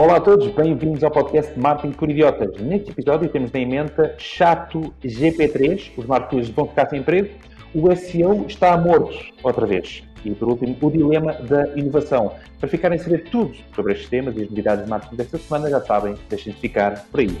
Olá 0.00 0.16
a 0.16 0.20
todos, 0.20 0.48
bem-vindos 0.54 1.04
ao 1.04 1.10
podcast 1.10 1.52
Marketing 1.58 1.92
por 1.92 2.08
Idiotas. 2.08 2.58
Neste 2.58 2.90
episódio 2.90 3.28
temos 3.28 3.54
em 3.54 3.66
mente 3.66 4.00
chato 4.16 4.94
GP3, 5.04 5.90
os 5.94 6.06
marketeers 6.06 6.48
vão 6.48 6.66
ficar 6.66 6.88
sem 6.88 7.00
emprego, 7.00 7.28
o 7.74 7.94
SEO 7.94 8.46
está 8.46 8.78
morto 8.78 9.14
outra 9.42 9.66
vez. 9.66 10.02
E 10.24 10.30
por 10.30 10.48
último, 10.48 10.74
o 10.80 10.90
dilema 10.90 11.34
da 11.34 11.68
inovação. 11.76 12.32
Para 12.58 12.70
ficarem 12.70 12.98
a 12.98 13.02
saber 13.02 13.24
tudo 13.24 13.54
sobre 13.74 13.92
estes 13.92 14.08
temas 14.08 14.34
e 14.38 14.44
as 14.44 14.48
novidades 14.48 14.84
de 14.84 14.90
marketing 14.90 15.16
desta 15.16 15.36
semana, 15.36 15.68
já 15.68 15.82
sabem, 15.82 16.14
deixem 16.30 16.54
de 16.54 16.60
ficar 16.60 17.04
por 17.10 17.20
aí. 17.20 17.38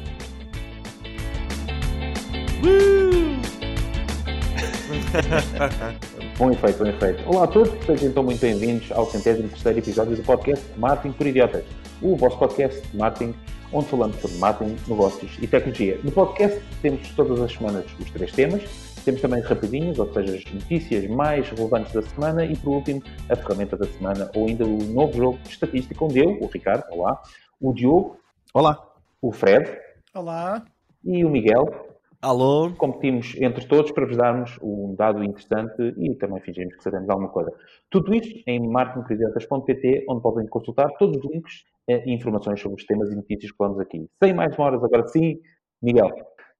bom 6.36 6.50
efeito, 6.50 6.78
bom 6.78 6.90
efeito. 6.90 7.22
Olá 7.26 7.44
a 7.44 7.46
todos, 7.46 7.72
sejam 7.86 8.10
então 8.10 8.22
muito 8.22 8.38
bem-vindos 8.38 8.92
ao 8.92 9.06
centésimo 9.06 9.48
terceiro 9.48 9.78
episódio 9.78 10.14
do 10.14 10.22
podcast 10.22 10.62
Marketing 10.78 11.12
por 11.12 11.26
Idiotas 11.26 11.64
o 12.02 12.16
vosso 12.16 12.38
podcast 12.38 12.80
de 12.88 12.96
marketing, 12.96 13.34
onde 13.72 13.86
falamos 13.86 14.16
sobre 14.20 14.38
marketing, 14.38 14.76
negócios 14.88 15.38
e 15.40 15.46
tecnologia. 15.46 15.98
No 16.02 16.10
podcast 16.10 16.60
temos 16.82 17.08
todas 17.10 17.40
as 17.40 17.52
semanas 17.52 17.84
os 17.98 18.10
três 18.10 18.32
temas, 18.32 18.62
temos 19.04 19.20
também 19.20 19.40
rapidinhos, 19.40 19.98
ou 19.98 20.12
seja, 20.12 20.36
as 20.36 20.44
notícias 20.52 21.06
mais 21.06 21.48
relevantes 21.48 21.92
da 21.92 22.02
semana 22.02 22.44
e, 22.44 22.56
por 22.56 22.70
último, 22.70 23.02
a 23.28 23.36
ferramenta 23.36 23.76
da 23.76 23.86
semana, 23.86 24.30
ou 24.34 24.46
ainda 24.46 24.64
o 24.64 24.78
novo 24.84 25.16
jogo 25.16 25.38
de 25.38 25.50
estatística, 25.50 26.04
onde 26.04 26.18
eu, 26.18 26.38
o 26.40 26.46
Ricardo, 26.46 26.84
olá, 26.90 27.20
o 27.60 27.72
Diogo, 27.72 28.18
olá, 28.52 28.78
o 29.22 29.32
Fred, 29.32 29.70
olá, 30.14 30.64
e 31.04 31.24
o 31.24 31.30
Miguel, 31.30 31.89
Alô? 32.22 32.70
Competimos 32.76 33.34
entre 33.40 33.66
todos 33.66 33.92
para 33.92 34.04
vos 34.04 34.14
darmos 34.14 34.58
um 34.60 34.94
dado 34.94 35.24
interessante 35.24 35.94
e 35.96 36.14
também 36.16 36.38
fingimos 36.42 36.76
que 36.76 36.82
sabemos 36.82 37.08
alguma 37.08 37.30
coisa. 37.30 37.50
Tudo 37.88 38.14
isto 38.14 38.42
em 38.46 38.60
marketingcreditas.pt, 38.68 40.04
onde 40.06 40.20
podem 40.20 40.46
consultar 40.46 40.90
todos 40.98 41.16
os 41.16 41.32
links 41.32 41.64
e 41.88 42.12
informações 42.12 42.60
sobre 42.60 42.76
os 42.76 42.84
temas 42.84 43.10
e 43.10 43.16
notícias 43.16 43.50
que 43.50 43.56
falamos 43.56 43.80
aqui. 43.80 44.06
Sem 44.22 44.34
mais 44.34 44.50
demoras, 44.50 44.84
agora 44.84 45.08
sim, 45.08 45.40
Miguel, 45.80 46.10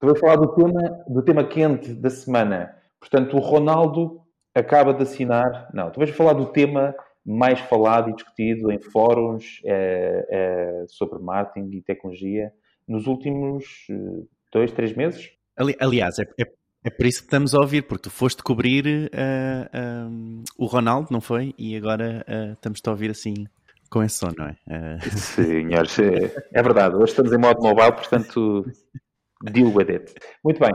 tu 0.01 0.07
vais 0.07 0.19
falar 0.19 0.37
do 0.37 0.49
tema, 0.55 1.05
do 1.07 1.23
tema 1.23 1.45
quente 1.45 1.93
da 1.93 2.09
semana. 2.09 2.75
Portanto, 2.99 3.37
o 3.37 3.41
Ronaldo 3.41 4.23
acaba 4.55 4.95
de 4.95 5.03
assinar. 5.03 5.69
Não, 5.75 5.91
tu 5.91 5.99
vais 5.99 6.09
falar 6.09 6.33
do 6.33 6.47
tema 6.47 6.95
mais 7.23 7.61
falado 7.61 8.09
e 8.09 8.15
discutido 8.15 8.73
em 8.73 8.81
fóruns 8.81 9.61
é, 9.67 10.27
é, 10.31 10.85
sobre 10.89 11.19
marketing 11.19 11.77
e 11.77 11.83
tecnologia 11.83 12.51
nos 12.89 13.07
últimos 13.07 13.87
eh, 13.91 14.25
dois, 14.51 14.73
três 14.73 14.97
meses? 14.97 15.39
Ali, 15.61 15.77
aliás, 15.79 16.19
é, 16.19 16.23
é, 16.41 16.51
é, 16.85 16.89
por 16.91 17.05
isso 17.05 17.19
que 17.19 17.27
estamos 17.27 17.55
a 17.55 17.61
ouvir, 17.61 17.83
porque 17.83 18.05
tu 18.05 18.11
foste 18.11 18.43
cobrir 18.43 19.11
uh, 19.13 20.09
uh, 20.09 20.45
o 20.57 20.65
Ronaldo, 20.65 21.09
não 21.11 21.21
foi? 21.21 21.55
E 21.59 21.77
agora 21.77 22.25
uh, 22.27 22.53
estamos 22.55 22.81
a 22.83 22.91
ouvir 22.91 23.11
assim 23.11 23.47
com 23.91 24.03
esse 24.03 24.17
som, 24.17 24.31
não 24.39 24.47
é? 24.47 24.57
Senhores, 25.15 25.99
é, 25.99 26.35
é 26.55 26.63
verdade. 26.63 26.97
Hoje 26.97 27.11
estamos 27.11 27.31
em 27.31 27.37
modo 27.37 27.61
mobile, 27.61 27.93
portanto, 27.93 28.65
deal 29.53 29.71
with 29.75 29.91
it. 29.91 30.15
Muito 30.43 30.61
bem. 30.61 30.73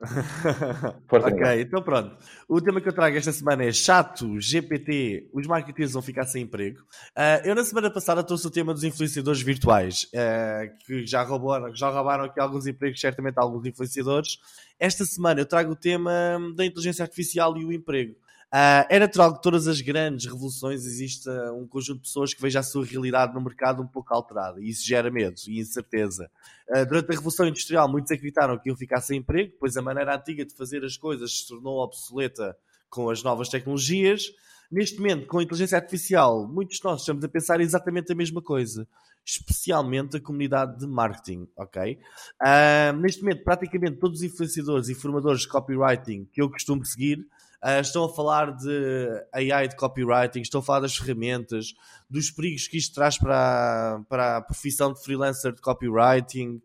ok, 1.10 1.60
então 1.60 1.82
pronto. 1.82 2.16
O 2.48 2.60
tema 2.60 2.80
que 2.80 2.88
eu 2.88 2.92
trago 2.92 3.16
esta 3.16 3.32
semana 3.32 3.64
é 3.64 3.72
chato, 3.72 4.40
GPT, 4.40 5.28
os 5.32 5.46
marketeers 5.46 5.92
vão 5.92 6.02
ficar 6.02 6.24
sem 6.24 6.42
emprego. 6.42 6.80
Uh, 7.16 7.46
eu 7.46 7.54
na 7.54 7.64
semana 7.64 7.90
passada 7.90 8.22
trouxe 8.22 8.46
o 8.46 8.50
tema 8.50 8.74
dos 8.74 8.84
influenciadores 8.84 9.42
virtuais, 9.42 10.08
uh, 10.14 10.84
que 10.84 11.06
já 11.06 11.22
roubaram, 11.22 11.74
já 11.74 11.88
roubaram 11.88 12.24
aqui 12.24 12.40
alguns 12.40 12.66
empregos, 12.66 13.00
certamente 13.00 13.38
alguns 13.38 13.64
influenciadores. 13.64 14.38
Esta 14.78 15.04
semana 15.04 15.40
eu 15.40 15.46
trago 15.46 15.72
o 15.72 15.76
tema 15.76 16.12
da 16.56 16.64
inteligência 16.64 17.02
artificial 17.02 17.56
e 17.56 17.64
o 17.64 17.72
emprego. 17.72 18.16
Uh, 18.52 18.84
é 18.90 18.98
natural 18.98 19.34
que 19.34 19.40
todas 19.40 19.66
as 19.66 19.80
grandes 19.80 20.26
revoluções 20.26 20.84
exista 20.84 21.30
um 21.54 21.66
conjunto 21.66 22.02
de 22.02 22.02
pessoas 22.02 22.34
que 22.34 22.42
veja 22.42 22.60
a 22.60 22.62
sua 22.62 22.84
realidade 22.84 23.32
no 23.32 23.40
mercado 23.40 23.82
um 23.82 23.86
pouco 23.86 24.12
alterada 24.12 24.60
e 24.60 24.68
isso 24.68 24.86
gera 24.86 25.10
medo 25.10 25.36
e 25.48 25.58
incerteza. 25.58 26.30
Uh, 26.68 26.84
durante 26.84 27.10
a 27.10 27.14
Revolução 27.14 27.48
Industrial, 27.48 27.88
muitos 27.88 28.12
acreditaram 28.12 28.58
que 28.58 28.68
iam 28.68 28.76
ficar 28.76 29.00
sem 29.00 29.20
emprego, 29.20 29.54
pois 29.58 29.74
a 29.78 29.80
maneira 29.80 30.14
antiga 30.14 30.44
de 30.44 30.54
fazer 30.54 30.84
as 30.84 30.98
coisas 30.98 31.38
se 31.38 31.48
tornou 31.48 31.78
obsoleta 31.78 32.54
com 32.90 33.08
as 33.08 33.22
novas 33.22 33.48
tecnologias. 33.48 34.24
Neste 34.70 34.98
momento, 34.98 35.26
com 35.26 35.38
a 35.38 35.42
inteligência 35.42 35.78
artificial, 35.78 36.46
muitos 36.46 36.76
de 36.76 36.84
nós 36.84 37.00
estamos 37.00 37.24
a 37.24 37.28
pensar 37.30 37.58
exatamente 37.58 38.12
a 38.12 38.14
mesma 38.14 38.42
coisa, 38.42 38.86
especialmente 39.24 40.18
a 40.18 40.20
comunidade 40.20 40.78
de 40.78 40.86
marketing, 40.86 41.48
ok? 41.56 41.98
Uh, 42.42 42.96
neste 42.98 43.22
momento, 43.22 43.44
praticamente 43.44 43.96
todos 43.96 44.18
os 44.18 44.24
influenciadores 44.24 44.90
e 44.90 44.94
formadores 44.94 45.40
de 45.40 45.48
copywriting 45.48 46.26
que 46.30 46.42
eu 46.42 46.50
costumo 46.50 46.84
seguir 46.84 47.26
Uh, 47.62 47.80
estão 47.80 48.04
a 48.04 48.12
falar 48.12 48.56
de 48.56 49.24
AI 49.32 49.68
de 49.68 49.76
copywriting, 49.76 50.40
estão 50.40 50.60
a 50.60 50.62
falar 50.64 50.80
das 50.80 50.96
ferramentas, 50.96 51.74
dos 52.10 52.28
perigos 52.28 52.66
que 52.66 52.76
isto 52.76 52.92
traz 52.92 53.16
para, 53.16 54.02
para 54.08 54.38
a 54.38 54.42
profissão 54.42 54.92
de 54.92 55.00
freelancer 55.00 55.52
de 55.52 55.60
copywriting. 55.60 56.60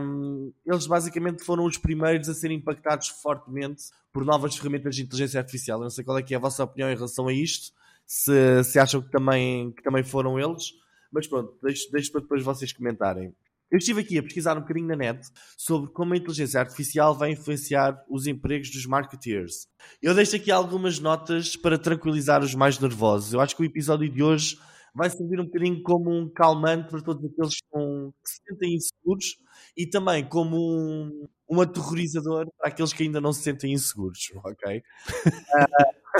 Um, 0.00 0.52
eles 0.66 0.88
basicamente 0.88 1.44
foram 1.44 1.64
os 1.64 1.78
primeiros 1.78 2.28
a 2.28 2.34
serem 2.34 2.56
impactados 2.56 3.08
fortemente 3.08 3.84
por 4.12 4.24
novas 4.24 4.56
ferramentas 4.56 4.96
de 4.96 5.02
inteligência 5.02 5.38
artificial. 5.38 5.78
Eu 5.78 5.84
não 5.84 5.90
sei 5.90 6.02
qual 6.02 6.18
é, 6.18 6.24
é 6.28 6.34
a 6.34 6.38
vossa 6.40 6.64
opinião 6.64 6.90
em 6.90 6.94
relação 6.96 7.28
a 7.28 7.32
isto, 7.32 7.72
se, 8.04 8.64
se 8.64 8.80
acham 8.80 9.00
que 9.00 9.10
também, 9.10 9.70
que 9.70 9.82
também 9.84 10.02
foram 10.02 10.38
eles, 10.38 10.74
mas 11.12 11.28
pronto, 11.28 11.56
deixo, 11.62 11.90
deixo 11.92 12.10
para 12.10 12.22
depois 12.22 12.42
vocês 12.42 12.72
comentarem. 12.72 13.32
Eu 13.72 13.78
estive 13.78 14.02
aqui 14.02 14.18
a 14.18 14.22
pesquisar 14.22 14.54
um 14.58 14.60
bocadinho 14.60 14.86
na 14.86 14.94
net 14.94 15.26
sobre 15.56 15.90
como 15.92 16.12
a 16.12 16.16
inteligência 16.18 16.60
artificial 16.60 17.16
vai 17.16 17.32
influenciar 17.32 18.04
os 18.06 18.26
empregos 18.26 18.70
dos 18.70 18.84
marketeers. 18.84 19.66
Eu 20.02 20.14
deixo 20.14 20.36
aqui 20.36 20.50
algumas 20.50 20.98
notas 20.98 21.56
para 21.56 21.78
tranquilizar 21.78 22.42
os 22.42 22.54
mais 22.54 22.78
nervosos. 22.78 23.32
Eu 23.32 23.40
acho 23.40 23.56
que 23.56 23.62
o 23.62 23.64
episódio 23.64 24.10
de 24.10 24.22
hoje 24.22 24.58
vai 24.94 25.08
servir 25.08 25.40
um 25.40 25.46
bocadinho 25.46 25.82
como 25.82 26.10
um 26.10 26.28
calmante 26.28 26.90
para 26.90 27.00
todos 27.00 27.24
aqueles 27.24 27.54
que, 27.54 28.30
se 28.30 28.42
sentem 28.46 28.74
inseguros 28.74 29.38
e 29.74 29.86
também 29.86 30.22
como 30.28 30.54
um, 30.54 31.26
um 31.48 31.60
aterrorizador 31.62 32.46
para 32.58 32.68
aqueles 32.68 32.92
que 32.92 33.04
ainda 33.04 33.22
não 33.22 33.32
se 33.32 33.42
sentem 33.42 33.72
inseguros, 33.72 34.30
ok? 34.44 34.82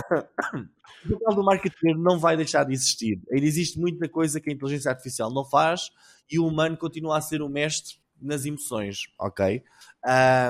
uh, 0.08 0.18
o 1.04 1.18
papel 1.18 1.36
do 1.36 1.44
marketing 1.44 1.98
não 1.98 2.18
vai 2.18 2.34
deixar 2.34 2.64
de 2.64 2.72
existir. 2.72 3.20
Ainda 3.30 3.44
existe 3.44 3.78
muita 3.78 4.08
coisa 4.08 4.40
que 4.40 4.48
a 4.48 4.54
inteligência 4.54 4.90
artificial 4.90 5.30
não 5.30 5.44
faz 5.44 5.90
e 6.30 6.38
o 6.38 6.46
humano 6.46 6.76
continua 6.76 7.18
a 7.18 7.20
ser 7.20 7.42
o 7.42 7.48
mestre 7.48 7.96
nas 8.20 8.44
emoções, 8.44 9.00
ok? 9.18 9.62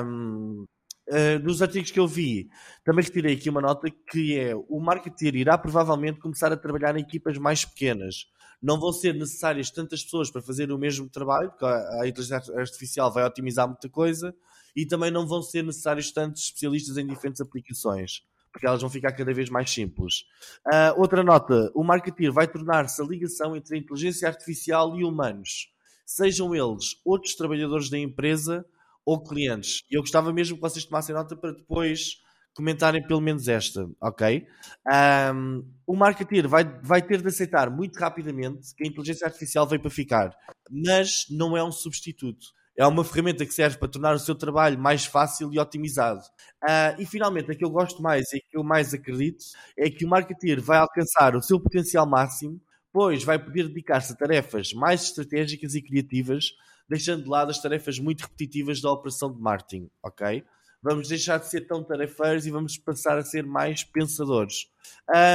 Um, 0.05 0.66
Uh, 1.09 1.37
nos 1.43 1.60
artigos 1.60 1.91
que 1.91 1.99
eu 1.99 2.06
vi, 2.06 2.49
também 2.84 3.05
retirei 3.05 3.34
aqui 3.34 3.50
uma 3.50 3.60
nota 3.60 3.91
que 3.91 4.38
é 4.38 4.55
o 4.55 4.78
marketeer 4.78 5.34
irá 5.34 5.59
provavelmente 5.59 6.21
começar 6.21 6.53
a 6.53 6.56
trabalhar 6.56 6.97
em 6.97 7.03
equipas 7.03 7.37
mais 7.38 7.65
pequenas. 7.65 8.27
Não 8.62 8.78
vão 8.78 8.93
ser 8.93 9.12
necessárias 9.12 9.69
tantas 9.69 10.05
pessoas 10.05 10.31
para 10.31 10.41
fazer 10.41 10.71
o 10.71 10.78
mesmo 10.78 11.10
trabalho, 11.10 11.50
porque 11.50 11.65
a 11.65 12.06
inteligência 12.06 12.56
artificial 12.56 13.12
vai 13.12 13.25
otimizar 13.25 13.66
muita 13.66 13.89
coisa, 13.89 14.33
e 14.77 14.87
também 14.87 15.10
não 15.10 15.27
vão 15.27 15.43
ser 15.43 15.65
necessários 15.65 16.12
tantos 16.12 16.44
especialistas 16.44 16.97
em 16.97 17.06
diferentes 17.06 17.41
aplicações, 17.41 18.22
porque 18.52 18.66
elas 18.66 18.80
vão 18.80 18.90
ficar 18.90 19.12
cada 19.12 19.32
vez 19.32 19.48
mais 19.48 19.70
simples. 19.70 20.24
Uh, 20.66 21.00
outra 21.00 21.22
nota: 21.22 21.70
o 21.74 21.82
marketeer 21.82 22.32
vai 22.32 22.46
tornar-se 22.46 23.00
a 23.00 23.04
ligação 23.04 23.56
entre 23.56 23.76
a 23.76 23.78
inteligência 23.78 24.28
artificial 24.28 24.96
e 24.96 25.04
humanos 25.04 25.72
sejam 26.04 26.54
eles 26.54 27.00
outros 27.04 27.34
trabalhadores 27.34 27.88
da 27.88 27.98
empresa 27.98 28.64
ou 29.04 29.22
clientes. 29.22 29.82
E 29.91 29.96
eu 29.96 30.02
gostava 30.02 30.32
mesmo 30.32 30.56
que 30.56 30.62
vocês 30.62 30.84
tomassem 30.84 31.14
nota 31.14 31.36
para 31.36 31.52
depois 31.52 32.20
comentarem 32.54 33.04
pelo 33.06 33.20
menos 33.20 33.48
esta, 33.48 33.88
ok? 34.00 34.46
Um, 35.34 35.64
o 35.86 35.96
marketeer 35.96 36.46
vai, 36.46 36.64
vai 36.82 37.00
ter 37.00 37.22
de 37.22 37.28
aceitar 37.28 37.70
muito 37.70 37.98
rapidamente 37.98 38.74
que 38.76 38.84
a 38.84 38.86
inteligência 38.86 39.26
artificial 39.26 39.66
veio 39.66 39.80
para 39.80 39.91
ficar, 39.91 40.36
mas 40.70 41.24
não 41.30 41.56
é 41.56 41.64
um 41.64 41.72
substituto. 41.72 42.48
É 42.82 42.87
uma 42.87 43.04
ferramenta 43.04 43.47
que 43.47 43.54
serve 43.54 43.78
para 43.78 43.88
tornar 43.88 44.15
o 44.15 44.19
seu 44.19 44.34
trabalho 44.34 44.78
mais 44.78 45.04
fácil 45.04 45.53
e 45.53 45.59
otimizado. 45.59 46.20
Uh, 46.62 47.00
e 47.00 47.06
finalmente, 47.06 47.50
a 47.50 47.54
que 47.54 47.65
eu 47.65 47.70
gosto 47.70 48.03
mais 48.03 48.32
e 48.32 48.41
que 48.41 48.56
eu 48.56 48.65
mais 48.65 48.93
acredito 48.93 49.44
é 49.76 49.88
que 49.88 50.04
o 50.04 50.09
marketeer 50.09 50.60
vai 50.60 50.78
alcançar 50.78 51.37
o 51.37 51.42
seu 51.42 51.60
potencial 51.60 52.06
máximo 52.06 52.60
pois 52.92 53.25
vai 53.25 53.38
poder 53.38 53.69
dedicar-se 53.69 54.12
a 54.12 54.16
tarefas 54.16 54.72
mais 54.74 55.03
estratégicas 55.03 55.74
e 55.74 55.83
criativas, 55.83 56.51
deixando 56.89 57.24
de 57.24 57.28
lado 57.28 57.51
as 57.51 57.60
tarefas 57.60 57.98
muito 57.98 58.21
repetitivas 58.21 58.80
da 58.80 58.92
operação 58.92 59.33
de 59.33 59.41
marketing, 59.41 59.89
ok? 60.03 60.45
Vamos 60.83 61.09
deixar 61.09 61.39
de 61.39 61.48
ser 61.48 61.62
tão 61.62 61.83
tarefeiros 61.83 62.45
e 62.45 62.51
vamos 62.51 62.77
passar 62.77 63.16
a 63.16 63.22
ser 63.22 63.47
mais 63.47 63.84
pensadores. 63.84 64.66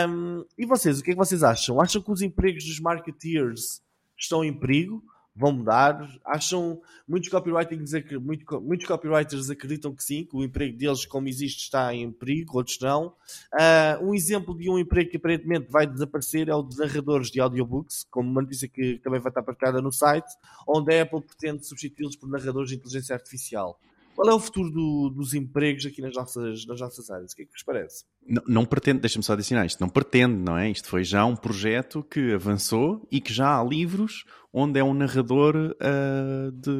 Um, 0.07 0.45
e 0.57 0.65
vocês, 0.65 0.99
o 0.99 1.03
que 1.03 1.11
é 1.11 1.13
que 1.13 1.17
vocês 1.17 1.41
acham? 1.41 1.81
Acham 1.81 2.01
que 2.01 2.11
os 2.11 2.21
empregos 2.21 2.65
dos 2.65 2.79
marketeers 2.79 3.81
estão 4.19 4.43
em 4.43 4.53
perigo? 4.53 5.01
Vão 5.37 5.51
mudar. 5.51 6.09
Acham, 6.25 6.81
muitos, 7.07 7.29
copywriters, 7.29 7.91
muito, 8.21 8.59
muitos 8.59 8.87
copywriters 8.87 9.49
acreditam 9.49 9.93
que 9.93 10.03
sim, 10.03 10.25
que 10.25 10.35
o 10.35 10.43
emprego 10.43 10.75
deles, 10.75 11.05
como 11.05 11.27
existe, 11.27 11.63
está 11.63 11.93
em 11.93 12.11
perigo, 12.11 12.57
outros 12.57 12.79
não. 12.79 13.13
Uh, 13.53 14.09
um 14.09 14.15
exemplo 14.15 14.57
de 14.57 14.69
um 14.69 14.79
emprego 14.79 15.11
que 15.11 15.17
aparentemente 15.17 15.67
vai 15.69 15.85
desaparecer 15.85 16.49
é 16.49 16.55
o 16.55 16.63
de 16.63 16.77
narradores 16.77 17.29
de 17.29 17.39
audiobooks, 17.39 18.05
como 18.09 18.29
uma 18.29 18.41
notícia 18.41 18.67
que 18.67 18.97
também 18.99 19.19
vai 19.19 19.29
estar 19.29 19.43
partilhada 19.43 19.81
no 19.81 19.91
site, 19.91 20.27
onde 20.67 20.93
a 20.93 21.03
Apple 21.03 21.21
pretende 21.21 21.65
substituí-los 21.65 22.15
por 22.15 22.27
narradores 22.27 22.69
de 22.69 22.75
inteligência 22.75 23.15
artificial. 23.15 23.79
Qual 24.17 24.27
é 24.27 24.33
o 24.33 24.39
futuro 24.39 24.71
do, 24.71 25.11
dos 25.11 25.35
empregos 25.35 25.85
aqui 25.85 26.01
nas 26.01 26.15
nossas, 26.15 26.65
nas 26.65 26.81
nossas 26.81 27.07
áreas? 27.07 27.33
O 27.33 27.35
que 27.35 27.43
é 27.43 27.45
que 27.45 27.51
vos 27.51 27.61
parece? 27.61 28.03
Não, 28.27 28.41
não 28.47 28.65
pretende, 28.65 28.99
deixa-me 28.99 29.23
só 29.23 29.33
adicionar 29.33 29.63
isto, 29.63 29.79
não 29.79 29.87
pretende, 29.87 30.33
não 30.33 30.57
é? 30.57 30.71
Isto 30.71 30.89
foi 30.89 31.03
já 31.03 31.23
um 31.23 31.35
projeto 31.35 32.01
que 32.01 32.33
avançou 32.33 33.07
e 33.11 33.21
que 33.21 33.31
já 33.31 33.59
há 33.59 33.63
livros 33.63 34.25
onde 34.51 34.79
é 34.79 34.83
um 34.83 34.95
narrador 34.95 35.55
uh, 35.55 36.51
de 36.51 36.71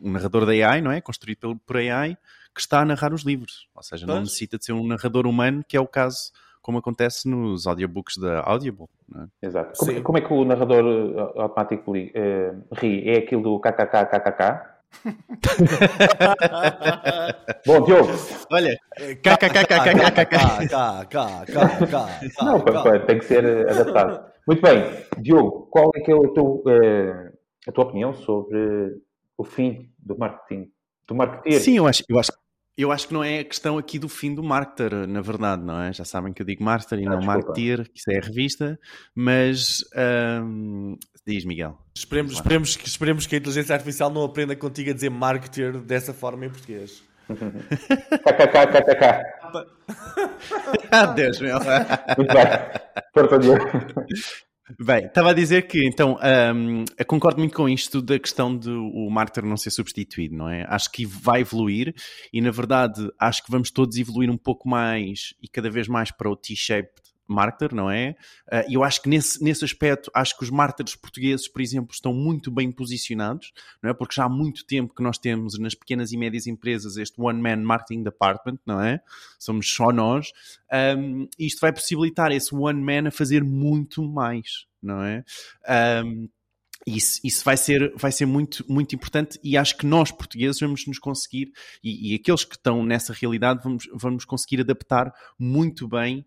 um 0.00 0.12
narrador 0.12 0.46
da 0.46 0.52
AI, 0.52 0.80
não 0.80 0.92
é? 0.92 1.00
Construído 1.00 1.38
pelo, 1.38 1.56
por 1.56 1.78
AI, 1.78 2.16
que 2.54 2.60
está 2.60 2.82
a 2.82 2.84
narrar 2.84 3.12
os 3.12 3.24
livros. 3.24 3.68
Ou 3.74 3.82
seja, 3.82 4.06
não 4.06 4.20
necessita 4.20 4.56
de 4.56 4.66
ser 4.66 4.72
um 4.72 4.86
narrador 4.86 5.26
humano, 5.26 5.64
que 5.66 5.76
é 5.76 5.80
o 5.80 5.88
caso 5.88 6.30
como 6.62 6.78
acontece 6.78 7.28
nos 7.28 7.66
audiobooks 7.66 8.18
da 8.18 8.40
Audible. 8.40 8.86
É? 9.16 9.46
Exato. 9.48 9.76
Como, 9.76 10.02
como, 10.04 10.18
é 10.18 10.20
que 10.20 10.32
o 10.32 10.44
narrador 10.44 10.84
uh, 10.84 11.40
automático 11.40 11.90
uh, 11.90 11.94
ri? 12.72 13.02
É 13.08 13.18
aquilo 13.18 13.42
do 13.42 13.58
kkkkkk? 13.58 14.73
Bom, 17.66 17.82
Diogo. 17.82 18.10
Olha. 18.50 18.78
Não, 22.42 22.60
tem 23.06 23.18
que 23.18 23.24
ser 23.24 23.68
adaptado. 23.68 24.24
Muito 24.46 24.60
bem, 24.60 24.84
Diogo, 25.18 25.68
qual 25.70 25.90
é 25.96 26.00
que 26.00 26.10
é 26.10 26.14
o 26.14 26.28
teu, 26.28 26.62
a 27.66 27.72
tua 27.72 27.84
opinião 27.84 28.12
sobre 28.12 28.98
o 29.36 29.44
fim 29.44 29.90
do 29.98 30.18
marketing? 30.18 30.70
Do 31.06 31.14
marketing? 31.14 31.58
Sim, 31.58 31.76
eu 31.78 31.86
acho, 31.86 32.02
eu 32.08 32.18
acho 32.18 32.32
eu 32.76 32.90
acho 32.90 33.06
que 33.06 33.14
não 33.14 33.22
é 33.22 33.40
a 33.40 33.44
questão 33.44 33.78
aqui 33.78 33.98
do 33.98 34.08
fim 34.08 34.34
do 34.34 34.42
marketer, 34.42 35.06
na 35.06 35.20
verdade, 35.20 35.62
não 35.62 35.80
é? 35.80 35.92
Já 35.92 36.04
sabem 36.04 36.32
que 36.32 36.42
eu 36.42 36.46
digo 36.46 36.64
marketer 36.64 36.98
e 36.98 37.06
ah, 37.06 37.10
não 37.10 37.22
marketer, 37.22 37.88
que 37.88 37.98
isso 37.98 38.10
é 38.10 38.18
a 38.18 38.20
revista, 38.20 38.78
mas 39.14 39.84
um, 40.42 40.96
diz 41.26 41.44
Miguel. 41.44 41.78
Esperemos, 41.96 42.32
esperemos, 42.32 42.78
esperemos 42.84 43.26
que 43.26 43.36
a 43.36 43.38
inteligência 43.38 43.74
artificial 43.74 44.10
não 44.10 44.24
aprenda 44.24 44.56
contigo 44.56 44.90
a 44.90 44.92
dizer 44.92 45.10
marketer 45.10 45.78
dessa 45.78 46.12
forma 46.12 46.46
em 46.46 46.50
português. 46.50 47.02
KKKKK. 47.28 49.22
Ah, 50.90 51.06
Deus 51.06 51.40
meu. 51.40 51.58
Muito 52.18 52.34
bem. 52.34 52.46
Porta 53.12 53.38
Bem, 54.80 55.04
estava 55.04 55.30
a 55.30 55.34
dizer 55.34 55.66
que, 55.66 55.86
então, 55.86 56.18
um, 56.54 56.84
concordo 57.06 57.38
muito 57.38 57.54
com 57.54 57.68
isto 57.68 58.00
da 58.00 58.18
questão 58.18 58.56
de 58.56 58.70
o 58.70 59.10
marketer 59.10 59.44
não 59.44 59.58
ser 59.58 59.70
substituído, 59.70 60.34
não 60.34 60.48
é? 60.48 60.64
Acho 60.68 60.90
que 60.90 61.04
vai 61.04 61.42
evoluir 61.42 61.94
e, 62.32 62.40
na 62.40 62.50
verdade, 62.50 63.06
acho 63.18 63.44
que 63.44 63.50
vamos 63.50 63.70
todos 63.70 63.98
evoluir 63.98 64.30
um 64.30 64.38
pouco 64.38 64.66
mais 64.66 65.34
e 65.42 65.48
cada 65.48 65.68
vez 65.68 65.86
mais 65.86 66.10
para 66.10 66.30
o 66.30 66.36
T-shaped 66.36 67.03
marketer, 67.26 67.74
não 67.74 67.90
é? 67.90 68.16
Ah, 68.50 68.64
e 68.68 68.74
eu 68.74 68.84
acho 68.84 69.02
que 69.02 69.08
nesse, 69.08 69.42
nesse 69.42 69.64
aspecto, 69.64 70.10
acho 70.14 70.36
que 70.36 70.44
os 70.44 70.50
marketers 70.50 70.94
portugueses, 70.96 71.48
por 71.48 71.60
exemplo, 71.60 71.92
estão 71.92 72.12
muito 72.12 72.50
bem 72.50 72.70
posicionados, 72.70 73.52
não 73.82 73.90
é? 73.90 73.94
Porque 73.94 74.14
já 74.14 74.24
há 74.24 74.28
muito 74.28 74.66
tempo 74.66 74.94
que 74.94 75.02
nós 75.02 75.18
temos 75.18 75.58
nas 75.58 75.74
pequenas 75.74 76.12
e 76.12 76.16
médias 76.16 76.46
empresas 76.46 76.96
este 76.96 77.20
one-man 77.20 77.56
marketing 77.56 78.02
department, 78.02 78.58
não 78.66 78.80
é? 78.80 79.00
Somos 79.38 79.68
só 79.68 79.90
nós. 79.92 80.32
Um, 80.98 81.28
isto 81.38 81.60
vai 81.60 81.72
possibilitar 81.72 82.32
esse 82.32 82.54
one-man 82.54 83.08
a 83.08 83.10
fazer 83.10 83.42
muito 83.42 84.02
mais, 84.02 84.66
não 84.82 85.02
é? 85.02 85.24
Um, 86.04 86.28
isso, 86.86 87.18
isso 87.24 87.42
vai 87.44 87.56
ser, 87.56 87.94
vai 87.96 88.12
ser 88.12 88.26
muito, 88.26 88.64
muito 88.68 88.94
importante 88.94 89.38
e 89.42 89.56
acho 89.56 89.76
que 89.76 89.86
nós, 89.86 90.10
portugueses, 90.10 90.60
vamos 90.60 90.86
nos 90.86 90.98
conseguir, 90.98 91.50
e, 91.82 92.12
e 92.12 92.14
aqueles 92.14 92.44
que 92.44 92.56
estão 92.56 92.84
nessa 92.84 93.12
realidade, 93.12 93.62
vamos, 93.62 93.88
vamos 93.94 94.24
conseguir 94.24 94.60
adaptar 94.60 95.12
muito 95.38 95.88
bem 95.88 96.26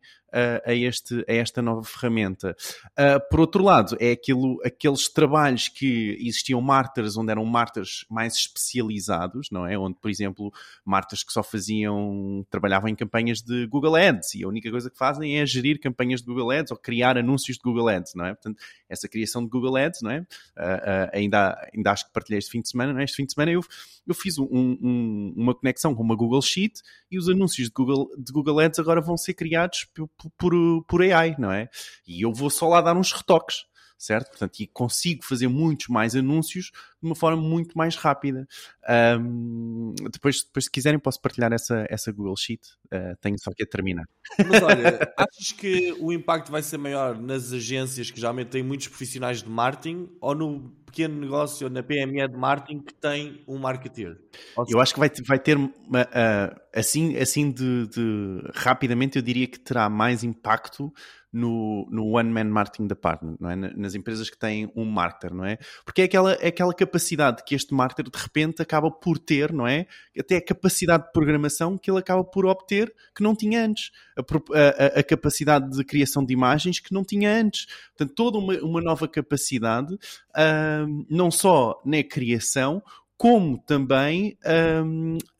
a, 0.66 0.74
este, 0.74 1.24
a 1.28 1.34
esta 1.34 1.62
nova 1.62 1.84
ferramenta. 1.84 2.56
Uh, 2.92 3.30
por 3.30 3.40
outro 3.40 3.64
lado, 3.64 3.96
é 4.00 4.12
aquilo, 4.12 4.60
aqueles 4.64 5.08
trabalhos 5.08 5.68
que 5.68 6.18
existiam 6.20 6.62
marters, 6.62 7.18
onde 7.18 7.32
eram 7.32 7.46
marters 7.46 8.06
mais 8.10 8.36
especializados, 8.36 9.50
não 9.52 9.66
é? 9.66 9.78
Onde, 9.78 9.98
por 10.00 10.10
exemplo, 10.10 10.52
marters 10.86 11.24
que 11.24 11.32
só 11.32 11.42
faziam, 11.42 12.46
trabalhavam 12.50 12.90
em 12.90 12.96
campanhas 12.96 13.42
de 13.42 13.66
Google 13.68 13.96
Ads 13.96 14.36
e 14.36 14.44
a 14.44 14.48
única 14.48 14.70
coisa 14.70 14.90
que 14.90 14.98
fazem 14.98 15.40
é 15.40 15.46
gerir 15.46 15.80
campanhas 15.80 16.22
de 16.22 16.28
Google 16.28 16.52
Ads 16.52 16.72
ou 16.72 16.78
criar 16.78 17.18
anúncios 17.18 17.58
de 17.58 17.64
Google 17.64 17.90
Ads, 17.90 18.14
não 18.16 18.26
é? 18.26 18.34
Portanto, 18.34 18.62
essa 18.90 19.08
criação 19.08 19.44
de 19.44 19.50
Google 19.50 19.78
Ads, 19.78 20.02
não 20.02 20.12
é? 20.12 20.20
Uh, 20.20 20.24
uh, 20.24 21.10
ainda, 21.14 21.70
ainda 21.74 21.92
acho 21.92 22.06
que 22.06 22.14
partilhei 22.14 22.40
este 22.40 22.52
fim 22.52 22.62
de 22.62 22.70
semana, 22.70 22.94
não 22.94 23.00
é? 23.00 23.04
Este 23.04 23.16
fim 23.16 23.26
de 23.26 23.34
semana 23.34 23.52
eu, 23.52 23.62
eu 24.06 24.14
fiz 24.14 24.38
um, 24.38 24.46
um, 24.52 25.34
uma 25.36 25.56
conexão 25.56 25.96
com 25.96 26.04
uma 26.04 26.16
Google 26.16 26.42
Sheet 26.42 26.82
e 27.10 27.18
os 27.18 27.30
anúncios 27.30 27.68
de 27.68 27.74
Google, 27.74 28.10
de 28.18 28.32
Google 28.32 28.60
Ads 28.60 28.80
agora 28.80 29.02
vão 29.02 29.18
ser 29.18 29.34
criados 29.34 29.86
por, 30.38 30.54
por 30.86 31.02
AI, 31.02 31.36
não 31.38 31.52
é? 31.52 31.70
E 32.08 32.22
eu 32.22 32.34
vou 32.34 32.50
só 32.50 32.68
lá 32.68 32.82
dar 32.82 32.96
uns 32.96 33.12
retoques 33.12 33.66
certo? 33.98 34.30
Portanto, 34.30 34.60
e 34.60 34.68
consigo 34.68 35.26
fazer 35.26 35.48
muitos 35.48 35.88
mais 35.88 36.16
anúncios 36.16 36.72
de 37.02 37.08
uma 37.08 37.16
forma 37.16 37.42
muito 37.42 37.78
mais 37.78 37.96
rápida. 37.96 38.48
Um, 39.20 39.94
depois, 40.12 40.44
depois, 40.44 40.66
se 40.66 40.72
quiserem, 40.72 41.00
posso 41.00 41.22
partilhar 41.22 41.54
essa, 41.54 41.86
essa 41.90 42.12
Google 42.12 42.36
Sheet. 42.36 42.62
Uh, 42.94 43.16
tenho 43.22 43.36
só 43.40 43.52
que 43.56 43.64
a 43.64 43.66
terminar. 43.66 44.06
Mas 44.48 44.64
olha, 44.64 45.00
achas 45.18 45.52
que 45.58 45.96
o 46.00 46.12
impacto 46.12 46.52
vai 46.52 46.64
ser 46.64 46.78
maior 46.78 47.20
nas 47.20 47.54
agências 47.54 48.10
que 48.10 48.20
geralmente 48.20 48.50
têm 48.50 48.64
muitos 48.64 48.88
profissionais 48.88 49.44
de 49.44 49.50
marketing 49.50 50.10
ou 50.20 50.34
no 50.34 50.72
pequeno 50.88 51.20
negócio 51.20 51.68
ou 51.68 51.72
na 51.72 51.84
PME 51.84 52.28
de 52.28 52.38
marketing 52.38 52.80
que 52.80 52.94
tem 52.94 53.44
um 53.48 53.58
marketeer? 53.58 54.18
Eu 54.68 54.80
acho 54.80 54.94
que 54.94 55.00
vai, 55.00 55.12
vai 55.26 55.40
ter, 55.40 55.58
uh, 55.58 55.70
assim, 56.74 57.16
assim 57.18 57.52
de, 57.52 57.88
de 57.88 58.42
rapidamente, 58.56 59.18
eu 59.18 59.22
diria 59.22 59.48
que 59.48 59.60
terá 59.60 59.90
mais 59.90 60.24
impacto 60.24 60.92
no, 61.32 61.88
no 61.92 62.08
One 62.08 62.32
Man 62.32 62.46
Marketing 62.46 62.88
Department, 62.88 63.38
não 63.40 63.50
é? 63.50 63.56
nas 63.56 63.96
empresas 63.96 64.30
que 64.30 64.38
têm 64.38 64.72
um 64.76 64.86
marketer, 64.86 65.34
não 65.34 65.46
é? 65.46 65.58
Porque 65.86 66.02
é 66.02 66.06
aquela, 66.06 66.34
é 66.34 66.48
aquela 66.48 66.74
capacidade 66.88 67.44
que 67.44 67.54
este 67.54 67.74
marketer 67.74 68.10
de 68.10 68.18
repente 68.18 68.62
acaba 68.62 68.90
por 68.90 69.20
ter, 69.20 69.52
não 69.52 69.68
é? 69.68 69.86
Até 70.18 70.38
a 70.38 70.46
capacidade 70.46 71.06
de 71.06 71.12
programação 71.12 71.78
que 71.78 71.92
ele 71.92 72.00
acaba 72.00 72.24
por 72.24 72.46
obter 72.46 72.94
que 73.14 73.22
não 73.22 73.36
tinha 73.36 73.64
antes, 73.64 73.92
a, 74.18 74.22
a, 74.22 75.00
a 75.00 75.04
capacidade 75.04 75.70
de 75.70 75.84
criação 75.84 76.26
de 76.26 76.34
imagens 76.34 76.80
que 76.80 76.94
não 76.94 77.04
tinha 77.04 77.32
antes. 77.32 77.68
Portanto, 77.96 78.16
toda 78.16 78.38
uma, 78.38 78.54
uma 78.60 78.82
nova 78.82 79.08
capacidade, 79.08 79.94
uh, 79.94 81.06
não 81.10 81.30
só 81.30 81.82
na 81.86 82.02
criação, 82.04 82.82
como 83.18 83.58
também 83.58 84.38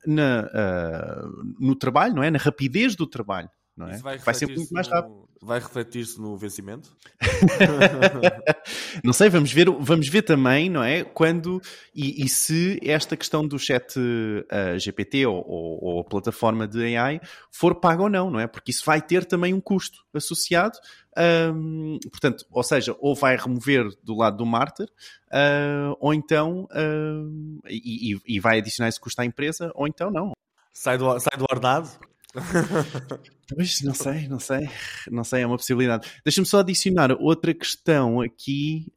na, 0.06 0.42
uh, 0.42 1.56
no 1.60 1.76
trabalho, 1.76 2.16
não 2.16 2.24
é? 2.24 2.32
Na 2.32 2.40
rapidez 2.40 2.96
do 2.96 3.06
trabalho 3.06 3.50
não 3.78 3.88
é? 3.88 3.98
vai, 3.98 4.18
vai, 4.18 4.34
ser 4.34 4.48
muito 4.48 4.74
mais 4.74 4.88
rápido. 4.88 5.14
No... 5.14 5.28
Vai 5.40 5.60
refletir-se 5.60 6.20
no 6.20 6.36
vencimento? 6.36 6.98
não 9.04 9.14
sei, 9.14 9.30
vamos 9.30 9.54
ver, 9.54 9.70
vamos 9.70 10.10
ver 10.10 10.24
também, 10.24 10.68
não 10.68 10.84
é? 10.84 11.04
Quando 11.04 11.62
e, 11.94 12.26
e 12.26 12.28
se 12.28 12.80
esta 12.84 13.16
questão 13.16 13.48
do 13.48 13.60
chat 13.60 14.00
uh, 14.00 14.80
GPT 14.80 15.28
ou, 15.28 15.36
ou, 15.48 15.84
ou, 15.84 16.00
a 16.02 16.04
plataforma 16.04 16.68
de 16.68 16.98
AI 16.98 17.22
for 17.52 17.76
paga 17.76 18.02
ou 18.02 18.10
não, 18.10 18.32
não 18.32 18.40
é? 18.40 18.48
Porque 18.48 18.72
isso 18.72 18.84
vai 18.84 19.00
ter 19.00 19.26
também 19.26 19.54
um 19.54 19.62
custo 19.62 20.00
associado. 20.12 20.80
Um, 21.16 22.00
portanto, 22.10 22.46
ou 22.52 22.64
seja, 22.64 22.96
ou 23.00 23.16
vai 23.16 23.38
remover 23.38 23.90
do 24.04 24.16
lado 24.16 24.38
do 24.38 24.46
mártir, 24.46 24.88
uh, 25.28 25.96
ou 26.00 26.16
então 26.16 26.68
uh, 26.72 27.62
e, 27.70 28.18
e, 28.26 28.40
vai 28.40 28.58
adicionar 28.58 28.90
esse 28.90 29.00
custo 29.00 29.22
à 29.22 29.26
empresa, 29.26 29.72
ou 29.76 29.88
então 29.88 30.10
não. 30.10 30.34
Sai 30.74 30.98
do, 30.98 31.20
sai 31.20 31.38
do 31.38 31.46
ordenado? 31.50 31.90
Pois, 33.56 33.82
não 33.82 33.94
sei, 33.94 34.28
não 34.28 34.40
sei, 34.40 34.70
não 35.10 35.24
sei, 35.24 35.42
é 35.42 35.48
uma 35.48 35.56
possibilidade. 35.56 36.12
Deixa-me 36.26 36.46
só 36.46 36.60
adicionar 36.60 37.14
outra 37.14 37.54
questão 37.54 38.20
aqui, 38.20 38.92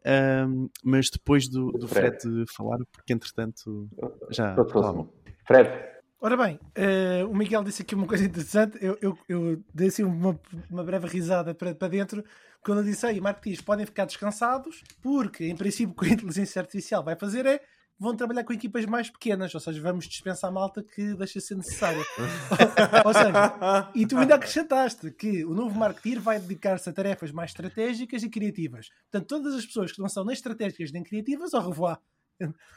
um, 0.44 0.68
mas 0.82 1.08
depois 1.08 1.48
do, 1.48 1.70
do 1.70 1.86
Fred. 1.86 2.20
Fred 2.20 2.44
falar, 2.52 2.78
porque 2.90 3.12
entretanto 3.12 3.88
já. 4.28 4.56
Fred. 5.46 5.70
Ora 6.20 6.36
bem, 6.36 6.58
uh, 6.76 7.30
o 7.30 7.34
Miguel 7.34 7.62
disse 7.62 7.80
aqui 7.80 7.94
uma 7.94 8.06
coisa 8.06 8.24
interessante, 8.24 8.76
eu, 8.82 8.98
eu, 9.00 9.18
eu 9.26 9.62
dei 9.72 9.88
assim 9.88 10.02
uma, 10.02 10.38
uma 10.68 10.84
breve 10.84 11.06
risada 11.06 11.54
para, 11.54 11.74
para 11.74 11.88
dentro, 11.88 12.22
quando 12.62 12.78
eu 12.78 12.84
disse, 12.84 13.06
aí, 13.06 13.20
marketeers 13.20 13.62
podem 13.62 13.86
ficar 13.86 14.04
descansados, 14.04 14.82
porque 15.00 15.46
em 15.46 15.56
princípio 15.56 15.94
o 15.94 15.96
que 15.98 16.10
a 16.10 16.12
inteligência 16.12 16.60
artificial 16.60 17.02
vai 17.02 17.16
fazer 17.16 17.46
é 17.46 17.62
vão 18.00 18.16
trabalhar 18.16 18.42
com 18.44 18.52
equipas 18.54 18.86
mais 18.86 19.10
pequenas, 19.10 19.54
ou 19.54 19.60
seja, 19.60 19.80
vamos 19.82 20.08
dispensar 20.08 20.48
a 20.48 20.52
malta 20.52 20.82
que 20.82 21.14
deixa 21.14 21.38
ser 21.38 21.54
necessária. 21.54 22.02
ou 23.04 23.12
seja, 23.12 23.90
e 23.94 24.06
tu 24.06 24.16
ainda 24.16 24.36
acrescentaste 24.36 25.10
que 25.10 25.44
o 25.44 25.52
novo 25.52 25.78
marketeer 25.78 26.18
vai 26.18 26.40
dedicar-se 26.40 26.88
a 26.88 26.92
tarefas 26.94 27.30
mais 27.30 27.50
estratégicas 27.50 28.22
e 28.22 28.30
criativas. 28.30 28.88
Portanto, 29.10 29.28
todas 29.28 29.54
as 29.54 29.66
pessoas 29.66 29.92
que 29.92 30.00
não 30.00 30.08
são 30.08 30.24
nem 30.24 30.32
estratégicas 30.32 30.90
nem 30.90 31.02
criativas, 31.02 31.52
ao 31.52 31.68
revoir. 31.68 32.00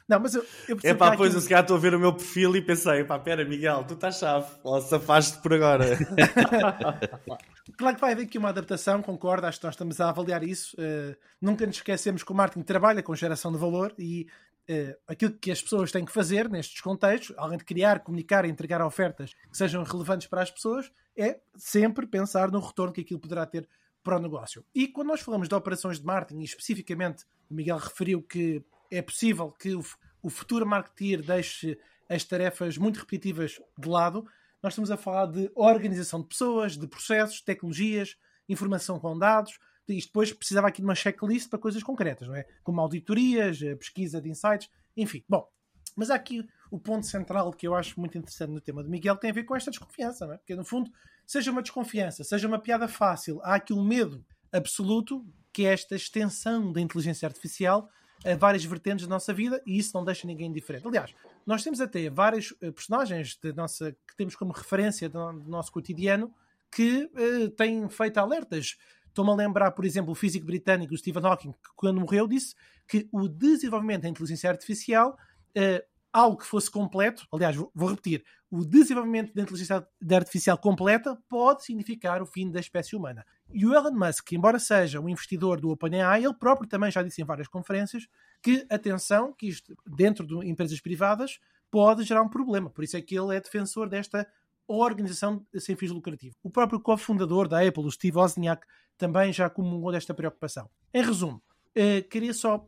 Não, 0.10 0.20
mas 0.20 0.36
eu, 0.36 0.46
eu 0.68 0.78
É 0.84 0.94
pá, 0.94 1.16
pois, 1.16 1.30
aquilo... 1.30 1.42
se 1.42 1.48
calhar 1.48 1.64
estou 1.64 1.78
a 1.78 1.80
ver 1.80 1.96
o 1.96 2.00
meu 2.00 2.14
perfil 2.14 2.54
e 2.58 2.62
pensei, 2.62 3.06
pá, 3.06 3.18
pera, 3.18 3.46
Miguel, 3.46 3.86
tu 3.86 3.94
estás 3.94 4.18
chave, 4.18 4.52
ou 4.62 4.82
se 4.82 4.94
afaste 4.94 5.42
por 5.42 5.54
agora. 5.54 5.86
claro 7.78 7.96
que 7.96 8.02
vai 8.02 8.12
haver 8.12 8.26
aqui 8.26 8.38
uma 8.38 8.50
adaptação, 8.50 9.02
concordo, 9.02 9.48
acho 9.48 9.60
que 9.60 9.66
nós 9.66 9.76
estamos 9.76 10.02
a 10.02 10.10
avaliar 10.10 10.44
isso. 10.44 10.76
Uh, 10.76 11.16
nunca 11.42 11.66
nos 11.66 11.78
esquecemos 11.78 12.24
que 12.24 12.32
o 12.34 12.36
marketing 12.36 12.66
trabalha 12.66 13.02
com 13.02 13.16
geração 13.16 13.54
de 13.54 13.58
valor 13.58 13.94
e 13.98 14.28
uh, 14.70 14.96
aquilo 15.08 15.34
que 15.34 15.52
as 15.52 15.62
pessoas 15.62 15.92
têm 15.92 16.06
que 16.06 16.12
fazer 16.12 16.50
nestes 16.50 16.82
contextos, 16.82 17.36
além 17.38 17.58
de 17.58 17.66
criar, 17.66 18.00
comunicar 18.00 18.46
e 18.46 18.50
entregar 18.50 18.82
ofertas 18.82 19.34
que 19.50 19.58
sejam 19.58 19.84
relevantes 19.84 20.28
para 20.28 20.42
as 20.42 20.52
pessoas, 20.52 20.92
é 21.18 21.40
sempre 21.56 22.08
pensar 22.08 22.52
no 22.52 22.60
retorno 22.60 22.94
que 22.94 23.02
aquilo 23.02 23.20
poderá 23.20 23.46
ter 23.46 23.68
para 24.04 24.18
o 24.18 24.22
negócio. 24.22 24.66
E 24.76 24.88
quando 24.88 25.08
nós 25.08 25.22
falamos 25.22 25.48
de 25.48 25.56
operações 25.56 26.00
de 26.00 26.06
marketing, 26.06 26.42
e 26.42 26.46
especificamente 26.46 27.24
o 27.50 27.54
Miguel 27.54 27.78
referiu 27.78 28.22
que 28.22 28.64
é 28.92 29.02
possível 29.02 29.52
que 29.52 29.74
o, 29.74 29.84
o 30.22 30.30
futuro 30.30 30.66
marketeer 30.66 31.22
deixe 31.22 31.80
as 32.10 32.24
tarefas 32.24 32.78
muito 32.78 33.00
repetitivas 33.00 33.60
de 33.78 33.88
lado. 33.88 34.26
Nós 34.62 34.74
estamos 34.74 34.92
a 34.92 34.98
falar 34.98 35.28
de 35.28 35.50
organização 35.56 36.22
de 36.22 36.28
pessoas, 36.28 36.78
de 36.78 36.88
processos, 36.88 37.42
tecnologias, 37.42 38.18
informação 38.48 39.00
com 39.00 39.18
dados. 39.18 39.58
Isto 39.88 40.08
depois 40.08 40.32
precisava 40.32 40.68
aqui 40.68 40.82
de 40.82 40.86
uma 40.86 40.96
checklist 40.96 41.50
para 41.50 41.60
coisas 41.60 41.84
concretas, 41.84 42.28
não 42.28 42.36
é? 42.36 42.46
Como 42.64 42.80
auditorias, 42.80 43.62
eh, 43.62 43.76
pesquisa 43.76 44.22
de 44.22 44.30
insights, 44.30 44.70
enfim. 44.96 45.24
Bom, 45.28 45.48
mas 45.96 46.10
há 46.10 46.16
aqui 46.16 46.48
o 46.72 46.80
ponto 46.80 47.06
central 47.06 47.52
que 47.52 47.68
eu 47.68 47.76
acho 47.76 48.00
muito 48.00 48.18
interessante 48.18 48.52
no 48.52 48.62
tema 48.62 48.84
do 48.84 48.90
Miguel 48.90 49.16
tem 49.18 49.30
a 49.30 49.34
ver 49.34 49.44
com 49.44 49.56
esta 49.56 49.70
desconfiança, 49.70 50.26
não 50.26 50.34
é? 50.34 50.38
Porque 50.38 50.56
no 50.56 50.66
fundo, 50.66 50.92
seja 51.26 51.52
uma 51.52 51.62
desconfiança, 51.62 52.24
seja 52.24 52.48
uma 52.48 52.60
piada 52.60 52.88
fácil, 52.88 53.40
há 53.44 53.56
aqui 53.56 53.74
um 53.74 53.84
medo 53.84 54.26
absoluto 54.52 55.26
que 55.52 55.66
é 55.66 55.74
esta 55.74 55.96
extensão 55.96 56.72
da 56.72 56.82
inteligência 56.82 57.28
artificial 57.28 57.90
a 58.26 58.36
várias 58.36 58.64
vertentes 58.64 59.06
da 59.06 59.14
nossa 59.14 59.34
vida 59.34 59.62
e 59.66 59.78
isso 59.78 59.92
não 59.94 60.04
deixa 60.04 60.26
ninguém 60.26 60.48
indiferente. 60.48 60.88
Aliás, 60.88 61.14
nós 61.46 61.64
temos 61.64 61.82
até 61.82 62.10
vários 62.10 62.54
eh, 62.62 62.72
personagens 62.72 63.38
de 63.42 63.54
nossa, 63.54 63.92
que 64.08 64.16
temos 64.16 64.36
como 64.36 64.54
referência 64.54 65.10
do 65.10 65.34
nosso 65.34 65.72
cotidiano 65.72 66.34
que 66.72 67.04
uh, 67.14 67.50
têm 67.52 67.88
feito 67.90 68.18
alertas. 68.18 68.78
Estou-me 69.14 69.30
a 69.30 69.36
lembrar, 69.36 69.70
por 69.70 69.86
exemplo, 69.86 70.12
o 70.12 70.16
físico 70.16 70.44
britânico 70.44 70.98
Stephen 70.98 71.24
Hawking, 71.24 71.52
que 71.52 71.70
quando 71.76 72.02
morreu 72.02 72.28
disse 72.28 72.56
que 72.88 73.08
o 73.12 73.30
desenvolvimento 73.30 74.02
da 74.02 74.10
inteligência 74.10 74.50
artificial, 74.50 75.16
uh, 75.56 75.86
algo 76.12 76.38
que 76.38 76.48
fosse 76.48 76.70
completo, 76.70 77.28
aliás, 77.32 77.56
vou 77.56 77.90
repetir, 77.90 78.26
o 78.50 78.66
desenvolvimento 78.66 79.32
da 79.32 79.44
inteligência 79.44 79.88
artificial 80.12 80.58
completa 80.58 81.16
pode 81.30 81.64
significar 81.64 82.24
o 82.24 82.26
fim 82.26 82.50
da 82.50 82.60
espécie 82.60 82.96
humana. 82.96 83.24
E 83.52 83.68
o 83.68 83.76
Elon 83.76 83.92
Musk, 83.92 84.32
embora 84.32 84.58
seja 84.58 85.00
um 85.00 85.08
investidor 85.08 85.62
do 85.62 85.70
OpenAI, 85.70 86.26
ele 86.26 86.34
próprio 86.34 86.68
também 86.68 86.90
já 86.90 87.04
disse 87.04 87.22
em 87.22 87.26
várias 87.26 87.48
conferências 87.48 88.08
que, 88.42 88.66
atenção, 88.68 89.32
que 89.32 89.48
isto, 89.48 89.76
dentro 89.86 90.26
de 90.26 90.50
empresas 90.50 90.82
privadas, 90.82 91.40
pode 91.70 92.04
gerar 92.04 92.24
um 92.24 92.30
problema. 92.30 92.68
Por 92.68 92.84
isso 92.84 92.98
é 92.98 93.02
que 93.02 93.16
ele 93.16 93.36
é 93.36 93.40
defensor 93.40 93.88
desta 93.88 94.28
organização 94.68 95.46
sem 95.58 95.76
fins 95.76 95.92
lucrativos. 95.92 96.38
O 96.42 96.50
próprio 96.50 96.80
cofundador 96.80 97.48
da 97.48 97.66
Apple, 97.66 97.86
o 97.86 97.92
Steve 97.92 98.18
Wozniak, 98.18 98.66
também 98.98 99.34
já 99.34 99.50
comungou 99.50 99.92
desta 99.92 100.14
preocupação. 100.14 100.70
Em 100.94 101.04
resumo, 101.04 101.42
eh, 101.76 102.02
queria 102.02 102.34
só, 102.34 102.66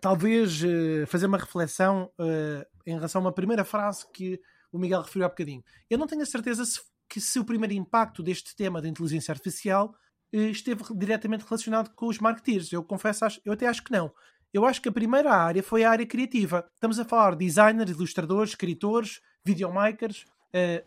talvez, 0.00 0.62
eh, 0.62 1.06
fazer 1.06 1.26
uma 1.26 1.38
reflexão 1.38 2.10
eh, 2.18 2.66
em 2.86 2.94
relação 2.94 3.20
a 3.20 3.24
uma 3.24 3.32
primeira 3.32 3.64
frase 3.64 4.06
que 4.12 4.40
o 4.72 4.78
Miguel 4.78 5.02
referiu 5.02 5.26
há 5.26 5.28
bocadinho. 5.28 5.62
Eu 5.88 5.98
não 5.98 6.06
tenho 6.06 6.22
a 6.22 6.26
certeza 6.26 6.64
se, 6.64 6.80
que 7.08 7.20
se 7.20 7.38
o 7.38 7.44
primeiro 7.44 7.74
impacto 7.74 8.22
deste 8.22 8.54
tema 8.54 8.80
da 8.80 8.88
inteligência 8.88 9.32
artificial 9.32 9.94
esteve 10.32 10.82
diretamente 10.96 11.44
relacionado 11.44 11.94
com 11.94 12.08
os 12.08 12.18
marketeers. 12.18 12.72
Eu 12.72 12.82
confesso, 12.82 13.24
eu 13.44 13.52
até 13.52 13.68
acho 13.68 13.84
que 13.84 13.92
não. 13.92 14.12
Eu 14.52 14.64
acho 14.66 14.82
que 14.82 14.88
a 14.88 14.92
primeira 14.92 15.30
área 15.32 15.62
foi 15.62 15.84
a 15.84 15.90
área 15.90 16.04
criativa. 16.04 16.68
Estamos 16.74 16.98
a 16.98 17.04
falar 17.04 17.36
de 17.36 17.46
designers, 17.46 17.92
ilustradores, 17.92 18.50
escritores, 18.50 19.20
videomakers, 19.44 20.24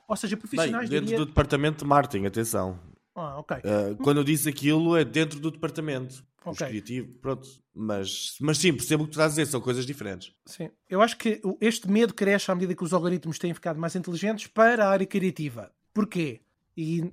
ou 0.06 0.17
seja, 0.17 0.36
profissionais. 0.36 0.89
Bem, 0.89 1.00
dentro 1.00 1.06
diria... 1.06 1.20
do 1.20 1.25
departamento 1.27 1.77
de 1.77 1.86
marketing, 1.86 2.25
atenção. 2.25 2.77
Ah, 3.18 3.40
ok. 3.40 3.58
Uh, 3.58 3.98
quando 3.98 4.18
eu 4.18 4.24
disse 4.24 4.48
aquilo, 4.48 4.96
é 4.96 5.04
dentro 5.04 5.40
do 5.40 5.50
departamento. 5.50 6.24
Okay. 6.46 6.68
criativo, 6.68 7.14
pronto. 7.20 7.46
Mas, 7.74 8.38
mas 8.40 8.58
sim, 8.58 8.72
percebo 8.72 9.04
o 9.04 9.06
que 9.06 9.12
tu 9.12 9.16
estás 9.16 9.34
a 9.34 9.36
dizer, 9.36 9.48
são 9.48 9.60
coisas 9.60 9.86
diferentes. 9.86 10.34
Sim. 10.46 10.70
Eu 10.90 11.02
acho 11.02 11.18
que 11.18 11.42
este 11.60 11.90
medo 11.90 12.14
cresce 12.14 12.50
à 12.50 12.56
medida 12.56 12.74
que 12.74 12.84
os 12.84 12.94
algoritmos 12.94 13.38
têm 13.38 13.54
ficado 13.54 13.78
mais 13.80 13.96
inteligentes 13.96 14.48
para 14.48 14.86
a 14.86 14.90
área 14.90 15.06
criativa. 15.06 15.72
Porquê? 15.94 16.42
E 16.78 17.12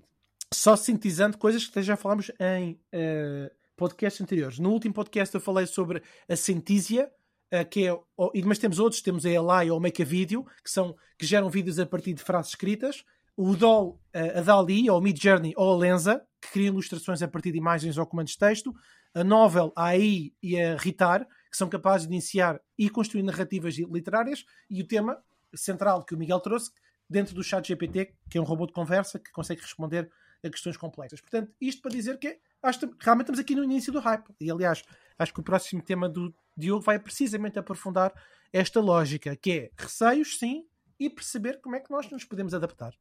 só 0.52 0.76
sintetizando 0.76 1.36
coisas 1.36 1.66
que 1.66 1.82
já 1.82 1.96
falámos 1.96 2.30
em 2.38 2.72
uh, 2.72 3.50
podcasts 3.76 4.20
anteriores. 4.20 4.58
No 4.58 4.70
último 4.70 4.94
podcast 4.94 5.34
eu 5.34 5.40
falei 5.40 5.66
sobre 5.66 6.00
a 6.28 6.36
Centísia, 6.36 7.10
uh, 7.52 7.68
que 7.68 7.88
é, 7.88 7.98
mas 8.44 8.58
temos 8.58 8.78
outros, 8.78 9.02
temos 9.02 9.26
a 9.26 9.30
Eli 9.30 9.70
ou 9.70 9.78
o 9.78 9.80
Make 9.80 10.02
a 10.02 10.06
Video, 10.06 10.46
que, 10.62 10.70
são, 10.70 10.94
que 11.18 11.26
geram 11.26 11.50
vídeos 11.50 11.80
a 11.80 11.86
partir 11.86 12.12
de 12.12 12.22
frases 12.22 12.50
escritas. 12.50 13.04
O 13.36 13.56
DOL, 13.56 14.00
uh, 14.14 14.38
a 14.38 14.42
DALI, 14.42 14.88
ou 14.90 15.00
Mid 15.00 15.20
Journey, 15.20 15.52
ou 15.56 15.74
a 15.74 15.76
Lenza, 15.76 16.24
que 16.40 16.52
cria 16.52 16.68
ilustrações 16.68 17.22
a 17.22 17.28
partir 17.28 17.52
de 17.52 17.58
imagens 17.58 17.98
ou 17.98 18.06
comandos 18.06 18.32
de 18.32 18.38
texto. 18.38 18.74
A 19.14 19.22
Novel, 19.22 19.72
a 19.76 19.86
AI 19.86 20.32
e 20.42 20.60
a 20.60 20.76
Ritar, 20.76 21.26
que 21.50 21.56
são 21.56 21.68
capazes 21.68 22.06
de 22.06 22.12
iniciar 22.12 22.60
e 22.76 22.90
construir 22.90 23.22
narrativas 23.22 23.74
literárias. 23.76 24.44
E 24.68 24.82
o 24.82 24.86
tema 24.86 25.22
central 25.54 26.04
que 26.04 26.14
o 26.14 26.18
Miguel 26.18 26.40
trouxe, 26.40 26.70
dentro 27.08 27.34
do 27.34 27.42
chat 27.42 27.66
GPT, 27.66 28.14
que 28.28 28.38
é 28.38 28.40
um 28.40 28.44
robô 28.44 28.66
de 28.66 28.72
conversa 28.72 29.18
que 29.18 29.30
consegue 29.30 29.60
responder 29.60 30.10
a 30.42 30.50
questões 30.50 30.76
complexas. 30.76 31.20
Portanto, 31.20 31.52
isto 31.60 31.80
para 31.80 31.90
dizer 31.90 32.18
que 32.18 32.38
acho 32.62 32.80
realmente 33.00 33.26
estamos 33.26 33.38
aqui 33.38 33.54
no 33.54 33.64
início 33.64 33.92
do 33.92 34.00
hype. 34.00 34.28
E 34.40 34.50
aliás, 34.50 34.82
acho 35.18 35.32
que 35.32 35.40
o 35.40 35.42
próximo 35.42 35.82
tema 35.82 36.08
do 36.08 36.34
Diogo 36.56 36.82
vai 36.82 36.98
precisamente 36.98 37.58
aprofundar 37.58 38.12
esta 38.52 38.80
lógica, 38.80 39.36
que 39.36 39.52
é 39.52 39.70
receios, 39.76 40.38
sim, 40.38 40.66
e 40.98 41.10
perceber 41.10 41.60
como 41.60 41.76
é 41.76 41.80
que 41.80 41.90
nós 41.90 42.08
nos 42.10 42.24
podemos 42.24 42.54
adaptar. 42.54 42.94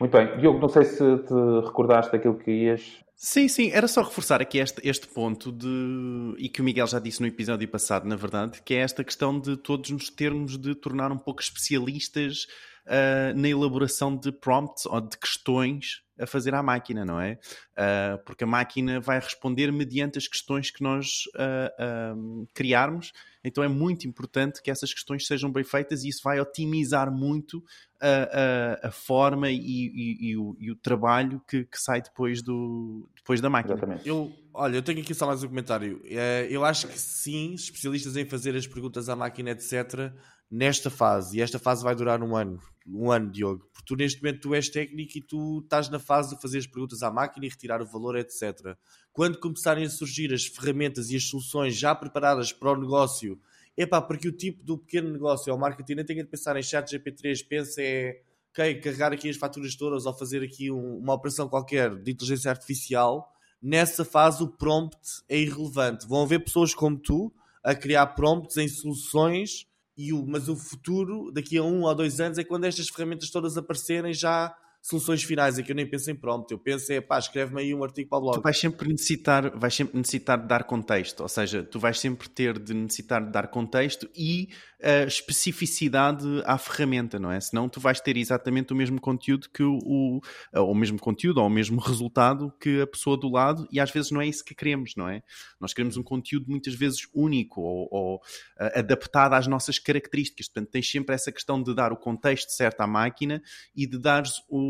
Muito 0.00 0.16
bem. 0.16 0.38
Diogo, 0.38 0.58
não 0.58 0.68
sei 0.68 0.84
se 0.84 0.96
te 0.96 1.34
recordaste 1.62 2.10
daquilo 2.10 2.38
que 2.38 2.50
ias. 2.50 3.04
Sim, 3.14 3.48
sim, 3.48 3.70
era 3.70 3.86
só 3.86 4.00
reforçar 4.00 4.40
aqui 4.40 4.56
este, 4.56 4.80
este 4.82 5.06
ponto 5.06 5.52
de. 5.52 6.34
e 6.38 6.48
que 6.48 6.62
o 6.62 6.64
Miguel 6.64 6.86
já 6.86 6.98
disse 6.98 7.20
no 7.20 7.26
episódio 7.26 7.68
passado, 7.68 8.08
na 8.08 8.16
verdade, 8.16 8.62
que 8.62 8.72
é 8.72 8.78
esta 8.78 9.04
questão 9.04 9.38
de 9.38 9.58
todos 9.58 9.90
nos 9.90 10.08
termos 10.08 10.56
de 10.56 10.74
tornar 10.74 11.12
um 11.12 11.18
pouco 11.18 11.42
especialistas 11.42 12.46
uh, 12.86 13.38
na 13.38 13.46
elaboração 13.46 14.16
de 14.16 14.32
prompts 14.32 14.86
ou 14.86 15.02
de 15.02 15.18
questões 15.18 16.02
a 16.18 16.26
fazer 16.26 16.54
à 16.54 16.62
máquina, 16.62 17.04
não 17.04 17.20
é? 17.20 17.38
Uh, 17.76 18.24
porque 18.24 18.44
a 18.44 18.46
máquina 18.46 19.00
vai 19.00 19.20
responder 19.20 19.70
mediante 19.70 20.16
as 20.16 20.26
questões 20.26 20.70
que 20.70 20.82
nós 20.82 21.24
uh, 21.34 22.46
criarmos, 22.54 23.12
então 23.44 23.64
é 23.64 23.68
muito 23.68 24.06
importante 24.06 24.62
que 24.62 24.70
essas 24.70 24.92
questões 24.92 25.26
sejam 25.26 25.50
bem 25.50 25.64
feitas 25.64 26.04
e 26.04 26.08
isso 26.08 26.20
vai 26.22 26.40
otimizar 26.40 27.10
muito 27.10 27.62
a, 28.00 28.82
a, 28.84 28.88
a 28.88 28.90
forma 28.90 29.50
e, 29.50 29.56
e, 29.56 30.30
e, 30.30 30.36
o, 30.36 30.56
e, 30.58 30.70
o, 30.70 30.76
trabalho 30.76 31.40
que, 31.48 31.64
que, 31.64 31.80
sai 31.80 32.02
depois, 32.02 32.42
do, 32.42 33.08
depois 33.16 33.40
da 33.40 33.50
máquina. 33.50 33.74
Exatamente. 33.74 34.08
Eu, 34.08 34.32
olha, 34.54 34.76
eu 34.76 34.82
tenho 34.82 35.00
aqui 35.00 35.14
só 35.14 35.26
mais 35.26 35.42
um 35.42 35.48
comentário. 35.48 36.00
É, 36.04 36.46
eu 36.50 36.64
acho 36.64 36.86
que 36.86 36.98
sim, 36.98 37.54
especialistas 37.54 38.16
em 38.16 38.24
fazer 38.24 38.56
as 38.56 38.66
perguntas 38.66 39.08
à 39.08 39.16
máquina, 39.16 39.50
etc., 39.50 40.12
nesta 40.50 40.90
fase, 40.90 41.38
e 41.38 41.40
esta 41.40 41.58
fase 41.58 41.84
vai 41.84 41.94
durar 41.94 42.22
um 42.22 42.34
ano, 42.34 42.60
um 42.86 43.10
ano, 43.10 43.30
Diogo, 43.30 43.68
porque 43.72 43.86
tu 43.86 43.94
neste 43.94 44.20
momento 44.20 44.40
tu 44.40 44.54
és 44.54 44.68
técnico 44.68 45.18
e 45.18 45.20
tu 45.20 45.60
estás 45.62 45.88
na 45.88 45.98
fase 45.98 46.34
de 46.34 46.42
fazer 46.42 46.58
as 46.58 46.66
perguntas 46.66 47.02
à 47.02 47.10
máquina 47.10 47.46
e 47.46 47.48
retirar 47.48 47.80
o 47.80 47.86
valor, 47.86 48.16
etc. 48.16 48.76
Quando 49.12 49.38
começarem 49.38 49.84
a 49.84 49.90
surgir 49.90 50.32
as 50.34 50.46
ferramentas 50.46 51.10
e 51.10 51.16
as 51.16 51.24
soluções 51.24 51.76
já 51.76 51.94
preparadas 51.94 52.52
para 52.52 52.72
o 52.72 52.80
negócio, 52.80 53.40
epá, 53.76 54.02
porque 54.02 54.28
o 54.28 54.32
tipo 54.32 54.64
do 54.64 54.76
pequeno 54.76 55.12
negócio 55.12 55.52
ou 55.52 55.58
marketing 55.58 55.94
nem 55.94 56.04
tenha 56.04 56.24
de 56.24 56.30
pensar 56.30 56.56
em 56.56 56.62
chat 56.62 56.90
GP3, 56.90 57.46
pensa 57.46 57.80
é 57.80 58.20
ok, 58.50 58.80
carregar 58.80 59.12
aqui 59.12 59.28
as 59.28 59.36
faturas 59.36 59.76
todas 59.76 60.06
ou 60.06 60.12
fazer 60.12 60.42
aqui 60.42 60.70
um, 60.70 60.98
uma 60.98 61.14
operação 61.14 61.48
qualquer 61.48 61.94
de 61.94 62.10
inteligência 62.10 62.50
artificial, 62.50 63.32
nessa 63.62 64.04
fase 64.04 64.42
o 64.42 64.48
prompt 64.48 64.98
é 65.28 65.38
irrelevante. 65.38 66.06
Vão 66.08 66.22
haver 66.22 66.40
pessoas 66.40 66.74
como 66.74 66.98
tu 66.98 67.32
a 67.62 67.74
criar 67.74 68.06
prompts 68.08 68.56
em 68.56 68.66
soluções 68.66 69.69
e 70.00 70.14
o, 70.14 70.24
mas 70.26 70.48
o 70.48 70.56
futuro, 70.56 71.30
daqui 71.30 71.58
a 71.58 71.62
um 71.62 71.82
ou 71.82 71.94
dois 71.94 72.20
anos, 72.20 72.38
é 72.38 72.44
quando 72.44 72.64
estas 72.64 72.88
ferramentas 72.88 73.28
todas 73.28 73.58
aparecerem 73.58 74.14
já 74.14 74.56
soluções 74.82 75.22
finais, 75.22 75.58
é 75.58 75.62
que 75.62 75.70
eu 75.70 75.76
nem 75.76 75.88
penso 75.88 76.10
em 76.10 76.14
prompt, 76.14 76.50
eu 76.50 76.58
penso 76.58 76.90
é 76.92 77.00
pá, 77.00 77.18
escreve-me 77.18 77.60
aí 77.60 77.74
um 77.74 77.84
artigo 77.84 78.08
para 78.08 78.18
o 78.18 78.20
blog. 78.22 78.36
Tu 78.36 78.42
vais 78.42 78.58
sempre 78.58 78.88
necessitar, 78.88 79.58
vais 79.58 79.74
sempre 79.74 79.96
necessitar 79.98 80.40
de 80.40 80.48
dar 80.48 80.64
contexto, 80.64 81.20
ou 81.20 81.28
seja, 81.28 81.62
tu 81.62 81.78
vais 81.78 81.98
sempre 82.00 82.28
ter 82.28 82.58
de 82.58 82.72
necessitar 82.72 83.24
de 83.24 83.30
dar 83.30 83.48
contexto 83.48 84.08
e 84.16 84.48
uh, 84.80 85.06
especificidade 85.06 86.26
à 86.46 86.56
ferramenta, 86.56 87.18
não 87.18 87.30
é? 87.30 87.38
Senão 87.40 87.68
tu 87.68 87.78
vais 87.78 88.00
ter 88.00 88.16
exatamente 88.16 88.72
o 88.72 88.76
mesmo 88.76 89.00
conteúdo 89.00 89.48
que 89.52 89.62
o, 89.62 89.78
o, 89.84 90.20
o 90.54 90.74
mesmo 90.74 90.98
conteúdo 90.98 91.38
ou 91.38 91.46
o 91.46 91.50
mesmo 91.50 91.78
resultado 91.78 92.52
que 92.58 92.80
a 92.80 92.86
pessoa 92.86 93.18
do 93.18 93.28
lado 93.28 93.68
e 93.70 93.78
às 93.78 93.90
vezes 93.90 94.10
não 94.10 94.20
é 94.20 94.26
isso 94.26 94.44
que 94.44 94.54
queremos, 94.54 94.94
não 94.96 95.08
é? 95.08 95.22
Nós 95.60 95.74
queremos 95.74 95.98
um 95.98 96.02
conteúdo 96.02 96.46
muitas 96.48 96.74
vezes 96.74 97.06
único 97.14 97.60
ou, 97.60 97.88
ou 97.90 98.16
uh, 98.16 98.78
adaptado 98.78 99.34
às 99.34 99.46
nossas 99.46 99.78
características, 99.78 100.48
portanto 100.48 100.70
tens 100.70 100.90
sempre 100.90 101.14
essa 101.14 101.30
questão 101.30 101.62
de 101.62 101.74
dar 101.74 101.92
o 101.92 101.96
contexto 101.96 102.50
certo 102.50 102.80
à 102.80 102.86
máquina 102.86 103.42
e 103.76 103.86
de 103.86 103.98
dares 103.98 104.42
o 104.48 104.69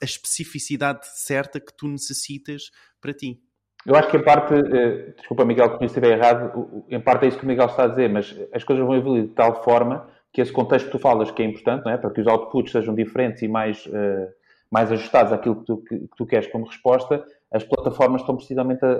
a 0.00 0.04
especificidade 0.04 1.00
certa 1.02 1.60
que 1.60 1.72
tu 1.76 1.86
necessitas 1.88 2.70
para 3.00 3.12
ti. 3.12 3.40
Eu 3.86 3.94
acho 3.94 4.10
que 4.10 4.16
em 4.16 4.24
parte, 4.24 4.54
eh, 4.54 5.14
desculpa 5.16 5.44
Miguel, 5.44 5.78
que 5.78 5.84
estiver 5.84 6.18
errado, 6.18 6.84
em 6.88 7.00
parte 7.00 7.24
é 7.24 7.28
isso 7.28 7.38
que 7.38 7.44
o 7.44 7.48
Miguel 7.48 7.66
está 7.66 7.84
a 7.84 7.88
dizer, 7.88 8.08
mas 8.10 8.36
as 8.52 8.64
coisas 8.64 8.84
vão 8.84 8.96
evoluir 8.96 9.24
de 9.24 9.34
tal 9.34 9.62
forma 9.62 10.08
que 10.32 10.40
esse 10.40 10.52
contexto 10.52 10.86
que 10.86 10.92
tu 10.92 10.98
falas, 10.98 11.30
que 11.30 11.42
é 11.42 11.46
importante, 11.46 11.84
não 11.84 11.92
é? 11.92 11.96
para 11.96 12.10
que 12.10 12.20
os 12.20 12.26
outputs 12.26 12.72
sejam 12.72 12.94
diferentes 12.94 13.42
e 13.42 13.48
mais, 13.48 13.86
uh, 13.86 14.28
mais 14.70 14.92
ajustados 14.92 15.32
àquilo 15.32 15.56
que 15.56 15.64
tu, 15.64 15.76
que, 15.78 15.98
que 16.00 16.16
tu 16.16 16.26
queres 16.26 16.46
como 16.48 16.66
resposta, 16.66 17.24
as 17.50 17.64
plataformas 17.64 18.20
estão 18.20 18.36
precisamente 18.36 18.84
a, 18.84 18.90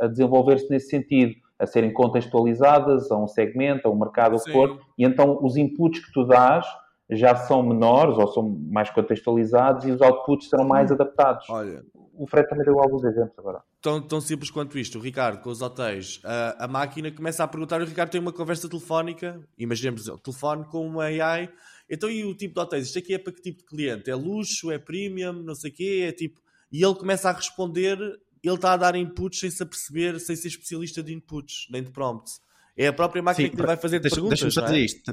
a, 0.00 0.04
a 0.04 0.08
desenvolver-se 0.08 0.70
nesse 0.70 0.88
sentido, 0.88 1.34
a 1.58 1.66
serem 1.66 1.92
contextualizadas 1.92 3.10
a 3.10 3.16
um 3.16 3.26
segmento, 3.26 3.86
a 3.86 3.90
um 3.90 3.98
mercado, 3.98 4.36
o 4.36 4.42
que 4.42 4.52
for, 4.52 4.80
e 4.96 5.04
então 5.04 5.38
os 5.42 5.56
inputs 5.56 6.04
que 6.04 6.12
tu 6.12 6.24
dás 6.24 6.66
já 7.10 7.36
são 7.36 7.62
menores 7.62 8.16
ou 8.16 8.26
são 8.28 8.48
mais 8.48 8.90
contextualizados 8.90 9.84
e 9.84 9.90
os 9.90 10.00
outputs 10.00 10.48
serão 10.48 10.66
mais 10.66 10.90
adaptados. 10.90 11.48
Olha, 11.50 11.84
o 12.14 12.26
Fred 12.26 12.48
também 12.48 12.64
deu 12.64 12.78
alguns 12.80 13.04
exemplos 13.04 13.38
agora. 13.38 13.62
Tão, 13.80 14.00
tão 14.00 14.20
simples 14.20 14.50
quanto 14.50 14.78
isto, 14.78 14.98
o 14.98 15.02
Ricardo, 15.02 15.42
com 15.42 15.50
os 15.50 15.60
hotéis, 15.60 16.20
a, 16.24 16.64
a 16.64 16.68
máquina 16.68 17.10
começa 17.10 17.44
a 17.44 17.48
perguntar, 17.48 17.82
o 17.82 17.84
Ricardo 17.84 18.10
tem 18.10 18.20
uma 18.20 18.32
conversa 18.32 18.68
telefónica, 18.68 19.40
imaginemos 19.58 20.08
o 20.08 20.18
telefone 20.18 20.64
com 20.64 20.86
uma 20.86 21.04
AI, 21.04 21.50
então 21.90 22.08
e 22.08 22.24
o 22.24 22.34
tipo 22.34 22.54
de 22.54 22.60
hotéis? 22.60 22.86
Isto 22.86 22.98
aqui 22.98 23.14
é 23.14 23.18
para 23.18 23.32
que 23.32 23.42
tipo 23.42 23.58
de 23.58 23.66
cliente? 23.66 24.10
É 24.10 24.14
luxo, 24.14 24.70
é 24.70 24.78
premium, 24.78 25.32
não 25.32 25.54
sei 25.54 25.70
o 25.70 25.74
quê, 25.74 26.06
é 26.08 26.12
tipo... 26.12 26.40
E 26.72 26.82
ele 26.82 26.94
começa 26.94 27.28
a 27.28 27.32
responder, 27.32 27.98
ele 28.42 28.54
está 28.54 28.72
a 28.72 28.76
dar 28.76 28.96
inputs 28.96 29.38
sem 29.40 29.50
se 29.50 29.62
aperceber, 29.62 30.18
sem 30.18 30.34
ser 30.34 30.48
especialista 30.48 31.02
de 31.02 31.12
inputs, 31.12 31.68
nem 31.70 31.82
de 31.82 31.90
prompts. 31.90 32.40
É 32.76 32.88
a 32.88 32.92
própria 32.92 33.22
máquina 33.22 33.48
Sim, 33.48 33.54
que 33.54 33.60
lhe 33.60 33.66
vai 33.66 33.76
fazer 33.76 34.00
deixa, 34.00 34.16
perguntas. 34.16 34.40
Deixa-me 34.40 34.52
só 34.52 34.72
dizer 34.72 34.80
é? 34.80 34.84
isto. 34.84 35.12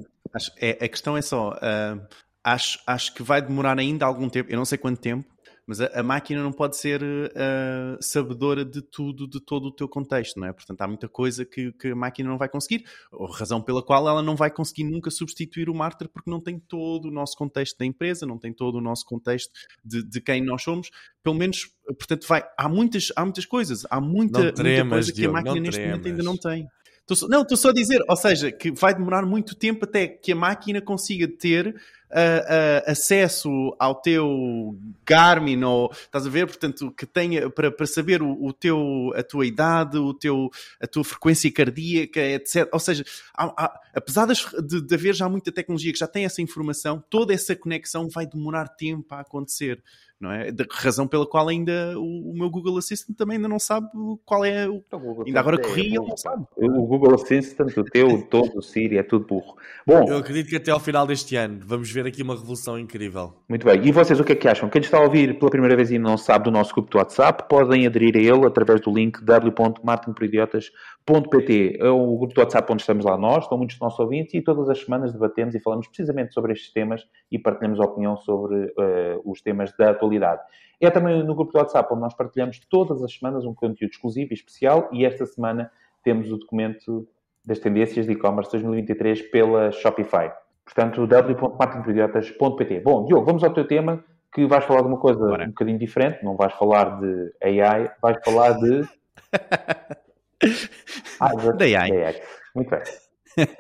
É, 0.58 0.86
a 0.86 0.88
questão 0.88 1.16
é 1.16 1.22
só, 1.22 1.52
uh, 1.52 2.08
acho, 2.44 2.80
acho 2.88 3.14
que 3.14 3.22
vai 3.22 3.42
demorar 3.42 3.78
ainda 3.78 4.06
algum 4.06 4.30
tempo, 4.30 4.50
eu 4.52 4.58
não 4.58 4.66
sei 4.66 4.78
quanto 4.78 5.00
tempo, 5.00 5.30
mas 5.68 5.80
a, 5.80 6.00
a 6.00 6.04
máquina 6.04 6.42
não 6.42 6.52
pode 6.52 6.76
ser 6.76 7.04
uh, 7.04 7.98
sabedora 8.02 8.66
de 8.66 8.82
tudo, 8.82 9.28
de 9.28 9.40
todo 9.40 9.68
o 9.68 9.72
teu 9.72 9.88
contexto, 9.88 10.40
não 10.40 10.48
é? 10.48 10.54
Portanto, 10.54 10.82
há 10.82 10.88
muita 10.88 11.08
coisa 11.08 11.46
que, 11.46 11.72
que 11.74 11.90
a 11.90 11.96
máquina 11.96 12.30
não 12.30 12.38
vai 12.38 12.50
conseguir, 12.50 12.84
a 13.14 13.38
razão 13.38 13.62
pela 13.62 13.84
qual 13.84 14.08
ela 14.08 14.24
não 14.24 14.36
vai 14.36 14.50
conseguir 14.50 14.84
nunca 14.86 15.12
substituir 15.12 15.70
o 15.70 15.76
marketer, 15.76 16.10
porque 16.10 16.32
não 16.32 16.42
tem 16.42 16.60
todo 16.60 17.10
o 17.10 17.12
nosso 17.12 17.36
contexto 17.38 17.78
da 17.78 17.86
empresa, 17.86 18.26
não 18.26 18.40
tem 18.40 18.54
todo 18.54 18.80
o 18.80 18.82
nosso 18.82 19.06
contexto 19.06 19.52
de, 19.86 20.04
de 20.04 20.22
quem 20.22 20.44
nós 20.44 20.64
somos. 20.64 20.90
Pelo 21.24 21.36
menos, 21.36 21.70
portanto, 21.86 22.28
vai, 22.28 22.44
há, 22.58 22.68
muitas, 22.68 23.08
há 23.16 23.24
muitas 23.24 23.46
coisas, 23.46 23.84
há 23.90 24.02
muita, 24.02 24.40
muita 24.42 24.90
coisa 24.90 25.14
que 25.14 25.26
a 25.26 25.32
máquina 25.32 25.60
neste 25.60 25.86
momento 25.86 26.08
ainda 26.08 26.24
não 26.24 26.38
tem. 26.38 26.68
Tô, 27.06 27.28
não, 27.28 27.42
estou 27.42 27.58
só 27.58 27.70
a 27.70 27.74
dizer, 27.74 28.04
ou 28.08 28.16
seja, 28.16 28.52
que 28.52 28.72
vai 28.72 28.94
demorar 28.94 29.26
muito 29.26 29.56
tempo 29.56 29.86
até 29.86 30.08
que 30.08 30.32
a 30.32 30.36
máquina 30.36 30.82
consiga 30.82 31.28
ter 31.28 31.68
uh, 31.68 31.72
uh, 31.74 32.92
acesso 32.92 33.76
ao 33.80 33.96
teu 33.96 34.78
Garmin, 35.06 35.64
ou 35.64 35.92
estás 35.92 36.28
a 36.28 36.30
ver, 36.30 36.46
portanto, 36.46 36.92
que 36.92 37.06
tenha 37.06 37.50
para, 37.50 37.72
para 37.72 37.86
saber 37.86 38.22
o, 38.22 38.32
o, 38.46 38.54
teu, 38.54 39.12
a 39.16 39.24
tua 39.24 39.46
idade, 39.46 39.98
o 39.98 40.14
teu, 40.14 40.50
a 40.80 40.88
tua 40.88 41.04
frequência 41.04 41.52
cardíaca, 41.52 42.22
etc. 42.22 42.70
Ou 42.72 42.80
seja, 42.80 43.04
há, 43.36 43.46
há, 43.58 43.80
apesar 43.96 44.28
de, 44.28 44.82
de 44.82 44.96
haver 44.96 45.16
já 45.16 45.28
muita 45.28 45.52
tecnologia 45.52 45.92
que 45.92 46.00
já 46.00 46.08
tem 46.08 46.26
essa 46.26 46.42
informação, 46.42 47.04
toda 47.10 47.34
essa 47.34 47.56
conexão 47.56 48.08
vai 48.10 48.26
demorar 48.26 48.68
tempo 48.68 49.14
a 49.14 49.22
acontecer 49.22 49.82
não 50.22 50.32
é? 50.32 50.52
Da 50.52 50.64
razão 50.70 51.08
pela 51.08 51.26
qual 51.26 51.50
ainda 51.50 51.98
o, 51.98 52.32
o, 52.32 52.34
meu 52.34 52.48
Google 52.50 52.78
Assistant 52.78 53.18
também 53.18 53.38
ainda 53.38 53.48
não 53.48 53.58
sabe 53.58 53.88
qual 54.24 54.46
é 54.46 54.70
o. 54.70 54.76
Então, 54.76 55.24
ainda 55.26 55.40
agora 55.40 55.60
corri 55.60 55.82
e 55.82 55.96
ele 55.96 56.08
não 56.08 56.16
sabe. 56.16 56.46
O 56.56 56.86
Google 56.86 57.16
Assistant, 57.16 57.76
o 57.76 57.84
teu, 57.84 58.22
todo, 58.30 58.60
o 58.60 58.62
Siri, 58.62 59.00
é 59.00 59.04
tudo 59.04 59.26
burro. 59.26 59.56
Bom, 59.86 60.06
eu 60.08 60.18
acredito 60.18 60.50
que 60.50 60.58
até 60.58 60.70
ao 60.70 60.80
final 60.80 61.08
deste 61.08 61.36
ano 61.36 61.60
vamos 61.66 61.92
ver 61.92 62.06
aqui 62.06 62.22
uma 62.22 62.36
revolução 62.36 62.78
incrível. 62.78 63.34
Muito 63.50 63.66
bem. 63.66 63.84
E 63.84 63.92
vocês 63.92 64.20
o 64.20 64.24
que 64.24 64.34
é 64.34 64.36
que 64.36 64.48
acham? 64.48 64.70
Quem 64.70 64.82
está 64.82 65.00
a 65.00 65.02
ouvir 65.02 65.40
pela 65.40 65.50
primeira 65.50 65.76
vez 65.76 65.90
e 65.90 65.98
não 65.98 66.18
sabe 66.18 66.44
do 66.46 66.52
nosso 66.52 66.72
grupo 66.74 66.92
do 66.92 67.00
WhatsApp, 67.00 67.50
podem 67.50 67.88
aderir 67.88 68.16
a 68.16 68.20
ele 68.20 68.46
através 68.46 68.80
do 68.82 68.94
link 68.94 69.24
w.martinperidiotas.pt. 69.24 71.78
É 71.80 71.90
o 71.90 72.18
grupo 72.18 72.36
do 72.36 72.42
WhatsApp 72.42 72.72
onde 72.72 72.84
estamos 72.84 73.04
lá 73.06 73.18
nós, 73.18 73.46
estão 73.46 73.58
muitos 73.58 73.76
dos 73.76 73.82
nossos 73.82 74.00
ouvintes 74.00 74.36
e 74.36 74.42
todas 74.42 74.70
as 74.70 74.80
semanas 74.80 75.12
debatemos 75.12 75.56
e 75.56 75.60
falamos 75.60 75.88
precisamente 75.88 76.32
sobre 76.34 76.54
estes 76.54 76.72
temas 76.72 77.02
e 77.32 77.40
partilhamos 77.40 77.80
a 77.80 77.86
opinião 77.86 78.18
sobre 78.18 78.66
uh, 78.66 79.22
os 79.26 79.42
temas 79.42 79.74
da 79.78 79.90
atualidade 79.92 80.11
atualidade. 80.12 80.42
É 80.80 80.90
também 80.90 81.24
no 81.24 81.36
grupo 81.36 81.52
do 81.52 81.60
WhatsApp 81.60 81.88
onde 81.92 82.02
nós 82.02 82.14
partilhamos 82.14 82.60
todas 82.70 83.04
as 83.04 83.14
semanas 83.14 83.46
um 83.46 83.54
conteúdo 83.54 83.92
exclusivo 83.92 84.32
e 84.32 84.34
especial 84.34 84.90
e 84.92 85.06
esta 85.06 85.26
semana 85.26 85.72
temos 86.04 86.32
o 86.32 86.38
documento 86.38 87.08
das 87.46 87.60
tendências 87.60 88.06
de 88.06 88.14
e-commerce 88.14 88.52
2023 88.52 89.22
pela 89.30 89.72
Shopify. 89.72 90.32
Portanto, 90.66 91.06
w.marketingprodiotas.pt. 91.08 92.80
Bom, 92.82 93.06
Diogo, 93.06 93.26
vamos 93.26 93.44
ao 93.44 93.54
teu 93.54 93.68
tema, 93.68 94.04
que 94.34 94.46
vais 94.46 94.64
falar 94.64 94.82
de 94.82 94.88
uma 94.88 95.00
coisa 95.00 95.20
Bora. 95.20 95.44
um 95.44 95.50
bocadinho 95.50 95.78
diferente. 95.78 96.24
Não 96.24 96.36
vais 96.36 96.54
falar 96.54 97.00
de 97.00 97.34
AI, 97.44 97.92
vais 98.02 98.18
falar 98.24 98.54
de... 98.54 98.88
ah, 101.20 101.32
AI. 101.60 101.76
AI. 101.76 102.22
Muito 102.56 102.70
bem. 102.70 102.82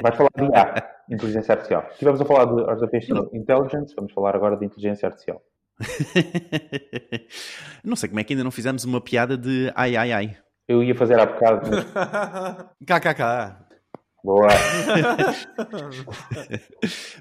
Vais 0.01 0.15
falar 0.15 0.29
de 0.35 0.43
IA, 0.43 0.89
inteligência 1.09 1.53
artificial. 1.53 1.87
Estivemos 1.91 2.21
a 2.21 2.25
falar 2.25 2.45
de 2.45 2.83
Artificial 2.83 3.29
Intelligence, 3.33 3.95
vamos 3.95 4.13
falar 4.13 4.35
agora 4.35 4.57
de 4.57 4.65
inteligência 4.65 5.07
artificial. 5.07 5.41
não 7.83 7.95
sei 7.95 8.09
como 8.09 8.19
é 8.19 8.23
que 8.23 8.33
ainda 8.33 8.43
não 8.43 8.51
fizemos 8.51 8.83
uma 8.83 9.01
piada 9.01 9.37
de 9.37 9.71
ai 9.75 9.95
ai 9.95 10.11
ai. 10.11 10.37
Eu 10.67 10.83
ia 10.83 10.95
fazer 10.95 11.19
há 11.19 11.25
bocado. 11.25 11.69
KKK. 12.85 13.61
Boa! 14.23 14.49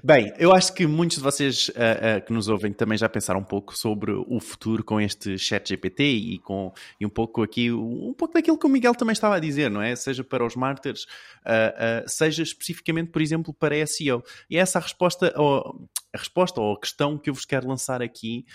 Bem, 0.03 0.31
eu 0.37 0.53
acho 0.53 0.71
que 0.71 0.85
muitos 0.85 1.17
de 1.17 1.23
vocês 1.23 1.69
uh, 1.69 1.71
uh, 1.71 2.21
que 2.23 2.31
nos 2.31 2.47
ouvem 2.47 2.71
também 2.71 2.95
já 2.95 3.09
pensaram 3.09 3.39
um 3.39 3.43
pouco 3.43 3.75
sobre 3.75 4.11
o 4.11 4.39
futuro 4.39 4.83
com 4.83 5.01
este 5.01 5.35
chat 5.35 5.67
GPT 5.67 6.03
e, 6.03 6.39
com, 6.39 6.71
e 6.99 7.05
um 7.05 7.09
pouco 7.09 7.41
aqui, 7.41 7.71
um 7.71 8.13
pouco 8.15 8.35
daquilo 8.35 8.57
que 8.57 8.67
o 8.67 8.69
Miguel 8.69 8.93
também 8.93 9.13
estava 9.13 9.35
a 9.35 9.39
dizer, 9.39 9.71
não 9.71 9.81
é? 9.81 9.95
Seja 9.95 10.23
para 10.23 10.45
os 10.45 10.55
marketers, 10.55 11.07
uh, 11.43 12.07
seja 12.07 12.43
especificamente, 12.43 13.09
por 13.09 13.21
exemplo, 13.21 13.51
para 13.51 13.83
SEO. 13.87 14.23
E 14.47 14.57
essa 14.57 14.77
a 14.77 14.81
resposta, 14.81 15.33
ou, 15.35 15.87
a 16.13 16.17
resposta 16.17 16.59
ou 16.59 16.73
a 16.73 16.79
questão 16.79 17.17
que 17.17 17.29
eu 17.29 17.33
vos 17.33 17.45
quero 17.45 17.67
lançar 17.67 18.01
aqui 18.01 18.45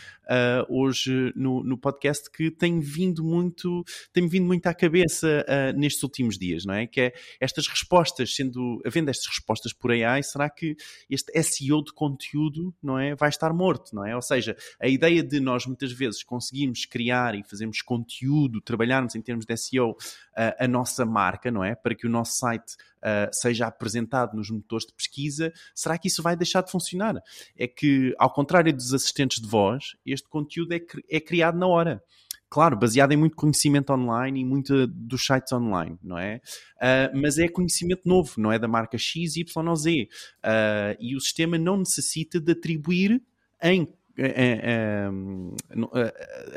hoje 0.68 1.32
no, 1.34 1.62
no 1.62 1.78
podcast 1.78 2.30
que 2.30 2.50
tem 2.50 2.80
vindo 2.80 3.22
muito, 3.22 3.84
tem 4.12 4.28
vindo 4.28 4.46
muito 4.46 4.66
à 4.66 4.74
cabeça 4.74 5.44
nestes 5.76 6.02
últimos 6.02 6.38
dias, 6.38 6.64
não 6.64 6.74
é? 6.74 6.86
Que 6.86 7.00
é 7.00 7.14
estas 7.40 7.66
respostas 7.68 8.34
sendo, 8.34 8.82
havendo 8.84 9.10
estas 9.10 9.26
respostas 9.26 9.72
por 9.72 9.90
AI, 9.90 10.22
será 10.22 10.50
que 10.50 10.76
este 11.08 11.42
SEO 11.42 11.82
de 11.82 11.92
conteúdo, 11.92 12.74
não 12.82 12.98
é, 12.98 13.14
vai 13.14 13.28
estar 13.28 13.52
morto, 13.52 13.94
não 13.94 14.04
é? 14.04 14.14
Ou 14.14 14.22
seja, 14.22 14.56
a 14.80 14.88
ideia 14.88 15.22
de 15.22 15.40
nós 15.40 15.66
muitas 15.66 15.92
vezes 15.92 16.22
conseguirmos 16.22 16.84
criar 16.84 17.34
e 17.34 17.44
fazermos 17.44 17.80
conteúdo, 17.82 18.60
trabalharmos 18.60 19.14
em 19.14 19.22
termos 19.22 19.44
de 19.46 19.56
SEO 19.56 19.96
a, 20.36 20.64
a 20.64 20.68
nossa 20.68 21.04
marca, 21.06 21.50
não 21.50 21.64
é? 21.64 21.74
Para 21.74 21.94
que 21.94 22.06
o 22.06 22.10
nosso 22.10 22.36
site 22.38 22.74
Uh, 22.96 23.30
seja 23.30 23.68
apresentado 23.68 24.34
nos 24.34 24.50
motores 24.50 24.84
de 24.84 24.92
pesquisa, 24.92 25.52
será 25.72 25.96
que 25.96 26.08
isso 26.08 26.24
vai 26.24 26.34
deixar 26.34 26.62
de 26.62 26.72
funcionar? 26.72 27.14
É 27.56 27.66
que, 27.66 28.14
ao 28.18 28.32
contrário 28.32 28.72
dos 28.72 28.94
assistentes 28.94 29.40
de 29.40 29.48
voz, 29.48 29.96
este 30.04 30.28
conteúdo 30.28 30.72
é, 30.72 30.80
é 31.10 31.20
criado 31.20 31.58
na 31.58 31.66
hora 31.66 32.02
claro, 32.48 32.76
baseado 32.76 33.12
em 33.12 33.16
muito 33.16 33.36
conhecimento 33.36 33.92
online 33.92 34.40
e 34.40 34.44
muito 34.44 34.86
dos 34.86 35.26
sites 35.26 35.52
online, 35.52 35.98
não 36.02 36.18
é? 36.18 36.40
Uh, 36.76 37.20
mas 37.20 37.38
é 37.38 37.48
conhecimento 37.48 38.02
novo, 38.06 38.32
não 38.38 38.52
é 38.52 38.58
da 38.58 38.68
marca 38.68 38.96
X, 38.96 39.36
Y 39.36 39.68
ou 39.68 39.76
Z. 39.76 40.08
Uh, 40.44 40.96
e 41.00 41.16
o 41.16 41.20
sistema 41.20 41.58
não 41.58 41.78
necessita 41.78 42.40
de 42.40 42.52
atribuir 42.52 43.22
em 43.62 43.88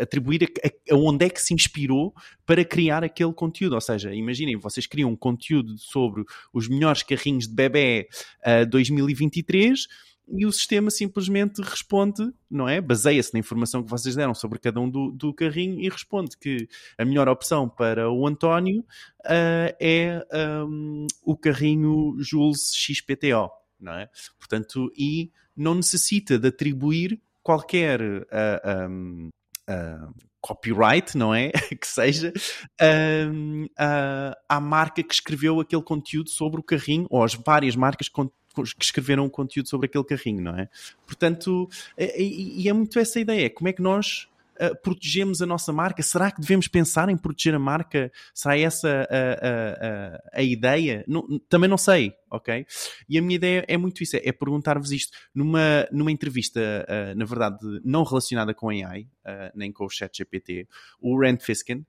atribuir 0.02 0.50
a, 0.90 0.96
onde 0.96 1.26
é 1.26 1.30
que 1.30 1.42
se 1.42 1.54
inspirou 1.54 2.14
para 2.46 2.64
criar 2.64 3.04
aquele 3.04 3.34
conteúdo. 3.34 3.74
Ou 3.74 3.82
seja, 3.82 4.14
imaginem, 4.14 4.56
vocês 4.56 4.88
criam 4.88 5.12
um 5.12 5.16
conteúdo 5.16 5.78
sobre 5.78 6.24
os 6.54 6.70
melhores 6.70 7.04
carrinhos 7.04 7.48
de 7.48 7.54
bebê 7.54 8.08
uh, 8.46 8.66
2023 8.66 9.88
e 10.32 10.46
o 10.46 10.52
sistema 10.52 10.90
simplesmente 10.92 11.62
responde, 11.62 12.32
não 12.50 12.68
é? 12.68 12.80
Baseia-se 12.80 13.34
na 13.34 13.40
informação 13.40 13.84
que 13.84 13.90
vocês 13.90 14.16
deram 14.16 14.34
sobre 14.34 14.60
cada 14.60 14.80
um 14.80 14.90
do, 14.90 15.12
do 15.12 15.34
carrinho 15.34 15.80
e 15.80 15.90
responde 15.90 16.38
que 16.38 16.68
a 16.98 17.06
melhor 17.06 17.28
opção 17.28 17.68
para 17.68 18.12
o 18.12 18.28
António 18.28 18.82
uh, 18.82 19.76
é 19.80 20.26
um, 20.68 21.08
o 21.24 21.36
carrinho 21.36 22.16
Jules 22.20 22.72
XPTO, 22.74 23.50
não 23.80 23.94
é? 23.94 24.10
Portanto, 24.38 24.92
e 24.98 25.32
não 25.56 25.76
necessita 25.76 26.38
de 26.38 26.48
atribuir 26.48 27.22
qualquer 27.44 28.02
uh, 28.02 28.26
ah, 28.32 28.88
um, 28.90 29.30
uh, 29.70 30.14
copyright, 30.42 31.18
não 31.18 31.34
é? 31.34 31.52
que 31.80 31.88
seja, 31.88 32.32
uh, 32.32 33.66
uh, 33.66 34.36
à 34.48 34.60
marca 34.60 35.04
que 35.04 35.14
escreveu 35.14 35.60
aquele 35.60 35.84
conteúdo 35.84 36.30
sobre 36.30 36.60
o 36.60 36.64
carrinho, 36.64 37.08
ou 37.10 37.24
as 37.24 37.34
várias 37.34 37.76
marcas 37.76 38.08
que 38.08 38.16
que 38.64 38.84
escreveram 38.84 39.26
um 39.26 39.30
conteúdo 39.30 39.70
sobre 39.70 39.88
aquele 39.88 40.04
carrinho, 40.04 40.42
não 40.42 40.58
é? 40.58 40.70
Portanto, 41.06 41.70
e, 41.98 42.64
e 42.64 42.70
é 42.70 42.74
muito 42.74 42.98
essa 43.00 43.20
ideia, 43.20 43.50
como 43.50 43.68
é 43.68 43.74
que 43.74 43.82
nós 43.82 44.28
uh, 44.62 44.76
protegemos 44.82 45.42
a 45.42 45.46
nossa 45.46 45.72
marca? 45.72 46.02
Será 46.04 46.32
que 46.32 46.42
devemos 46.42 46.68
pensar 46.68 47.10
em 47.10 47.18
proteger 47.18 47.56
a 47.56 47.60
marca? 47.60 48.12
Será 48.34 48.58
essa 48.58 49.08
a, 49.10 49.48
a, 49.48 50.38
a, 50.38 50.40
a 50.40 50.44
ideia? 50.44 51.04
Não, 51.08 51.40
também 51.50 51.70
não 51.70 51.78
sei, 51.78 52.14
ok? 52.30 52.66
E 53.08 53.18
a 53.18 53.22
minha 53.22 53.36
ideia 53.36 53.66
é 53.68 53.78
muito 53.78 54.04
isso, 54.04 54.16
é, 54.16 54.22
é 54.24 54.32
perguntar-vos 54.32 54.92
isto. 54.92 55.18
Numa, 55.34 55.88
numa 55.92 56.12
entrevista, 56.12 56.60
uh, 56.60 57.18
na 57.18 57.26
verdade, 57.26 57.58
não 57.84 58.04
relacionada 58.04 58.54
com 58.54 58.70
AI, 58.70 59.08
uh, 59.26 59.52
nem 59.56 59.72
com 59.72 59.86
o 59.86 59.90
chat 59.90 60.18
GPT, 60.18 60.68
o 61.00 61.20
Rand 61.20 61.40
Fiskin 61.40 61.86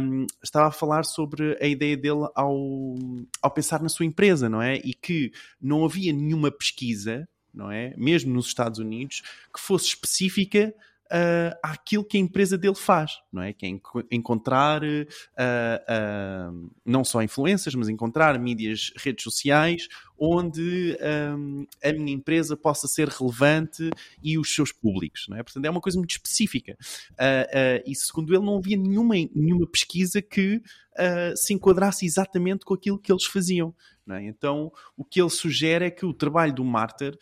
um, 0.00 0.26
estava 0.42 0.68
a 0.68 0.72
falar 0.72 1.04
sobre 1.04 1.56
a 1.60 1.66
ideia 1.66 1.96
dele 1.96 2.28
ao, 2.34 2.94
ao 3.42 3.50
pensar 3.50 3.82
na 3.82 3.88
sua 3.88 4.06
empresa, 4.06 4.48
não 4.48 4.62
é? 4.62 4.76
E 4.76 4.94
que 4.94 5.32
não 5.60 5.84
havia 5.84 6.12
nenhuma 6.12 6.50
pesquisa, 6.50 7.28
não 7.52 7.70
é? 7.70 7.94
Mesmo 7.96 8.32
nos 8.32 8.46
Estados 8.46 8.78
Unidos, 8.78 9.22
que 9.52 9.60
fosse 9.60 9.86
específica 9.86 10.74
uh, 11.08 11.56
àquilo 11.62 12.04
que 12.04 12.16
a 12.16 12.20
empresa 12.20 12.56
dele 12.56 12.74
faz, 12.74 13.12
não 13.32 13.42
é? 13.42 13.52
Que 13.52 13.66
é 13.66 13.70
encontrar 14.10 14.82
uh, 14.82 14.86
uh, 14.86 16.70
não 16.84 17.04
só 17.04 17.22
influências, 17.22 17.74
mas 17.74 17.88
encontrar 17.88 18.38
mídias, 18.38 18.92
redes 18.96 19.24
sociais 19.24 19.88
onde 20.20 20.98
um, 21.36 21.64
a 21.82 21.92
minha 21.92 22.12
empresa 22.12 22.56
possa 22.56 22.88
ser 22.88 23.06
relevante 23.06 23.88
e 24.20 24.36
os 24.36 24.52
seus 24.52 24.72
públicos, 24.72 25.26
não 25.28 25.36
é? 25.36 25.44
Portanto, 25.44 25.64
é 25.64 25.70
uma 25.70 25.80
coisa 25.80 25.96
muito 25.96 26.10
específica. 26.10 26.76
e 27.86 27.94
segundo 27.94 28.34
ele, 28.34 28.44
não 28.44 28.58
havia 28.58 28.76
nenhuma, 28.76 29.14
nenhuma 29.14 29.64
pesquisa 29.70 30.20
que 30.20 30.60
se 31.36 31.54
enquadrasse 31.54 32.04
exatamente 32.04 32.64
com 32.64 32.74
aquilo 32.74 32.98
que 32.98 33.12
eles 33.12 33.26
faziam. 33.26 33.72
É? 34.10 34.24
Então, 34.24 34.72
o 34.96 35.04
que 35.04 35.20
ele 35.20 35.30
sugere 35.30 35.84
é 35.84 35.90
que 35.90 36.04
o 36.04 36.12
trabalho 36.12 36.52
do 36.52 36.64
Martyr, 36.64 37.16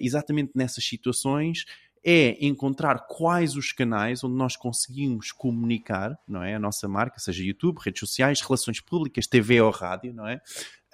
exatamente 0.00 0.52
nessas 0.54 0.86
situações, 0.86 1.66
é 2.04 2.44
encontrar 2.44 3.06
quais 3.06 3.54
os 3.54 3.72
canais 3.72 4.24
onde 4.24 4.34
nós 4.34 4.56
conseguimos 4.56 5.30
comunicar, 5.30 6.18
não 6.26 6.42
é? 6.42 6.54
A 6.54 6.58
nossa 6.58 6.88
marca, 6.88 7.20
seja 7.20 7.44
YouTube, 7.44 7.78
redes 7.78 8.00
sociais, 8.00 8.40
relações 8.40 8.80
públicas, 8.80 9.26
TV 9.26 9.60
ou 9.60 9.70
rádio, 9.70 10.12
não 10.12 10.26
é? 10.26 10.40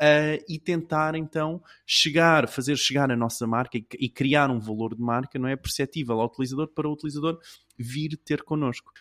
Uh, 0.01 0.45
e 0.49 0.59
tentar 0.59 1.15
então 1.15 1.63
chegar, 1.87 2.49
fazer 2.49 2.77
chegar 2.77 3.11
a 3.11 3.17
nossa 3.17 3.47
marca 3.47 3.77
e, 3.77 3.87
e, 3.99 4.09
criar 4.09 4.51
um 4.51 4.59
valor 4.61 4.95
de 4.95 5.01
marca, 5.03 5.39
não 5.39 5.49
é? 5.49 5.57
Perceptível 5.57 6.21
ao 6.21 6.27
utilizador 6.27 6.69
para 6.69 6.89
o 6.89 6.93
utilizador 6.93 7.39
vir 7.79 8.17
ter 8.17 8.43
connosco. 8.43 8.93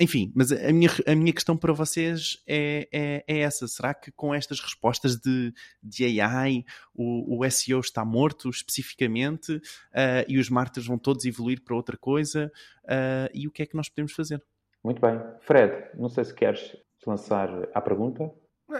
Enfim, 0.00 0.32
mas 0.34 0.50
a 0.50 0.72
minha, 0.72 0.90
a 1.06 1.14
minha 1.14 1.32
questão 1.32 1.56
para 1.56 1.72
vocês 1.72 2.42
é, 2.46 2.88
é, 2.92 3.24
é 3.26 3.38
essa. 3.40 3.68
Será 3.68 3.94
que 3.94 4.10
com 4.10 4.34
estas 4.34 4.60
respostas 4.60 5.16
de, 5.16 5.52
de 5.80 6.20
AI 6.20 6.64
o, 6.92 7.38
o 7.38 7.50
SEO 7.50 7.78
está 7.78 8.04
morto 8.04 8.50
especificamente 8.50 9.54
uh, 9.56 10.26
e 10.26 10.38
os 10.38 10.50
marketers 10.50 10.86
vão 10.86 10.98
todos 10.98 11.24
evoluir 11.24 11.62
para 11.62 11.76
outra 11.76 11.96
coisa? 11.96 12.50
Uh, 12.84 13.30
e 13.32 13.46
o 13.46 13.52
que 13.52 13.62
é 13.62 13.66
que 13.66 13.76
nós 13.76 13.88
podemos 13.88 14.12
fazer? 14.12 14.42
Muito 14.82 15.00
bem. 15.00 15.20
Fred, 15.40 15.90
não 15.94 16.08
sei 16.08 16.24
se 16.24 16.34
queres 16.34 16.76
lançar 17.06 17.68
a 17.72 17.80
pergunta. 17.80 18.32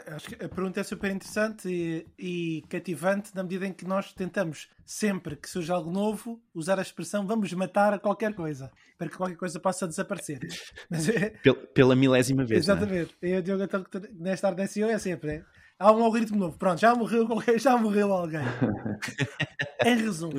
Acho 0.07 0.29
que 0.29 0.45
a 0.45 0.49
pergunta 0.49 0.81
é 0.81 0.83
super 0.83 1.11
interessante 1.11 1.69
e, 1.69 2.07
e, 2.19 2.63
cativante 2.69 3.35
na 3.35 3.43
medida 3.43 3.67
em 3.67 3.73
que 3.73 3.85
nós 3.85 4.13
tentamos, 4.13 4.69
sempre 4.85 5.37
que 5.37 5.49
surge 5.49 5.71
algo 5.73 5.91
novo, 5.91 6.41
usar 6.55 6.79
a 6.79 6.83
expressão 6.83 7.27
vamos 7.27 7.53
matar 7.53 7.99
qualquer 7.99 8.35
coisa, 8.35 8.71
para 8.97 9.09
que 9.09 9.17
qualquer 9.17 9.37
coisa 9.37 9.59
possa 9.59 9.89
desaparecer. 9.89 10.41
Mas, 10.89 11.09
é... 11.09 11.31
pela, 11.75 11.97
milésima 11.97 12.45
vez. 12.45 12.69
É? 12.69 12.73
Exatamente. 12.73 13.17
É? 13.21 13.37
Eu, 13.37 13.43
Diogo, 13.43 13.63
então, 13.63 13.85
nesta 14.15 14.67
SEO 14.67 14.89
é 14.89 14.99
sempre. 14.99 15.31
É? 15.31 15.45
Há 15.79 15.93
um 15.93 16.05
algoritmo 16.05 16.39
novo. 16.39 16.59
Pronto, 16.59 16.79
já 16.79 16.95
morreu, 16.95 17.27
já 17.59 17.77
morreu 17.77 18.13
alguém. 18.13 18.41
em 19.85 19.97
resumo, 19.97 20.35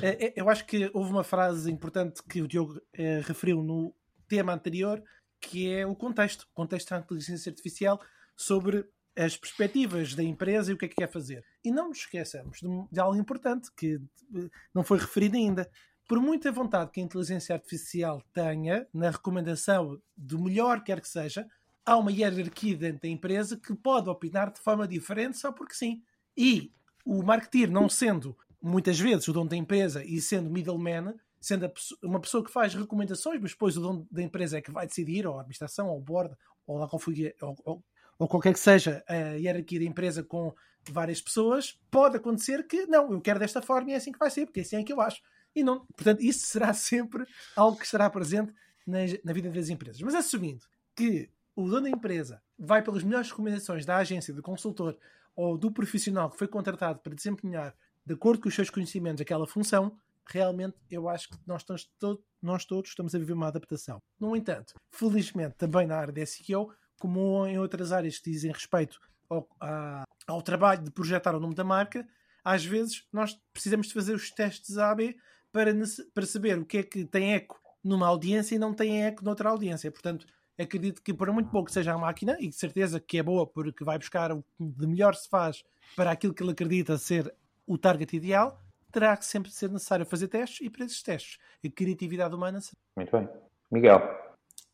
é, 0.00 0.26
é, 0.26 0.32
eu 0.34 0.48
acho 0.48 0.64
que 0.64 0.90
houve 0.94 1.10
uma 1.10 1.22
frase 1.22 1.70
importante 1.70 2.22
que 2.22 2.40
o 2.40 2.48
Diogo 2.48 2.80
eh, 2.94 3.20
referiu 3.22 3.62
no 3.62 3.94
tema 4.26 4.54
anterior, 4.54 5.02
que 5.40 5.70
é 5.70 5.86
o 5.86 5.94
contexto. 5.94 6.42
O 6.44 6.54
contexto 6.54 6.88
da 6.88 7.00
inteligência 7.00 7.50
artificial 7.50 8.00
sobre 8.38 8.88
as 9.16 9.36
perspectivas 9.36 10.14
da 10.14 10.22
empresa 10.22 10.70
e 10.70 10.74
o 10.74 10.78
que 10.78 10.84
é 10.84 10.88
que 10.88 10.94
quer 10.94 11.10
fazer. 11.10 11.44
E 11.64 11.72
não 11.72 11.88
nos 11.88 11.98
esqueçamos 11.98 12.60
de, 12.60 12.68
de 12.90 13.00
algo 13.00 13.16
importante 13.16 13.68
que 13.76 14.00
eh, 14.36 14.48
não 14.72 14.84
foi 14.84 14.98
referido 14.98 15.36
ainda. 15.36 15.68
Por 16.08 16.20
muita 16.20 16.52
vontade 16.52 16.92
que 16.92 17.00
a 17.00 17.02
inteligência 17.02 17.54
artificial 17.54 18.22
tenha 18.32 18.86
na 18.94 19.10
recomendação 19.10 20.00
do 20.16 20.38
melhor 20.38 20.84
quer 20.84 21.00
que 21.00 21.08
seja, 21.08 21.46
há 21.84 21.96
uma 21.96 22.12
hierarquia 22.12 22.76
dentro 22.76 23.02
da 23.02 23.08
empresa 23.08 23.56
que 23.56 23.74
pode 23.74 24.08
opinar 24.08 24.52
de 24.52 24.60
forma 24.60 24.86
diferente 24.86 25.36
só 25.36 25.50
porque 25.50 25.74
sim. 25.74 26.00
E 26.36 26.72
o 27.04 27.22
marketeer, 27.22 27.70
não 27.70 27.88
sendo 27.88 28.36
muitas 28.62 29.00
vezes 29.00 29.26
o 29.26 29.32
dono 29.32 29.50
da 29.50 29.56
empresa 29.56 30.04
e 30.04 30.20
sendo 30.20 30.48
middleman, 30.48 31.14
sendo 31.40 31.70
uma 32.02 32.20
pessoa 32.20 32.44
que 32.44 32.52
faz 32.52 32.74
recomendações, 32.74 33.40
mas 33.40 33.50
depois 33.50 33.76
o 33.76 33.80
dono 33.80 34.06
da 34.10 34.22
empresa 34.22 34.58
é 34.58 34.62
que 34.62 34.70
vai 34.70 34.86
decidir, 34.86 35.26
ou 35.26 35.36
a 35.36 35.40
administração, 35.40 35.88
ou 35.88 35.98
o 35.98 36.00
board, 36.00 36.34
ou 36.66 36.78
lá 36.78 36.88
qual 36.88 37.00
foi, 37.00 37.34
ou, 37.40 37.56
ou, 37.64 37.84
ou 38.18 38.26
qualquer 38.26 38.52
que 38.52 38.58
seja 38.58 39.04
a 39.08 39.36
hierarquia 39.36 39.78
da 39.78 39.84
empresa 39.84 40.22
com 40.22 40.54
várias 40.90 41.20
pessoas, 41.20 41.78
pode 41.90 42.16
acontecer 42.16 42.66
que 42.66 42.86
não, 42.86 43.12
eu 43.12 43.20
quero 43.20 43.38
desta 43.38 43.62
forma 43.62 43.90
e 43.90 43.94
é 43.94 43.96
assim 43.96 44.12
que 44.12 44.18
vai 44.18 44.30
ser, 44.30 44.46
porque 44.46 44.60
assim 44.60 44.76
é 44.76 44.82
que 44.82 44.92
eu 44.92 45.00
acho. 45.00 45.22
E 45.54 45.62
não, 45.62 45.84
portanto, 45.86 46.22
isso 46.22 46.46
será 46.46 46.72
sempre 46.74 47.24
algo 47.54 47.76
que 47.76 47.84
estará 47.84 48.08
presente 48.10 48.52
na, 48.86 48.98
na 49.24 49.32
vida 49.32 49.50
das 49.50 49.68
empresas. 49.68 50.00
Mas 50.00 50.14
assumindo 50.14 50.64
que 50.96 51.30
o 51.54 51.68
dono 51.68 51.82
da 51.82 51.90
empresa 51.90 52.42
vai 52.58 52.82
pelas 52.82 53.02
melhores 53.02 53.30
recomendações 53.30 53.84
da 53.84 53.96
agência, 53.96 54.32
do 54.34 54.42
consultor 54.42 54.96
ou 55.34 55.56
do 55.56 55.70
profissional 55.70 56.30
que 56.30 56.38
foi 56.38 56.48
contratado 56.48 57.00
para 57.00 57.14
desempenhar, 57.14 57.74
de 58.04 58.14
acordo 58.14 58.40
com 58.40 58.48
os 58.48 58.54
seus 58.54 58.70
conhecimentos, 58.70 59.20
aquela 59.20 59.46
função, 59.46 59.96
realmente 60.26 60.76
eu 60.90 61.08
acho 61.08 61.28
que 61.28 61.36
nós, 61.46 61.62
estamos 61.62 62.20
nós 62.40 62.64
todos 62.64 62.90
estamos 62.90 63.14
a 63.14 63.18
viver 63.18 63.32
uma 63.32 63.48
adaptação. 63.48 64.02
No 64.18 64.36
entanto, 64.36 64.74
felizmente, 64.90 65.56
também 65.56 65.86
na 65.86 65.96
área 65.96 66.12
da 66.12 66.24
SEO, 66.24 66.72
como 66.98 67.46
em 67.46 67.58
outras 67.58 67.92
áreas 67.92 68.18
que 68.18 68.30
dizem 68.30 68.52
respeito 68.52 68.98
ao, 69.28 69.48
a, 69.60 70.04
ao 70.26 70.42
trabalho 70.42 70.82
de 70.82 70.90
projetar 70.90 71.34
o 71.34 71.40
nome 71.40 71.54
da 71.54 71.64
marca, 71.64 72.06
às 72.44 72.64
vezes 72.64 73.06
nós 73.12 73.38
precisamos 73.52 73.88
de 73.88 73.94
fazer 73.94 74.14
os 74.14 74.30
testes 74.30 74.78
AB 74.78 75.16
para, 75.52 75.72
para 76.14 76.26
saber 76.26 76.58
o 76.58 76.64
que 76.64 76.78
é 76.78 76.82
que 76.82 77.04
tem 77.04 77.34
eco 77.34 77.60
numa 77.82 78.06
audiência 78.06 78.54
e 78.54 78.58
não 78.58 78.74
tem 78.74 79.04
eco 79.04 79.24
noutra 79.24 79.50
audiência. 79.50 79.90
Portanto, 79.90 80.26
acredito 80.58 81.02
que 81.02 81.14
por 81.14 81.30
muito 81.32 81.50
pouco 81.50 81.70
seja 81.70 81.92
a 81.92 81.98
máquina, 81.98 82.36
e 82.40 82.48
de 82.48 82.56
certeza 82.56 83.00
que 83.00 83.18
é 83.18 83.22
boa 83.22 83.46
porque 83.46 83.84
vai 83.84 83.98
buscar 83.98 84.32
o 84.32 84.42
que 84.42 84.64
de 84.64 84.86
melhor 84.86 85.14
se 85.14 85.28
faz 85.28 85.64
para 85.96 86.10
aquilo 86.10 86.34
que 86.34 86.42
ele 86.42 86.52
acredita 86.52 86.98
ser 86.98 87.34
o 87.66 87.78
target 87.78 88.16
ideal, 88.16 88.60
terá 88.90 89.16
que 89.16 89.24
sempre 89.24 89.50
ser 89.50 89.70
necessário 89.70 90.06
fazer 90.06 90.28
testes 90.28 90.66
e 90.66 90.70
para 90.70 90.84
esses 90.84 91.02
testes 91.02 91.38
a 91.64 91.70
criatividade 91.70 92.34
humana. 92.34 92.58
Muito 92.96 93.12
bem. 93.12 93.28
Miguel. 93.70 94.27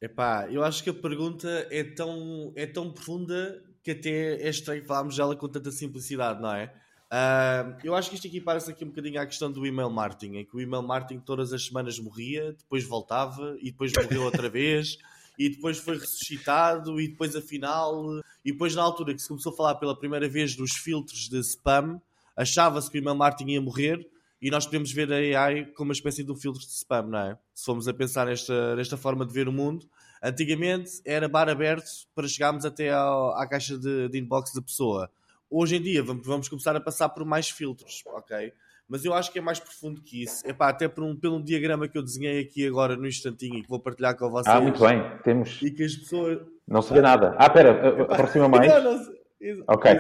Epá, 0.04 0.46
eu 0.50 0.62
acho 0.62 0.84
que 0.84 0.90
a 0.90 0.94
pergunta 0.94 1.66
é 1.70 1.82
tão, 1.82 2.52
é 2.54 2.66
tão 2.66 2.90
profunda 2.90 3.64
que 3.82 3.92
até 3.92 4.34
é 4.34 4.50
estranho 4.50 4.84
falarmos 4.84 5.16
dela 5.16 5.34
com 5.34 5.48
tanta 5.48 5.70
simplicidade, 5.70 6.42
não 6.42 6.52
é? 6.52 6.66
Uh, 7.06 7.74
eu 7.82 7.94
acho 7.94 8.10
que 8.10 8.16
isto 8.16 8.26
aqui 8.26 8.38
parece 8.38 8.70
aqui 8.70 8.84
um 8.84 8.88
bocadinho 8.88 9.18
à 9.18 9.24
questão 9.24 9.50
do 9.50 9.66
email 9.66 9.88
marketing, 9.88 10.36
em 10.36 10.44
que 10.44 10.54
o 10.54 10.60
email 10.60 10.82
marketing 10.82 11.20
todas 11.20 11.54
as 11.54 11.64
semanas 11.64 11.98
morria, 11.98 12.52
depois 12.52 12.84
voltava 12.84 13.56
e 13.60 13.70
depois 13.70 13.94
morreu 13.94 14.24
outra 14.24 14.46
vez 14.50 14.98
e 15.38 15.48
depois 15.48 15.78
foi 15.78 15.96
ressuscitado 15.96 17.00
e 17.00 17.08
depois 17.08 17.34
afinal 17.34 18.20
e 18.44 18.52
depois 18.52 18.74
na 18.74 18.82
altura 18.82 19.14
que 19.14 19.22
se 19.22 19.28
começou 19.28 19.54
a 19.54 19.56
falar 19.56 19.76
pela 19.76 19.98
primeira 19.98 20.28
vez 20.28 20.54
dos 20.54 20.72
filtros 20.72 21.30
de 21.30 21.40
spam 21.40 21.98
achava-se 22.36 22.90
que 22.90 22.98
o 22.98 23.00
email 23.00 23.16
marketing 23.16 23.52
ia 23.52 23.60
morrer 23.62 24.06
e 24.44 24.50
nós 24.50 24.66
podemos 24.66 24.92
ver 24.92 25.11
a 25.11 25.16
AI 25.16 25.64
como 25.72 25.88
uma 25.88 25.94
espécie 25.94 26.22
de 26.22 26.30
um 26.30 26.37
filtro 26.37 26.61
de 26.61 26.66
spam, 26.66 27.04
não 27.04 27.18
é? 27.18 27.38
Se 27.54 27.64
formos 27.64 27.88
a 27.88 27.94
pensar 27.94 28.26
nesta, 28.26 28.76
nesta 28.76 28.94
forma 28.94 29.24
de 29.24 29.33
ver 29.33 29.48
o 29.48 29.52
mundo, 29.52 29.87
antigamente 30.22 31.00
era 31.02 31.26
bar 31.26 31.48
aberto 31.48 31.88
para 32.14 32.28
chegarmos 32.28 32.66
até 32.66 32.92
ao, 32.92 33.35
à 33.38 33.48
caixa 33.48 33.78
de, 33.78 34.07
de, 34.11 34.18
inbox 34.18 34.52
da 34.52 34.61
pessoa. 34.61 35.11
Hoje 35.48 35.76
em 35.76 35.80
dia 35.80 36.02
vamos, 36.02 36.26
vamos 36.26 36.46
começar 36.46 36.76
a 36.76 36.80
passar 36.80 37.09
por 37.09 37.24
mais 37.24 37.48
filtros, 37.48 38.02
ok? 38.04 38.52
Mas 38.87 39.02
eu 39.07 39.14
acho 39.14 39.33
que 39.33 39.38
é 39.38 39.42
mais 39.42 39.59
profundo 39.59 40.02
que 40.02 40.24
isso. 40.24 40.46
Epá, 40.46 40.68
até 40.68 40.88
por 40.88 41.04
um, 41.04 41.16
pelo 41.16 41.42
diagrama 41.42 41.88
que 41.88 41.96
eu 41.96 42.02
desenhei 42.02 42.40
aqui 42.40 42.66
agora 42.66 42.96
no 42.96 43.07
instantinho 43.07 43.61
e 43.61 43.62
que 43.62 43.68
vou 43.70 43.80
partilhar 43.80 44.14
com 44.14 44.28
vocês. 44.28 44.54
Ah, 44.54 44.61
muito 44.61 44.78
bem. 44.78 45.02
Temos... 45.22 45.62
E 45.62 45.70
que 45.70 45.83
as 45.83 45.96
pessoas... 45.96 46.38
Não 46.68 46.83
se 46.83 46.92
vê 46.92 47.00
nada. 47.00 47.35
Ah, 47.38 47.46
espera, 47.46 48.04
aproxima 48.12 48.46
mais. 48.46 48.70
Não, 48.70 48.92
não, 48.92 49.14
Ok. 49.68 49.90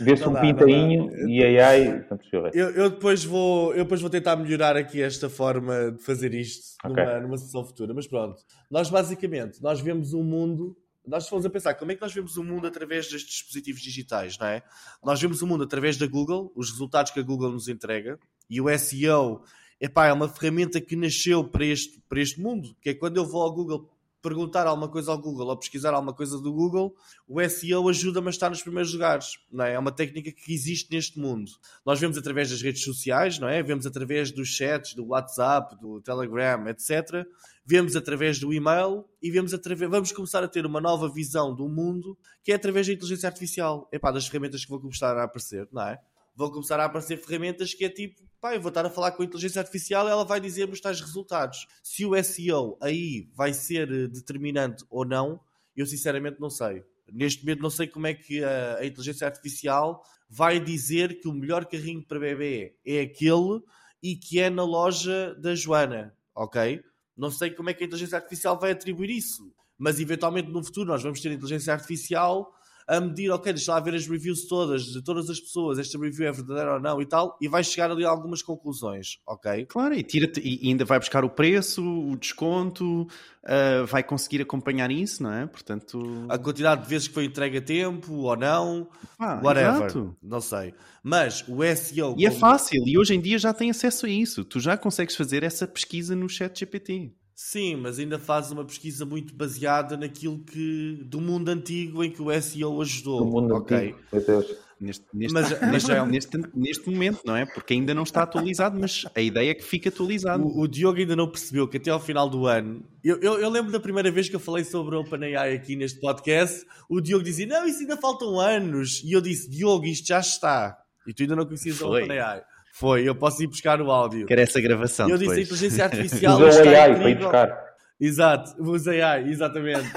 Vê-se 0.00 0.28
um 0.28 0.34
pintainho 0.34 1.28
e 1.28 1.42
AI. 1.60 2.06
Eu, 2.54 2.70
eu, 2.70 2.90
depois 2.90 3.24
vou, 3.24 3.72
eu 3.74 3.84
depois 3.84 4.00
vou 4.00 4.10
tentar 4.10 4.36
melhorar 4.36 4.76
aqui 4.76 5.02
esta 5.02 5.28
forma 5.28 5.92
de 5.92 6.02
fazer 6.02 6.32
isto 6.34 6.76
okay. 6.84 7.04
numa, 7.04 7.20
numa 7.20 7.38
sessão 7.38 7.64
futura. 7.64 7.92
Mas 7.92 8.06
pronto, 8.06 8.40
nós 8.70 8.88
basicamente 8.88 9.62
nós 9.62 9.80
vemos 9.80 10.14
um 10.14 10.22
mundo. 10.22 10.76
Nós 11.06 11.28
fomos 11.28 11.44
a 11.44 11.50
pensar 11.50 11.74
como 11.74 11.90
é 11.90 11.96
que 11.96 12.00
nós 12.00 12.14
vemos 12.14 12.36
o 12.36 12.44
mundo 12.44 12.66
através 12.66 13.10
destes 13.10 13.34
dispositivos 13.34 13.82
digitais, 13.82 14.38
não 14.38 14.46
é? 14.46 14.62
Nós 15.02 15.20
vemos 15.20 15.42
o 15.42 15.46
mundo 15.46 15.64
através 15.64 15.96
da 15.96 16.06
Google, 16.06 16.52
os 16.54 16.70
resultados 16.70 17.10
que 17.10 17.18
a 17.18 17.22
Google 17.24 17.50
nos 17.50 17.66
entrega, 17.66 18.18
e 18.48 18.60
o 18.60 18.78
SEO 18.78 19.42
epá, 19.80 20.06
é 20.06 20.12
uma 20.12 20.28
ferramenta 20.28 20.80
que 20.80 20.94
nasceu 20.94 21.42
para 21.42 21.66
este, 21.66 22.00
para 22.08 22.20
este 22.20 22.40
mundo, 22.40 22.76
que 22.80 22.90
é 22.90 22.94
quando 22.94 23.16
eu 23.16 23.26
vou 23.26 23.42
ao 23.42 23.52
Google 23.52 23.90
perguntar 24.22 24.66
alguma 24.66 24.88
coisa 24.88 25.10
ao 25.10 25.18
Google 25.18 25.48
ou 25.48 25.56
pesquisar 25.56 25.92
alguma 25.92 26.14
coisa 26.14 26.40
do 26.40 26.52
Google, 26.52 26.94
o 27.28 27.40
SEO 27.48 27.88
ajuda-me 27.88 28.28
a 28.28 28.30
estar 28.30 28.48
nos 28.48 28.62
primeiros 28.62 28.92
lugares. 28.92 29.38
Não 29.50 29.64
é? 29.64 29.74
é 29.74 29.78
uma 29.78 29.90
técnica 29.90 30.30
que 30.30 30.54
existe 30.54 30.90
neste 30.92 31.18
mundo. 31.18 31.50
Nós 31.84 31.98
vemos 31.98 32.16
através 32.16 32.48
das 32.48 32.62
redes 32.62 32.84
sociais, 32.84 33.38
não 33.38 33.48
é? 33.48 33.62
Vemos 33.62 33.84
através 33.84 34.30
dos 34.30 34.48
chats, 34.48 34.94
do 34.94 35.08
WhatsApp, 35.08 35.76
do 35.80 36.00
Telegram, 36.00 36.68
etc. 36.68 37.26
Vemos 37.66 37.96
através 37.96 38.38
do 38.38 38.52
e-mail 38.52 39.04
e 39.20 39.30
vemos 39.30 39.52
através... 39.52 39.90
vamos 39.90 40.12
começar 40.12 40.42
a 40.44 40.48
ter 40.48 40.64
uma 40.64 40.80
nova 40.80 41.12
visão 41.12 41.54
do 41.54 41.68
mundo 41.68 42.16
que 42.42 42.52
é 42.52 42.54
através 42.54 42.86
da 42.86 42.92
inteligência 42.92 43.28
artificial. 43.28 43.88
É 43.92 43.98
pá, 43.98 44.12
das 44.12 44.26
ferramentas 44.26 44.64
que 44.64 44.70
vão 44.70 44.80
começar 44.80 45.16
a 45.16 45.24
aparecer, 45.24 45.68
não 45.72 45.82
é? 45.82 45.98
Vão 46.34 46.50
começar 46.50 46.80
a 46.80 46.84
aparecer 46.84 47.18
ferramentas 47.18 47.74
que 47.74 47.84
é 47.84 47.88
tipo, 47.88 48.22
pá, 48.40 48.54
eu 48.54 48.60
vou 48.60 48.68
estar 48.68 48.84
a 48.84 48.90
falar 48.90 49.12
com 49.12 49.22
a 49.22 49.26
inteligência 49.26 49.60
artificial 49.60 50.06
e 50.06 50.10
ela 50.10 50.24
vai 50.24 50.40
dizer-me 50.40 50.72
os 50.72 50.80
tais 50.80 51.00
resultados. 51.00 51.66
Se 51.82 52.04
o 52.04 52.20
SEO 52.22 52.78
aí 52.80 53.28
vai 53.34 53.52
ser 53.52 53.90
eh, 53.90 54.08
determinante 54.08 54.84
ou 54.90 55.04
não, 55.04 55.40
eu 55.76 55.86
sinceramente 55.86 56.40
não 56.40 56.50
sei. 56.50 56.82
Neste 57.12 57.44
momento 57.44 57.62
não 57.62 57.70
sei 57.70 57.86
como 57.86 58.06
é 58.06 58.14
que 58.14 58.42
a, 58.42 58.78
a 58.78 58.86
inteligência 58.86 59.26
artificial 59.26 60.02
vai 60.28 60.58
dizer 60.58 61.20
que 61.20 61.28
o 61.28 61.32
melhor 61.32 61.66
carrinho 61.66 62.02
para 62.02 62.18
bebê 62.18 62.74
é 62.84 63.00
aquele 63.00 63.60
e 64.02 64.16
que 64.16 64.40
é 64.40 64.48
na 64.48 64.64
loja 64.64 65.34
da 65.34 65.54
Joana, 65.54 66.16
ok? 66.34 66.82
Não 67.16 67.30
sei 67.30 67.50
como 67.50 67.70
é 67.70 67.74
que 67.74 67.84
a 67.84 67.86
inteligência 67.86 68.16
artificial 68.16 68.58
vai 68.58 68.72
atribuir 68.72 69.10
isso. 69.10 69.54
Mas 69.78 70.00
eventualmente 70.00 70.48
no 70.48 70.64
futuro 70.64 70.88
nós 70.88 71.02
vamos 71.02 71.20
ter 71.20 71.30
inteligência 71.30 71.72
artificial 71.72 72.52
a 72.86 73.00
medir, 73.00 73.30
ok, 73.30 73.52
deixa 73.52 73.72
lá 73.72 73.80
ver 73.80 73.94
as 73.94 74.06
reviews 74.06 74.46
todas, 74.46 74.84
de 74.84 75.02
todas 75.02 75.28
as 75.30 75.40
pessoas, 75.40 75.78
esta 75.78 75.98
review 75.98 76.26
é 76.26 76.32
verdadeira 76.32 76.74
ou 76.74 76.80
não 76.80 77.00
e 77.00 77.06
tal, 77.06 77.36
e 77.40 77.48
vai 77.48 77.62
chegar 77.62 77.90
ali 77.90 78.04
a 78.04 78.08
algumas 78.08 78.42
conclusões, 78.42 79.18
ok? 79.26 79.66
Claro, 79.66 79.94
e, 79.94 80.02
tira 80.02 80.30
e 80.42 80.68
ainda 80.68 80.84
vai 80.84 80.98
buscar 80.98 81.24
o 81.24 81.30
preço, 81.30 81.82
o 81.82 82.16
desconto, 82.16 83.02
uh, 83.02 83.86
vai 83.86 84.02
conseguir 84.02 84.42
acompanhar 84.42 84.90
isso, 84.90 85.22
não 85.22 85.32
é? 85.32 85.46
Portanto... 85.46 86.26
A 86.28 86.38
quantidade 86.38 86.82
de 86.82 86.88
vezes 86.88 87.08
que 87.08 87.14
foi 87.14 87.24
entregue 87.24 87.58
a 87.58 87.62
tempo 87.62 88.12
ou 88.14 88.36
não, 88.36 88.88
ah, 89.18 89.40
whatever, 89.42 89.86
exato. 89.86 90.16
não 90.22 90.40
sei. 90.40 90.74
Mas 91.02 91.44
o 91.48 91.58
SEO... 91.74 92.14
E 92.16 92.26
é 92.26 92.30
como... 92.30 92.38
é 92.38 92.40
fácil, 92.40 92.82
e 92.86 92.98
hoje 92.98 93.14
em 93.14 93.20
dia 93.20 93.38
já 93.38 93.52
tem 93.52 93.70
acesso 93.70 94.06
a 94.06 94.08
isso, 94.08 94.44
tu 94.44 94.60
já 94.60 94.76
consegues 94.76 95.16
fazer 95.16 95.42
essa 95.42 95.66
pesquisa 95.66 96.14
no 96.14 96.28
chat 96.28 96.58
GPT. 96.58 97.12
Sim, 97.44 97.74
mas 97.74 97.98
ainda 97.98 98.20
faz 98.20 98.52
uma 98.52 98.64
pesquisa 98.64 99.04
muito 99.04 99.34
baseada 99.34 99.96
naquilo 99.96 100.38
que 100.38 101.02
do 101.04 101.20
mundo 101.20 101.48
antigo 101.48 102.02
em 102.02 102.10
que 102.10 102.22
o 102.22 102.40
SEO 102.40 102.80
ajudou. 102.80 103.18
Do 103.18 103.26
mundo 103.26 103.56
okay. 103.56 103.76
antigo, 103.76 103.98
meu 104.12 104.24
Deus. 104.24 104.56
Neste, 104.80 105.04
neste, 105.12 105.34
mas, 105.34 105.50
mas 105.60 105.88
é 105.88 106.06
neste, 106.06 106.38
neste, 106.54 106.88
momento, 106.88 107.20
não 107.26 107.36
é? 107.36 107.44
Porque 107.44 107.74
ainda 107.74 107.92
não 107.92 108.04
está 108.04 108.22
atualizado, 108.22 108.78
mas 108.78 109.04
a 109.12 109.20
ideia 109.20 109.50
é 109.50 109.54
que 109.54 109.64
fique 109.64 109.88
atualizado. 109.88 110.42
O, 110.46 110.60
o 110.60 110.68
Diogo 110.68 111.00
ainda 111.00 111.16
não 111.16 111.28
percebeu 111.28 111.66
que 111.66 111.78
até 111.78 111.90
ao 111.90 111.98
final 111.98 112.30
do 112.30 112.46
ano. 112.46 112.84
Eu, 113.02 113.18
eu, 113.20 113.40
eu, 113.40 113.50
lembro 113.50 113.72
da 113.72 113.80
primeira 113.80 114.10
vez 114.10 114.28
que 114.28 114.36
eu 114.36 114.40
falei 114.40 114.62
sobre 114.62 114.94
OpenAI 114.94 115.52
aqui 115.52 115.74
neste 115.74 116.00
podcast, 116.00 116.64
o 116.88 117.00
Diogo 117.00 117.24
dizia: 117.24 117.46
Não, 117.46 117.66
isso 117.66 117.80
ainda 117.80 117.96
faltam 117.96 118.38
anos. 118.38 119.02
E 119.04 119.12
eu 119.12 119.20
disse: 119.20 119.50
Diogo, 119.50 119.84
isto 119.84 120.06
já 120.06 120.20
está. 120.20 120.78
E 121.06 121.12
tu 121.12 121.24
ainda 121.24 121.34
não 121.34 121.44
conhecias 121.44 121.82
a 121.82 121.88
OpenAI. 121.88 122.42
Foi, 122.72 123.06
eu 123.06 123.14
posso 123.14 123.42
ir 123.42 123.46
buscar 123.46 123.80
o 123.82 123.90
áudio. 123.90 124.26
Quero 124.26 124.40
essa 124.40 124.58
gravação. 124.60 125.08
Eu 125.08 125.18
depois. 125.18 125.38
disse 125.38 125.52
a 125.52 125.56
inteligência 125.56 125.84
artificial. 125.84 126.40
Usou 126.40 126.68
AI 126.68 126.94
para 126.96 127.10
ir 127.10 127.18
buscar. 127.18 127.72
Exato, 128.00 128.60
usei 128.60 129.00
AI, 129.00 129.28
exatamente. 129.30 129.88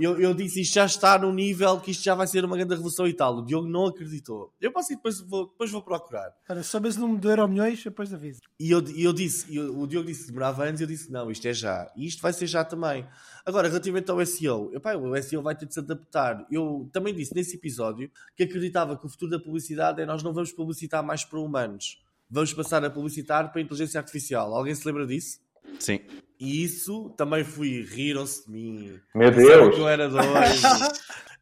eu, 0.00 0.18
eu 0.18 0.32
disse 0.32 0.62
isto 0.62 0.72
já 0.72 0.86
está 0.86 1.18
num 1.18 1.30
nível 1.30 1.78
que 1.78 1.90
isto 1.90 2.02
já 2.02 2.14
vai 2.14 2.26
ser 2.26 2.42
uma 2.42 2.56
grande 2.56 2.72
revolução 2.72 3.06
e 3.06 3.12
tal. 3.12 3.36
O 3.36 3.44
Diogo 3.44 3.68
não 3.68 3.84
acreditou. 3.84 4.50
Eu 4.58 4.72
posso 4.72 4.94
ir 4.94 4.96
depois 4.96 5.20
vou, 5.20 5.46
depois 5.48 5.70
vou 5.70 5.82
procurar. 5.82 6.32
Olha, 6.48 6.62
só 6.62 6.80
mesmo 6.80 7.02
número 7.02 7.20
de 7.20 7.28
euro 7.28 7.46
milhões, 7.46 7.84
depois 7.84 8.14
aviso. 8.14 8.40
E 8.58 8.70
eu, 8.70 8.82
eu 8.96 9.12
disse, 9.12 9.54
eu, 9.54 9.78
o 9.78 9.86
Diogo 9.86 10.06
disse 10.06 10.22
que 10.22 10.28
demorava 10.28 10.64
anos 10.64 10.80
e 10.80 10.84
eu 10.84 10.88
disse 10.88 11.12
não, 11.12 11.30
isto 11.30 11.46
é 11.46 11.52
já. 11.52 11.92
E 11.94 12.06
isto 12.06 12.22
vai 12.22 12.32
ser 12.32 12.46
já 12.46 12.64
também. 12.64 13.06
Agora, 13.44 13.68
relativamente 13.68 14.10
ao 14.10 14.24
SEO, 14.24 14.70
epá, 14.72 14.94
o 14.94 15.22
SEO 15.22 15.42
vai 15.42 15.54
ter 15.54 15.66
de 15.66 15.74
se 15.74 15.80
adaptar. 15.80 16.46
Eu 16.50 16.88
também 16.90 17.12
disse 17.12 17.34
nesse 17.34 17.56
episódio 17.56 18.10
que 18.34 18.44
acreditava 18.44 18.96
que 18.96 19.04
o 19.04 19.08
futuro 19.08 19.32
da 19.32 19.38
publicidade 19.38 20.00
é 20.00 20.06
nós 20.06 20.22
não 20.22 20.32
vamos 20.32 20.50
publicitar 20.50 21.04
mais 21.04 21.26
para 21.26 21.38
humanos 21.38 21.98
vamos 22.30 22.54
passar 22.54 22.84
a 22.84 22.90
publicitar 22.90 23.50
para 23.50 23.60
a 23.60 23.64
inteligência 23.64 23.98
artificial. 23.98 24.54
Alguém 24.54 24.74
se 24.74 24.86
lembra 24.86 25.06
disso? 25.06 25.38
Sim. 25.78 26.00
E 26.38 26.62
isso 26.64 27.10
também 27.16 27.44
fui, 27.44 27.82
riram-se 27.82 28.46
de 28.46 28.52
mim. 28.52 29.00
Meu 29.14 29.30
Deus! 29.30 29.74
Que 29.74 29.80
eu 29.80 29.88
era 29.88 30.08
doido. 30.08 30.24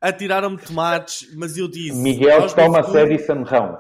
Atiraram-me 0.01 0.59
tomates, 0.59 1.35
mas 1.35 1.57
eu 1.57 1.69
disse. 1.69 1.97
Miguel 1.97 2.47
toma 2.55 2.83
série 2.85 3.17
e 3.17 3.19
sanrão. 3.19 3.79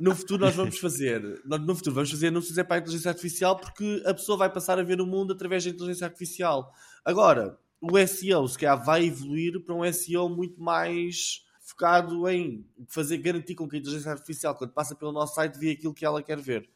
No 0.00 0.14
futuro 0.16 0.44
nós 0.44 0.54
vamos 0.54 0.78
fazer, 0.78 1.20
no 1.44 1.76
futuro 1.76 1.94
vamos 1.94 2.10
fazer 2.10 2.28
anúncios 2.28 2.56
é 2.56 2.64
para 2.64 2.76
a 2.76 2.78
inteligência 2.78 3.10
artificial 3.10 3.56
porque 3.56 4.02
a 4.06 4.14
pessoa 4.14 4.38
vai 4.38 4.50
passar 4.50 4.78
a 4.78 4.82
ver 4.82 4.98
o 4.98 5.06
mundo 5.06 5.34
através 5.34 5.62
da 5.62 5.70
inteligência 5.70 6.06
artificial. 6.06 6.72
Agora, 7.04 7.58
o 7.82 8.06
SEO 8.06 8.48
se 8.48 8.58
calhar 8.58 8.82
vai 8.82 9.04
evoluir 9.04 9.62
para 9.62 9.74
um 9.74 9.92
SEO 9.92 10.28
muito 10.30 10.58
mais 10.58 11.43
focado 11.74 12.28
em 12.28 12.64
fazer 12.88 13.18
garantir 13.18 13.56
com 13.56 13.68
que 13.68 13.76
a 13.76 13.78
inteligência 13.78 14.12
artificial, 14.12 14.54
quando 14.54 14.72
passa 14.72 14.94
pelo 14.94 15.12
nosso 15.12 15.34
site, 15.34 15.58
vê 15.58 15.72
aquilo 15.72 15.92
que 15.92 16.04
ela 16.04 16.22
quer 16.22 16.40
ver. 16.40 16.68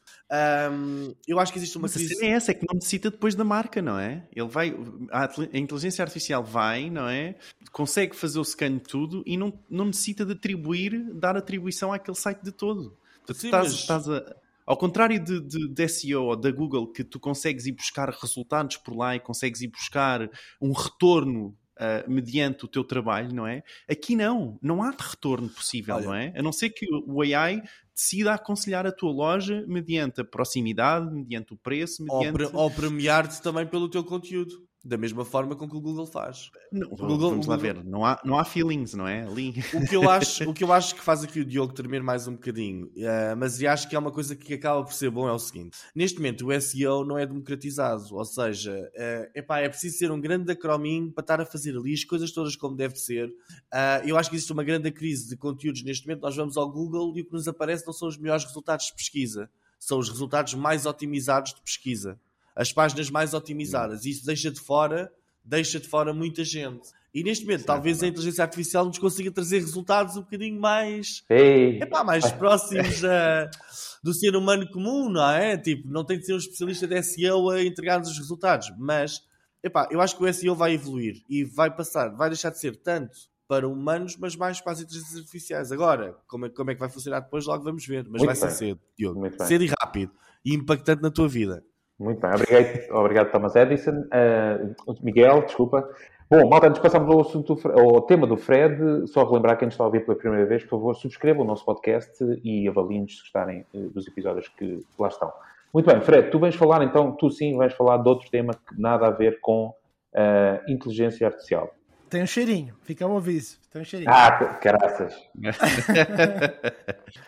Um, 0.71 1.15
eu 1.27 1.39
acho 1.39 1.51
que 1.53 1.57
existe 1.57 1.77
uma 1.77 1.83
Mas 1.83 1.93
crise. 1.93 2.23
A 2.23 2.27
é 2.27 2.31
essa, 2.31 2.51
é 2.51 2.53
que 2.53 2.65
não 2.67 2.75
necessita 2.75 3.09
depois 3.09 3.33
da 3.33 3.43
marca, 3.43 3.81
não 3.81 3.97
é? 3.97 4.27
Ele 4.35 4.47
vai, 4.47 4.75
a 5.11 5.57
inteligência 5.57 6.03
artificial 6.03 6.43
vai, 6.43 6.89
não 6.89 7.07
é? 7.07 7.35
Consegue 7.71 8.15
fazer 8.15 8.39
o 8.39 8.43
scan 8.43 8.73
de 8.73 8.83
tudo 8.83 9.23
e 9.25 9.37
não, 9.37 9.57
não 9.69 9.85
necessita 9.85 10.25
de 10.25 10.33
atribuir, 10.33 11.13
dar 11.13 11.37
atribuição 11.37 11.93
àquele 11.93 12.17
site 12.17 12.43
de 12.43 12.51
todo. 12.51 12.97
Portanto, 13.17 13.37
Sim, 13.37 13.47
estás, 13.47 13.67
mas... 13.67 13.79
estás 13.79 14.09
a. 14.09 14.35
Ao 14.65 14.77
contrário 14.77 15.19
de, 15.19 15.41
de, 15.41 15.67
de, 15.67 15.87
SEO 15.87 16.25
ou 16.25 16.35
da 16.35 16.51
Google, 16.51 16.91
que 16.91 17.03
tu 17.03 17.19
consegues 17.19 17.65
ir 17.65 17.71
buscar 17.71 18.07
resultados 18.11 18.77
por 18.77 18.95
lá 18.95 19.15
e 19.15 19.19
consegues 19.19 19.61
ir 19.61 19.67
buscar 19.67 20.29
um 20.61 20.73
retorno 20.73 21.57
uh, 21.79 22.09
mediante 22.09 22.65
o 22.65 22.67
teu 22.67 22.83
trabalho, 22.83 23.33
não 23.33 23.47
é? 23.47 23.63
Aqui 23.89 24.15
não, 24.15 24.59
não 24.61 24.83
há 24.83 24.91
de 24.91 25.03
retorno 25.03 25.49
possível, 25.49 25.95
Olha. 25.95 26.05
não 26.05 26.13
é? 26.13 26.33
A 26.35 26.41
não 26.41 26.51
ser 26.51 26.69
que 26.69 26.85
o 27.07 27.21
AI 27.21 27.63
decida 27.95 28.33
aconselhar 28.33 28.85
a 28.85 28.91
tua 28.91 29.11
loja 29.11 29.65
mediante 29.67 30.21
a 30.21 30.25
proximidade, 30.25 31.11
mediante 31.11 31.53
o 31.53 31.57
preço, 31.57 32.03
mediante... 32.03 32.43
Ou, 32.53 32.63
ou 32.63 32.71
premiar-te 32.71 33.41
também 33.41 33.65
pelo 33.65 33.89
teu 33.89 34.03
conteúdo. 34.03 34.68
Da 34.83 34.97
mesma 34.97 35.25
forma 35.25 35.57
com 35.57 35.69
que 35.69 35.75
o 35.75 35.81
Google 35.81 36.05
faz. 36.05 36.51
Não, 36.71 36.87
Google, 36.89 37.31
vamos 37.31 37.47
lá 37.47 37.57
ver, 37.57 37.83
não 37.83 38.05
há, 38.05 38.17
não 38.23 38.39
há 38.39 38.45
feelings, 38.45 38.93
não 38.93 39.05
é? 39.05 39.23
Ali. 39.23 39.53
O 39.73 39.85
que, 39.85 39.93
eu 39.93 40.07
acho, 40.09 40.49
o 40.49 40.53
que 40.53 40.63
eu 40.63 40.71
acho 40.71 40.95
que 40.95 41.01
faz 41.01 41.21
aqui 41.21 41.41
o 41.41 41.45
Diogo 41.45 41.73
tremer 41.73 42.01
mais 42.01 42.29
um 42.29 42.31
bocadinho, 42.31 42.85
uh, 42.85 43.35
mas 43.37 43.61
acho 43.61 43.89
que 43.89 43.95
é 43.95 43.99
uma 43.99 44.11
coisa 44.11 44.37
que 44.37 44.53
acaba 44.53 44.81
por 44.81 44.93
ser 44.93 45.09
bom, 45.09 45.27
é 45.27 45.33
o 45.33 45.39
seguinte: 45.39 45.77
neste 45.93 46.17
momento 46.17 46.47
o 46.47 46.61
SEO 46.61 47.03
não 47.03 47.17
é 47.17 47.25
democratizado, 47.25 48.15
ou 48.15 48.23
seja, 48.23 48.71
uh, 48.73 49.31
epá, 49.37 49.59
é 49.59 49.67
preciso 49.67 49.97
ser 49.97 50.11
um 50.11 50.21
grande 50.21 50.49
acrominho 50.49 51.11
para 51.11 51.23
estar 51.23 51.41
a 51.41 51.45
fazer 51.45 51.75
ali 51.75 51.93
as 51.93 52.05
coisas 52.05 52.31
todas 52.31 52.55
como 52.55 52.73
deve 52.73 52.95
ser. 52.95 53.27
Uh, 53.27 54.05
eu 54.05 54.17
acho 54.17 54.29
que 54.29 54.37
existe 54.37 54.53
uma 54.53 54.63
grande 54.63 54.89
crise 54.91 55.27
de 55.27 55.35
conteúdos 55.35 55.83
neste 55.83 56.07
momento. 56.07 56.21
Nós 56.21 56.37
vamos 56.37 56.55
ao 56.55 56.71
Google 56.71 57.17
e 57.17 57.21
o 57.21 57.25
que 57.25 57.33
nos 57.33 57.49
aparece 57.49 57.85
não 57.85 57.91
são 57.91 58.07
os 58.07 58.17
melhores 58.17 58.45
resultados 58.45 58.85
de 58.85 58.93
pesquisa, 58.93 59.49
são 59.77 59.99
os 59.99 60.09
resultados 60.09 60.53
mais 60.53 60.85
otimizados 60.85 61.53
de 61.53 61.61
pesquisa 61.61 62.17
as 62.55 62.71
páginas 62.71 63.09
mais 63.09 63.33
otimizadas. 63.33 64.05
Isso 64.05 64.25
deixa 64.25 64.51
de 64.51 64.59
fora, 64.59 65.11
deixa 65.43 65.79
de 65.79 65.87
fora 65.87 66.13
muita 66.13 66.43
gente. 66.43 66.89
E 67.13 67.23
neste 67.23 67.43
momento, 67.45 67.65
talvez 67.65 68.03
a 68.03 68.07
inteligência 68.07 68.43
artificial 68.43 68.85
nos 68.85 68.99
consiga 68.99 69.31
trazer 69.31 69.59
resultados 69.59 70.15
um 70.15 70.21
bocadinho 70.21 70.59
mais, 70.59 71.23
epá, 71.27 72.03
mais 72.03 72.31
próximos 72.33 73.03
a, 73.03 73.49
do 74.03 74.13
ser 74.13 74.35
humano 74.35 74.69
comum, 74.69 75.09
não 75.09 75.27
é? 75.27 75.57
Tipo, 75.57 75.87
não 75.89 76.05
tem 76.05 76.19
de 76.19 76.25
ser 76.25 76.33
um 76.33 76.37
especialista 76.37 76.87
de 76.87 77.01
SEO 77.01 77.49
a 77.49 77.63
entregar-nos 77.63 78.09
os 78.11 78.17
resultados, 78.17 78.71
mas 78.77 79.23
epá, 79.63 79.87
eu 79.89 79.99
acho 80.01 80.15
que 80.15 80.23
o 80.23 80.31
SEO 80.31 80.55
vai 80.55 80.73
evoluir 80.73 81.23
e 81.27 81.43
vai 81.43 81.75
passar, 81.75 82.09
vai 82.09 82.29
deixar 82.29 82.51
de 82.51 82.59
ser 82.59 82.75
tanto 82.75 83.17
para 83.47 83.67
humanos, 83.67 84.15
mas 84.15 84.35
mais 84.35 84.61
para 84.61 84.73
as 84.73 84.81
inteligências 84.81 85.17
artificiais. 85.17 85.71
Agora, 85.71 86.15
como 86.27 86.45
é, 86.45 86.49
como 86.49 86.69
é 86.69 86.75
que 86.75 86.79
vai 86.79 86.89
funcionar 86.89 87.21
depois, 87.21 87.47
logo 87.47 87.63
vamos 87.63 87.83
ver. 87.83 88.03
Mas 88.03 88.21
Muito 88.21 88.25
vai 88.25 88.35
bem. 88.35 88.49
ser 88.49 88.51
cedo, 88.51 88.79
Diogo. 88.95 89.45
Cedo 89.47 89.63
e 89.63 89.71
rápido. 89.81 90.11
E 90.45 90.53
impactante 90.53 91.01
na 91.01 91.09
tua 91.09 91.27
vida. 91.27 91.63
Muito 91.99 92.21
bem, 92.21 92.31
obrigado, 92.31 92.91
obrigado 92.91 93.31
Thomas 93.31 93.55
Edison. 93.55 94.05
Uh, 94.05 94.95
Miguel, 95.03 95.41
desculpa. 95.41 95.89
Bom, 96.29 96.47
malta, 96.47 96.67
antes 96.67 96.79
de 96.79 96.83
passarmos 96.83 97.13
ao, 97.13 97.21
assunto, 97.21 97.59
ao 97.71 98.01
tema 98.03 98.25
do 98.25 98.37
Fred, 98.37 99.07
só 99.07 99.25
relembrar 99.25 99.57
quem 99.57 99.67
está 99.67 99.83
a 99.83 99.87
ouvir 99.87 100.05
pela 100.05 100.15
primeira 100.17 100.45
vez, 100.45 100.63
por 100.63 100.69
favor, 100.69 100.95
subscrevam 100.95 101.43
o 101.43 101.45
nosso 101.45 101.65
podcast 101.65 102.23
e 102.43 102.69
avaliem-nos 102.69 103.17
se 103.17 103.21
gostarem 103.21 103.65
uh, 103.73 103.89
dos 103.89 104.07
episódios 104.07 104.47
que 104.47 104.85
lá 104.97 105.09
estão. 105.09 105.33
Muito 105.73 105.87
bem, 105.87 105.99
Fred, 106.01 106.29
tu 106.29 106.39
vens 106.39 106.55
falar 106.55 106.83
então, 106.83 107.11
tu 107.11 107.29
sim, 107.29 107.57
vais 107.57 107.73
falar 107.73 107.97
de 107.97 108.07
outro 108.07 108.29
tema 108.29 108.53
que 108.53 108.79
nada 108.79 109.07
a 109.07 109.11
ver 109.11 109.39
com 109.41 109.67
uh, 109.67 110.71
inteligência 110.71 111.27
artificial. 111.27 111.73
Tem 112.09 112.23
um 112.23 112.27
cheirinho, 112.27 112.73
fica 112.83 113.05
ao 113.05 113.17
aviso. 113.17 113.57
Tem 113.71 113.81
um 113.81 113.85
cheirinho. 113.85 114.11
Ah, 114.11 114.31
caraças. 114.61 115.15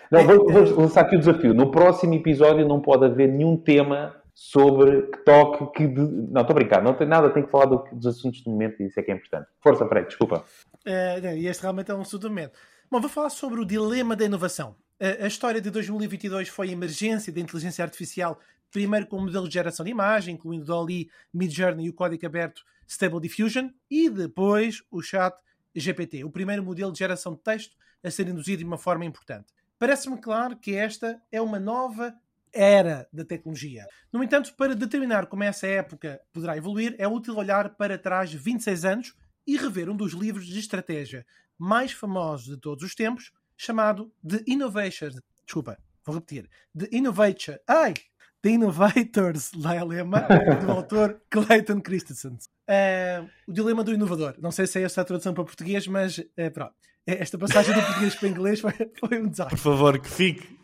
não, 0.09 0.23
vou, 0.23 0.51
vou 0.51 0.79
lançar 0.79 1.01
aqui 1.01 1.17
o 1.17 1.19
desafio. 1.19 1.53
No 1.53 1.69
próximo 1.69 2.13
episódio 2.13 2.67
não 2.67 2.79
pode 2.79 3.05
haver 3.05 3.27
nenhum 3.27 3.57
tema 3.57 4.20
sobre 4.43 5.03
que 5.03 5.19
toque, 5.19 5.71
que. 5.77 5.87
De... 5.87 6.01
Não, 6.01 6.41
estou 6.41 6.53
a 6.53 6.55
brincar, 6.55 6.81
não 6.81 6.95
tem 6.95 7.07
nada, 7.07 7.29
tenho 7.29 7.45
que 7.45 7.51
falar 7.51 7.65
do, 7.65 7.83
dos 7.93 8.07
assuntos 8.07 8.41
do 8.41 8.49
momento 8.49 8.81
e 8.81 8.87
isso 8.87 8.99
é 8.99 9.03
que 9.03 9.11
é 9.11 9.13
importante. 9.13 9.47
Força, 9.59 9.87
Fred, 9.87 10.07
desculpa. 10.07 10.43
É, 10.83 11.37
e 11.37 11.45
este 11.45 11.61
realmente 11.61 11.91
é 11.91 11.93
um 11.93 12.01
assunto 12.01 12.23
do 12.23 12.29
momento. 12.29 12.57
Bom, 12.89 12.99
vou 12.99 13.09
falar 13.09 13.29
sobre 13.29 13.61
o 13.61 13.65
dilema 13.65 14.15
da 14.15 14.25
inovação. 14.25 14.75
A, 14.99 15.27
história 15.27 15.61
de 15.61 15.69
2022 15.69 16.49
foi 16.49 16.69
a 16.69 16.71
emergência 16.71 17.31
da 17.31 17.39
inteligência 17.39 17.83
artificial, 17.83 18.39
primeiro 18.71 19.05
com 19.05 19.17
o 19.17 19.21
modelo 19.21 19.47
de 19.47 19.53
geração 19.53 19.85
de 19.85 19.91
imagem, 19.91 20.33
incluindo 20.33 20.65
Dolly, 20.65 21.07
Midjourney 21.31 21.85
e 21.85 21.89
o 21.89 21.93
código 21.93 22.25
aberto 22.25 22.63
Stable 22.87 23.19
Diffusion, 23.19 23.69
e 23.91 24.09
depois 24.09 24.81
o 24.89 25.03
chat 25.03 25.35
GPT, 25.75 26.23
o 26.23 26.31
primeiro 26.31 26.63
modelo 26.63 26.91
de 26.91 26.97
geração 26.97 27.35
de 27.35 27.41
texto 27.41 27.77
a 28.03 28.09
ser 28.09 28.27
induzido 28.27 28.57
de 28.57 28.65
uma 28.65 28.77
forma 28.79 29.05
importante. 29.05 29.53
Parece-me 29.77 30.19
claro 30.19 30.57
que 30.57 30.75
esta 30.75 31.21
é 31.31 31.39
uma 31.39 31.59
nova 31.59 32.13
era 32.53 33.07
da 33.11 33.23
tecnologia. 33.23 33.85
No 34.11 34.23
entanto, 34.23 34.53
para 34.55 34.75
determinar 34.75 35.27
como 35.27 35.43
essa 35.43 35.67
época 35.67 36.21
poderá 36.33 36.57
evoluir, 36.57 36.95
é 36.97 37.07
útil 37.07 37.37
olhar 37.37 37.75
para 37.75 37.97
trás 37.97 38.29
de 38.29 38.37
26 38.37 38.85
anos 38.85 39.15
e 39.45 39.57
rever 39.57 39.89
um 39.89 39.95
dos 39.95 40.13
livros 40.13 40.45
de 40.45 40.59
estratégia 40.59 41.25
mais 41.57 41.91
famosos 41.91 42.47
de 42.47 42.57
todos 42.57 42.83
os 42.83 42.95
tempos, 42.95 43.31
chamado 43.55 44.11
The 44.27 44.43
Innovation. 44.47 45.11
Desculpa, 45.45 45.77
vou 46.03 46.15
repetir. 46.15 46.49
The 46.77 46.89
Innovation. 46.91 47.55
Ai! 47.67 47.93
The 48.41 48.49
Innovators 48.49 49.51
Dilemma, 49.55 50.27
do 50.65 50.71
autor 50.71 51.21
Clayton 51.29 51.79
Christensen. 51.81 52.37
Uh, 52.67 53.29
o 53.47 53.53
dilema 53.53 53.83
do 53.83 53.93
inovador. 53.93 54.35
Não 54.39 54.51
sei 54.51 54.65
se 54.65 54.79
é 54.79 54.83
esta 54.83 55.01
a 55.01 55.05
tradução 55.05 55.33
para 55.33 55.43
português, 55.43 55.85
mas 55.87 56.17
uh, 56.17 56.51
pronto. 56.51 56.73
É, 57.05 57.21
esta 57.21 57.37
passagem 57.37 57.73
do 57.73 57.81
português 57.81 58.15
para 58.15 58.27
o 58.27 58.29
inglês 58.29 58.59
foi, 58.59 58.73
foi 58.99 59.21
um 59.21 59.27
desastre. 59.27 59.55
Por 59.55 59.61
favor, 59.61 59.99
que 59.99 60.09
fique. 60.09 60.59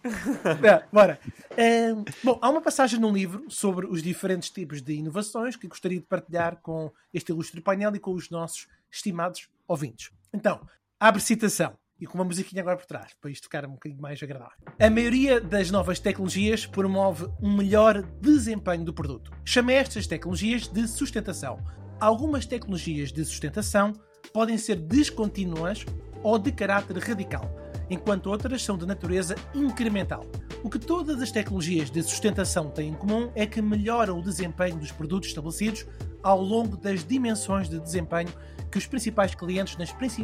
É, 0.63 0.83
bora. 0.93 1.19
É, 1.55 1.93
bom, 2.23 2.37
há 2.41 2.49
uma 2.49 2.61
passagem 2.61 2.99
num 2.99 3.11
livro 3.11 3.45
sobre 3.49 3.87
os 3.87 4.03
diferentes 4.03 4.49
tipos 4.49 4.81
de 4.81 4.93
inovações 4.93 5.55
que 5.55 5.67
gostaria 5.67 5.99
de 5.99 6.05
partilhar 6.05 6.57
com 6.61 6.91
este 7.13 7.31
ilustre 7.31 7.59
painel 7.59 7.95
e 7.95 7.99
com 7.99 8.13
os 8.13 8.29
nossos 8.29 8.67
estimados 8.91 9.49
ouvintes. 9.67 10.11
Então, 10.33 10.61
abre 10.99 11.21
citação. 11.21 11.75
E 11.99 12.05
com 12.05 12.15
uma 12.15 12.23
musiquinha 12.23 12.61
agora 12.61 12.77
por 12.77 12.85
trás, 12.85 13.15
para 13.19 13.31
isto 13.31 13.45
ficar 13.45 13.65
um 13.65 13.71
bocadinho 13.71 13.99
mais 13.99 14.21
agradável. 14.21 14.55
A 14.79 14.87
maioria 14.87 15.41
das 15.41 15.71
novas 15.71 15.99
tecnologias 15.99 16.63
promove 16.63 17.25
um 17.41 17.57
melhor 17.57 18.03
desempenho 18.21 18.85
do 18.85 18.93
produto. 18.93 19.31
Chama 19.43 19.73
estas 19.73 20.05
tecnologias 20.05 20.67
de 20.67 20.87
sustentação. 20.87 21.59
Algumas 21.99 22.45
tecnologias 22.45 23.11
de 23.11 23.25
sustentação 23.25 23.93
podem 24.31 24.59
ser 24.59 24.75
descontínuas 24.75 25.83
ou 26.23 26.37
de 26.37 26.51
caráter 26.51 26.97
radical, 26.97 27.49
enquanto 27.89 28.27
outras 28.27 28.63
são 28.63 28.77
de 28.77 28.85
natureza 28.85 29.35
incremental. 29.53 30.25
O 30.63 30.69
que 30.69 30.79
todas 30.79 31.21
as 31.21 31.31
tecnologias 31.31 31.89
de 31.89 32.01
sustentação 32.01 32.69
têm 32.69 32.89
em 32.89 32.93
comum 32.93 33.31
é 33.35 33.45
que 33.45 33.61
melhoram 33.61 34.19
o 34.19 34.23
desempenho 34.23 34.77
dos 34.77 34.91
produtos 34.91 35.29
estabelecidos 35.29 35.85
ao 36.23 36.41
longo 36.41 36.75
das 36.75 37.03
dimensões 37.03 37.69
de 37.69 37.79
desempenho 37.79 38.29
que 38.71 38.77
os 38.77 38.87
principais 38.87 39.33
clientes 39.33 39.77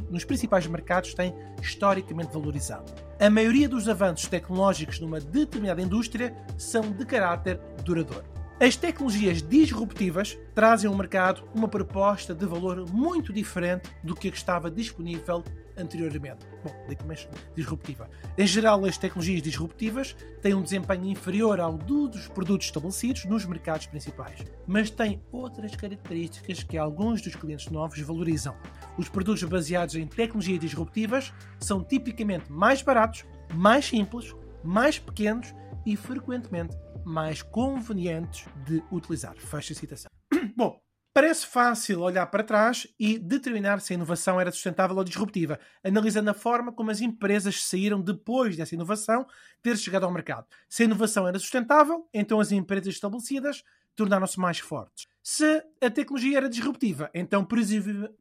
nos 0.10 0.26
principais 0.26 0.68
mercados 0.68 1.14
têm 1.14 1.34
historicamente 1.62 2.34
valorizado. 2.34 2.92
A 3.20 3.30
maioria 3.30 3.70
dos 3.70 3.88
avanços 3.88 4.28
tecnológicos 4.28 5.00
numa 5.00 5.20
determinada 5.20 5.82
indústria 5.82 6.36
são 6.58 6.92
de 6.92 7.06
caráter 7.06 7.60
duradouro. 7.86 8.26
As 8.60 8.76
tecnologias 8.76 9.42
disruptivas 9.42 10.38
trazem 10.54 10.90
ao 10.90 10.96
mercado 10.96 11.44
uma 11.54 11.68
proposta 11.68 12.36
de 12.36 12.46
valor 12.46 12.90
muito 12.92 13.34
diferente 13.34 13.90
do 14.04 14.16
que 14.16 14.28
estava 14.28 14.70
disponível 14.70 15.44
anteriormente. 15.78 16.46
Bom, 16.64 16.72
mais 17.06 17.28
disruptiva. 17.56 18.10
Em 18.38 18.48
geral, 18.48 18.84
as 18.86 18.98
tecnologias 18.98 19.42
disruptivas 19.42 20.16
têm 20.42 20.54
um 20.54 20.62
desempenho 20.62 21.06
inferior 21.06 21.60
ao 21.60 21.78
dos 21.78 22.28
produtos 22.28 22.68
estabelecidos 22.68 23.26
nos 23.26 23.46
mercados 23.46 23.88
principais, 23.88 24.44
mas 24.68 24.90
têm 24.90 25.22
outras 25.32 25.76
características 25.76 26.64
que 26.64 26.78
alguns 26.78 27.22
dos 27.22 27.36
clientes 27.36 27.70
novos 27.70 28.00
valorizam. 28.00 28.56
Os 28.98 29.10
produtos 29.10 29.44
baseados 29.44 29.96
em 29.96 30.08
tecnologias 30.08 30.60
disruptivas 30.60 31.34
são 31.60 31.84
tipicamente 31.84 32.52
mais 32.52 32.82
baratos, 32.82 33.26
mais 33.54 33.86
simples, 33.86 34.34
mais 34.64 35.00
pequenos 35.00 35.54
e 35.86 35.96
frequentemente 35.96 36.78
mais 37.06 37.42
convenientes 37.42 38.46
de 38.66 38.82
utilizar. 38.92 39.36
Fecha 39.38 39.74
a 39.74 39.76
citação. 39.76 40.10
Bom, 40.56 40.80
Parece 41.14 41.46
fácil 41.46 42.02
olhar 42.02 42.26
para 42.26 42.44
trás 42.44 42.88
e 43.00 43.20
determinar 43.20 43.80
se 43.80 43.94
a 43.94 43.96
inovação 43.96 44.42
era 44.42 44.52
sustentável 44.52 44.98
ou 44.98 45.04
disruptiva, 45.04 45.60
analisando 45.84 46.32
a 46.32 46.34
forma 46.34 46.72
como 46.72 46.90
as 46.90 47.02
empresas 47.02 47.64
saíram 47.66 48.02
depois 48.02 48.58
dessa 48.58 48.74
inovação 48.74 49.28
ter 49.62 49.78
chegado 49.78 50.08
ao 50.08 50.12
mercado. 50.12 50.48
Se 50.68 50.82
a 50.82 50.86
inovação 50.86 51.28
era 51.28 51.38
sustentável, 51.38 52.10
então 52.12 52.40
as 52.40 52.52
empresas 52.52 52.96
estabelecidas 52.96 53.64
tornaram-se 53.96 54.40
mais 54.40 54.58
fortes. 54.58 55.06
Se 55.22 55.64
a 55.80 55.92
tecnologia 55.92 56.36
era 56.36 56.50
disruptiva, 56.50 57.12
então 57.14 57.48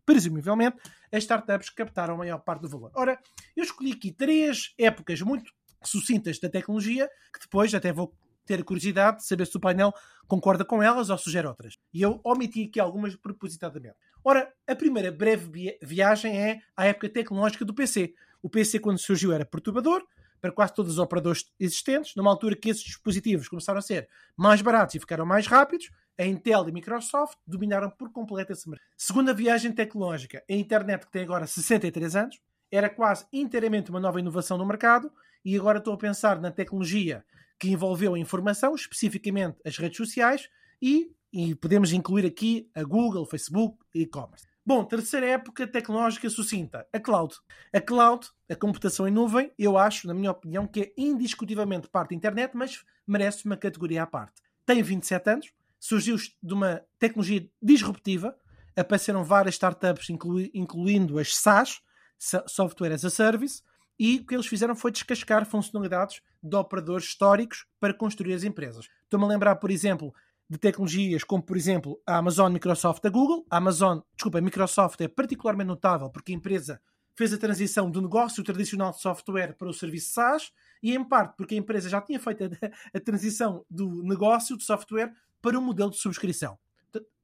presumivelmente 0.04 0.76
as 1.10 1.22
startups 1.22 1.70
captaram 1.70 2.12
a 2.12 2.18
maior 2.18 2.40
parte 2.40 2.60
do 2.60 2.68
valor. 2.68 2.90
Ora, 2.94 3.18
eu 3.56 3.64
escolhi 3.64 3.92
aqui 3.92 4.12
três 4.12 4.74
épocas 4.76 5.18
muito 5.22 5.50
sucintas 5.82 6.38
da 6.38 6.50
tecnologia, 6.50 7.08
que 7.32 7.40
depois 7.40 7.74
até 7.74 7.90
vou 7.90 8.14
ter 8.44 8.62
curiosidade 8.64 9.18
de 9.18 9.24
saber 9.24 9.46
se 9.46 9.56
o 9.56 9.60
painel 9.60 9.94
concorda 10.26 10.64
com 10.64 10.82
elas 10.82 11.10
ou 11.10 11.18
sugere 11.18 11.46
outras. 11.46 11.76
E 11.92 12.02
eu 12.02 12.20
omiti 12.24 12.64
aqui 12.64 12.80
algumas 12.80 13.14
propositadamente. 13.16 13.96
Ora, 14.24 14.52
a 14.66 14.74
primeira 14.74 15.10
breve 15.10 15.76
viagem 15.82 16.38
é 16.38 16.60
à 16.76 16.86
época 16.86 17.08
tecnológica 17.08 17.64
do 17.64 17.74
PC. 17.74 18.14
O 18.42 18.48
PC, 18.48 18.78
quando 18.78 18.98
surgiu, 18.98 19.32
era 19.32 19.44
perturbador 19.44 20.04
para 20.40 20.50
quase 20.50 20.74
todos 20.74 20.92
os 20.92 20.98
operadores 20.98 21.44
existentes, 21.58 22.16
numa 22.16 22.28
altura 22.28 22.56
que 22.56 22.68
esses 22.68 22.82
dispositivos 22.82 23.48
começaram 23.48 23.78
a 23.78 23.82
ser 23.82 24.08
mais 24.36 24.60
baratos 24.60 24.96
e 24.96 24.98
ficaram 24.98 25.24
mais 25.24 25.46
rápidos, 25.46 25.88
a 26.18 26.24
Intel 26.24 26.66
e 26.66 26.70
a 26.70 26.72
Microsoft 26.72 27.38
dominaram 27.46 27.88
por 27.90 28.10
completo 28.10 28.52
esse 28.52 28.68
mercado. 28.68 28.88
Segunda 28.96 29.32
viagem 29.32 29.70
tecnológica, 29.70 30.42
a 30.50 30.52
internet, 30.52 31.06
que 31.06 31.12
tem 31.12 31.22
agora 31.22 31.46
63 31.46 32.16
anos, 32.16 32.40
era 32.72 32.90
quase 32.90 33.24
inteiramente 33.32 33.90
uma 33.90 34.00
nova 34.00 34.18
inovação 34.18 34.58
no 34.58 34.66
mercado, 34.66 35.12
e 35.44 35.56
agora 35.56 35.78
estou 35.78 35.94
a 35.94 35.98
pensar 35.98 36.40
na 36.40 36.50
tecnologia 36.50 37.24
que 37.62 37.70
envolveu 37.70 38.14
a 38.14 38.18
informação, 38.18 38.74
especificamente 38.74 39.56
as 39.64 39.78
redes 39.78 39.96
sociais, 39.96 40.48
e, 40.82 41.12
e 41.32 41.54
podemos 41.54 41.92
incluir 41.92 42.26
aqui 42.26 42.68
a 42.74 42.82
Google, 42.82 43.24
Facebook 43.24 43.78
e 43.94 44.02
e-commerce. 44.02 44.44
Bom, 44.66 44.84
terceira 44.84 45.26
época 45.26 45.64
tecnológica 45.64 46.28
sucinta, 46.28 46.84
a 46.92 46.98
cloud. 46.98 47.32
A 47.72 47.80
cloud, 47.80 48.26
a 48.50 48.56
computação 48.56 49.06
em 49.06 49.12
nuvem, 49.12 49.52
eu 49.56 49.78
acho, 49.78 50.08
na 50.08 50.14
minha 50.14 50.32
opinião, 50.32 50.66
que 50.66 50.80
é 50.80 50.92
indiscutivelmente 50.98 51.86
parte 51.86 52.10
da 52.10 52.16
internet, 52.16 52.50
mas 52.56 52.82
merece 53.06 53.44
uma 53.44 53.56
categoria 53.56 54.02
à 54.02 54.06
parte. 54.08 54.42
Tem 54.66 54.82
27 54.82 55.30
anos, 55.30 55.52
surgiu 55.78 56.16
de 56.16 56.52
uma 56.52 56.82
tecnologia 56.98 57.48
disruptiva, 57.62 58.36
apareceram 58.74 59.22
várias 59.22 59.54
startups, 59.54 60.10
incluindo 60.52 61.16
as 61.16 61.36
SaaS, 61.36 61.80
Software 62.18 62.92
as 62.92 63.04
a 63.04 63.10
Service, 63.10 63.62
e 63.96 64.16
o 64.16 64.26
que 64.26 64.34
eles 64.34 64.48
fizeram 64.48 64.74
foi 64.74 64.90
descascar 64.90 65.46
funcionalidades 65.46 66.20
de 66.42 66.56
operadores 66.56 67.06
históricos 67.06 67.66
para 67.78 67.94
construir 67.94 68.34
as 68.34 68.44
empresas. 68.44 68.88
Estou-me 69.04 69.24
a 69.26 69.28
lembrar, 69.28 69.56
por 69.56 69.70
exemplo, 69.70 70.12
de 70.48 70.58
tecnologias 70.58 71.24
como, 71.24 71.42
por 71.42 71.56
exemplo, 71.56 72.00
a 72.06 72.16
Amazon, 72.16 72.52
Microsoft, 72.52 73.04
a 73.04 73.08
Google. 73.08 73.46
A 73.50 73.56
Amazon, 73.56 74.00
desculpa, 74.14 74.38
a 74.38 74.42
Microsoft 74.42 75.00
é 75.00 75.08
particularmente 75.08 75.68
notável 75.68 76.10
porque 76.10 76.32
a 76.32 76.34
empresa 76.34 76.80
fez 77.14 77.32
a 77.32 77.38
transição 77.38 77.90
do 77.90 78.00
negócio 78.02 78.42
tradicional 78.42 78.90
de 78.90 79.00
software 79.00 79.54
para 79.56 79.68
o 79.68 79.72
serviço 79.72 80.12
SaaS 80.12 80.52
e, 80.82 80.94
em 80.94 81.04
parte, 81.04 81.36
porque 81.36 81.54
a 81.54 81.58
empresa 81.58 81.88
já 81.88 82.00
tinha 82.00 82.18
feito 82.18 82.44
a, 82.44 82.48
a 82.96 83.00
transição 83.00 83.64
do 83.70 84.02
negócio 84.02 84.56
de 84.56 84.64
software 84.64 85.12
para 85.40 85.58
o 85.58 85.62
modelo 85.62 85.90
de 85.90 85.98
subscrição. 85.98 86.58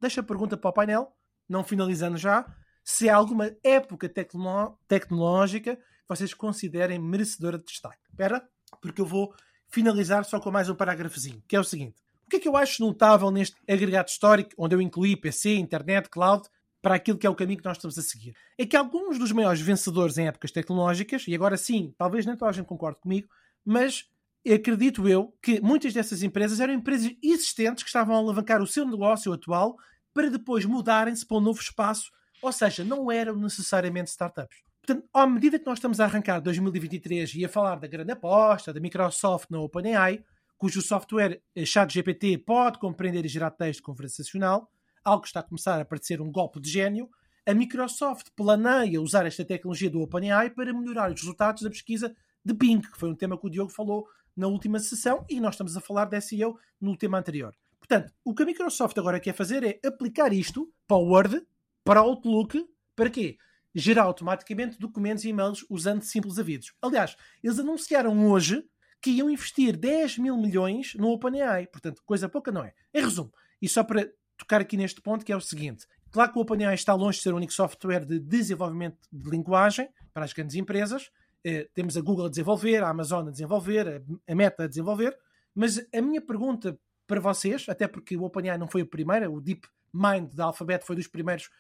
Deixa 0.01 0.21
a 0.21 0.25
pergunta 0.25 0.57
para 0.57 0.71
o 0.71 0.73
painel, 0.73 1.13
não 1.49 1.65
finalizando 1.65 2.17
já, 2.17 2.47
se 2.83 3.09
há 3.09 3.17
alguma 3.17 3.55
época 3.63 4.09
tecno 4.09 4.79
tecnológica 4.87 5.77
que 5.77 5.83
vocês 6.09 6.33
considerem 6.33 6.99
merecedora 6.99 7.59
de 7.59 7.65
destaque. 7.65 7.99
Espera, 8.09 8.49
porque 8.81 9.01
eu 9.01 9.07
vou 9.07 9.35
finalizar 9.69 10.25
só 10.25 10.41
com 10.41 10.51
mais 10.51 10.69
um 10.69 10.75
parágrafozinho, 10.75 11.43
que 11.47 11.57
é 11.57 11.61
o 11.61 11.65
seguinte. 11.65 11.97
O 12.27 12.31
que 12.31 12.37
é 12.37 12.41
que 12.41 12.49
eu 12.49 12.57
acho 12.57 12.83
notável 12.83 13.31
neste 13.31 13.57
agregado 13.69 14.09
histórico, 14.09 14.51
onde 14.59 14.75
eu 14.75 14.81
incluí 14.81 15.17
PC, 15.17 15.55
internet, 15.55 16.09
cloud, 16.11 16.47
para 16.83 16.95
aquilo 16.95 17.19
que 17.19 17.27
é 17.27 17.31
o 17.31 17.35
caminho 17.35 17.59
que 17.59 17.65
nós 17.65 17.77
estamos 17.77 17.99
a 17.99 18.03
seguir? 18.03 18.35
É 18.59 18.67
que 18.67 18.77
alguns 18.77 19.19
dos 19.19 19.33
maiores 19.33 19.61
vencedores 19.61 20.19
em 20.19 20.27
épocas 20.27 20.51
tecnológicas, 20.51 21.27
e 21.27 21.35
agora 21.35 21.57
sim, 21.57 21.95
talvez 21.97 22.27
nem 22.27 22.37
toda 22.37 22.51
a 22.51 22.53
gente 22.53 22.67
concorde 22.67 23.01
comigo, 23.01 23.29
mas 23.65 24.07
acredito 24.47 25.09
eu 25.09 25.35
que 25.43 25.61
muitas 25.61 25.93
dessas 25.93 26.23
empresas 26.23 26.61
eram 26.61 26.75
empresas 26.75 27.13
existentes 27.23 27.83
que 27.83 27.89
estavam 27.89 28.15
a 28.15 28.19
alavancar 28.19 28.63
o 28.63 28.67
seu 28.67 28.85
negócio 28.87 29.33
atual 29.33 29.77
para 30.13 30.31
depois 30.31 30.65
mudarem-se 30.65 31.27
para 31.27 31.37
um 31.37 31.41
novo 31.41 31.61
espaço, 31.61 32.11
ou 32.43 32.53
seja, 32.53 32.85
não 32.85 33.11
eram 33.11 33.37
necessariamente 33.37 34.11
startups. 34.11 34.59
Portanto, 34.89 35.07
à 35.13 35.27
medida 35.27 35.59
que 35.59 35.67
nós 35.67 35.77
estamos 35.77 36.01
a 36.01 36.07
arrancar 36.07 36.41
2023 36.41 37.35
e 37.35 37.45
a 37.45 37.49
falar 37.51 37.77
da 37.77 37.87
grande 37.87 38.11
aposta 38.11 38.73
da 38.73 38.81
Microsoft 38.81 39.51
na 39.51 39.61
OpenAI, 39.61 40.25
cujo 40.57 40.81
software 40.81 41.43
eh, 41.55 41.67
ChatGPT 41.67 42.39
pode 42.39 42.79
compreender 42.79 43.27
e 43.27 43.29
gerar 43.29 43.51
texto 43.51 43.83
conversacional, 43.83 44.73
algo 45.05 45.21
que 45.21 45.29
está 45.29 45.41
a 45.41 45.43
começar 45.43 45.79
a 45.79 45.85
parecer 45.85 46.23
um 46.23 46.33
golpe 46.33 46.59
de 46.59 46.71
gênio, 46.71 47.11
a 47.47 47.53
Microsoft 47.53 48.29
planeia 48.35 48.99
usar 49.03 49.27
esta 49.27 49.45
tecnologia 49.45 49.91
do 49.91 50.01
OpenAI 50.01 50.49
para 50.49 50.73
melhorar 50.73 51.13
os 51.13 51.21
resultados 51.21 51.63
da 51.63 51.69
pesquisa 51.69 52.17
de 52.43 52.55
Bing, 52.55 52.81
que 52.81 52.99
foi 52.99 53.11
um 53.11 53.15
tema 53.15 53.39
que 53.39 53.47
o 53.47 53.51
Diogo 53.51 53.71
falou 53.71 54.07
na 54.35 54.47
última 54.47 54.79
sessão 54.79 55.23
e 55.29 55.39
nós 55.39 55.53
estamos 55.53 55.77
a 55.77 55.83
falar 55.83 56.07
de 56.07 56.19
SEO 56.19 56.59
no 56.81 56.97
tema 56.97 57.19
anterior. 57.19 57.55
Portanto, 57.79 58.11
o 58.25 58.35
que 58.35 58.43
a 58.43 58.47
Microsoft 58.47 58.97
agora 58.97 59.21
quer 59.21 59.35
fazer 59.35 59.63
é 59.65 59.87
aplicar 59.87 60.33
isto 60.33 60.73
para 60.87 60.97
o 60.97 61.11
Word, 61.11 61.43
para 61.85 62.03
o 62.03 62.07
Outlook, 62.07 62.65
para 62.97 63.11
quê? 63.11 63.37
Gerar 63.75 64.03
automaticamente 64.05 64.79
documentos 64.79 65.25
e 65.25 65.29
e-mails 65.29 65.65
usando 65.69 66.03
simples 66.03 66.39
avisos. 66.39 66.73
Aliás, 66.83 67.17
eles 67.43 67.59
anunciaram 67.59 68.31
hoje 68.31 68.65
que 69.01 69.11
iam 69.11 69.31
investir 69.31 69.77
10 69.77 70.19
mil 70.19 70.37
milhões 70.37 70.95
no 70.95 71.09
OpenAI. 71.09 71.67
Portanto, 71.69 72.03
coisa 72.05 72.29
pouca 72.29 72.51
não 72.51 72.65
é. 72.65 72.73
Em 72.93 73.03
resumo, 73.03 73.33
e 73.61 73.69
só 73.69 73.85
para 73.85 74.09
tocar 74.37 74.61
aqui 74.61 74.77
neste 74.77 75.01
ponto, 75.01 75.25
que 75.25 75.33
é 75.33 75.37
o 75.37 75.41
seguinte: 75.41 75.87
claro 76.11 76.33
que 76.33 76.39
o 76.39 76.43
OpenAI 76.43 76.75
está 76.75 76.95
longe 76.95 77.19
de 77.19 77.23
ser 77.23 77.33
o 77.33 77.37
único 77.37 77.53
software 77.53 78.05
de 78.05 78.19
desenvolvimento 78.19 78.99
de 79.13 79.31
linguagem 79.31 79.89
para 80.13 80.25
as 80.25 80.33
grandes 80.33 80.57
empresas. 80.57 81.11
Eh, 81.45 81.69
temos 81.75 81.97
a 81.97 82.01
Google 82.01 82.27
a 82.27 82.31
desenvolver, 82.31 82.83
a 82.83 82.89
Amazon 82.89 83.29
a 83.29 83.31
desenvolver, 83.31 84.03
a 84.27 84.35
Meta 84.35 84.65
a 84.65 84.69
desenvolver. 84.69 85.17
Mas 85.55 85.79
a 85.95 86.01
minha 86.01 86.21
pergunta 86.21 86.79
para 87.07 87.21
vocês, 87.21 87.67
até 87.69 87.89
porque 87.89 88.17
o 88.17 88.23
OpenAI 88.23 88.59
não 88.59 88.69
foi 88.69 88.83
o 88.83 88.87
primeiro, 88.87 89.33
o 89.33 89.41
Deep 89.41 89.67
Mind 89.93 90.33
da 90.35 90.45
Alphabet 90.47 90.85
foi 90.85 90.97
dos 90.97 91.07
primeiros 91.07 91.51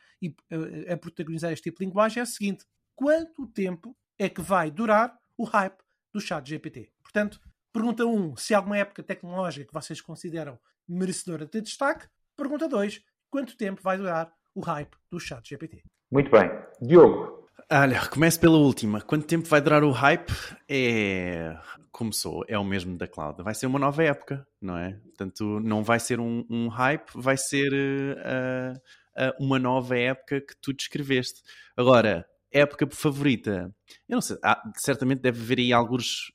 a 0.90 0.96
protagonizar 0.96 1.52
este 1.52 1.64
tipo 1.64 1.78
de 1.78 1.86
linguagem, 1.86 2.20
é 2.20 2.24
o 2.24 2.26
seguinte: 2.26 2.64
quanto 2.94 3.46
tempo 3.46 3.96
é 4.18 4.28
que 4.28 4.40
vai 4.40 4.70
durar 4.70 5.16
o 5.36 5.44
hype 5.44 5.78
do 6.12 6.20
chat 6.20 6.48
GPT? 6.48 6.92
Portanto, 7.02 7.40
pergunta 7.72 8.04
1, 8.04 8.14
um, 8.14 8.36
se 8.36 8.54
há 8.54 8.58
alguma 8.58 8.78
época 8.78 9.02
tecnológica 9.02 9.66
que 9.66 9.74
vocês 9.74 10.00
consideram 10.00 10.58
merecedora 10.88 11.46
de 11.46 11.60
destaque. 11.60 12.08
Pergunta 12.36 12.68
2, 12.68 13.02
quanto 13.30 13.56
tempo 13.56 13.82
vai 13.82 13.98
durar 13.98 14.32
o 14.54 14.60
hype 14.60 14.96
do 15.10 15.20
chat 15.20 15.48
GPT? 15.48 15.82
Muito 16.10 16.30
bem. 16.30 16.50
Diogo. 16.80 17.47
Olha, 17.70 18.00
começo 18.08 18.40
pela 18.40 18.56
última. 18.56 19.00
Quanto 19.00 19.26
tempo 19.26 19.48
vai 19.48 19.60
durar 19.60 19.84
o 19.84 19.90
hype? 19.90 20.32
É. 20.68 21.56
Começou, 21.90 22.44
é 22.46 22.56
o 22.58 22.64
mesmo 22.64 22.96
da 22.96 23.08
cloud. 23.08 23.42
Vai 23.42 23.54
ser 23.54 23.66
uma 23.66 23.78
nova 23.78 24.02
época, 24.04 24.46
não 24.60 24.76
é? 24.76 24.92
Portanto, 24.92 25.60
não 25.60 25.82
vai 25.82 25.98
ser 25.98 26.20
um, 26.20 26.44
um 26.48 26.68
hype, 26.68 27.10
vai 27.14 27.36
ser 27.36 27.72
uh, 27.72 28.72
uh, 29.20 29.44
uma 29.44 29.58
nova 29.58 29.98
época 29.98 30.40
que 30.40 30.54
tu 30.62 30.72
descreveste. 30.72 31.42
Agora, 31.76 32.24
época 32.52 32.86
favorita? 32.90 33.74
Eu 34.08 34.14
não 34.14 34.20
sei, 34.20 34.38
ah, 34.44 34.62
certamente 34.76 35.20
deve 35.20 35.40
haver 35.40 35.58
aí 35.58 35.72
alguns 35.72 36.32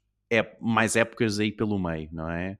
mais 0.59 0.95
épocas 0.95 1.39
aí 1.39 1.51
pelo 1.51 1.77
meio, 1.77 2.09
não 2.11 2.29
é? 2.29 2.57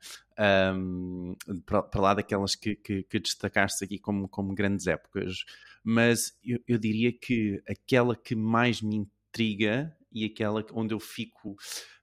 Um, 0.76 1.36
para, 1.66 1.84
para, 1.84 2.02
lá 2.02 2.14
daquelas 2.14 2.56
que, 2.56 2.76
que, 2.76 3.04
que, 3.04 3.20
destacaste 3.20 3.84
aqui 3.84 4.00
como, 4.00 4.28
como 4.28 4.54
grandes 4.54 4.88
épocas, 4.88 5.46
mas 5.84 6.36
eu, 6.44 6.60
eu, 6.68 6.78
diria 6.78 7.12
que 7.12 7.62
aquela 7.70 8.16
que 8.16 8.36
mais 8.36 8.82
me 8.82 8.96
intriga 8.96 9.96
e 10.12 10.26
aquela 10.26 10.66
onde 10.74 10.94
eu 10.94 11.00
fico 11.00 11.56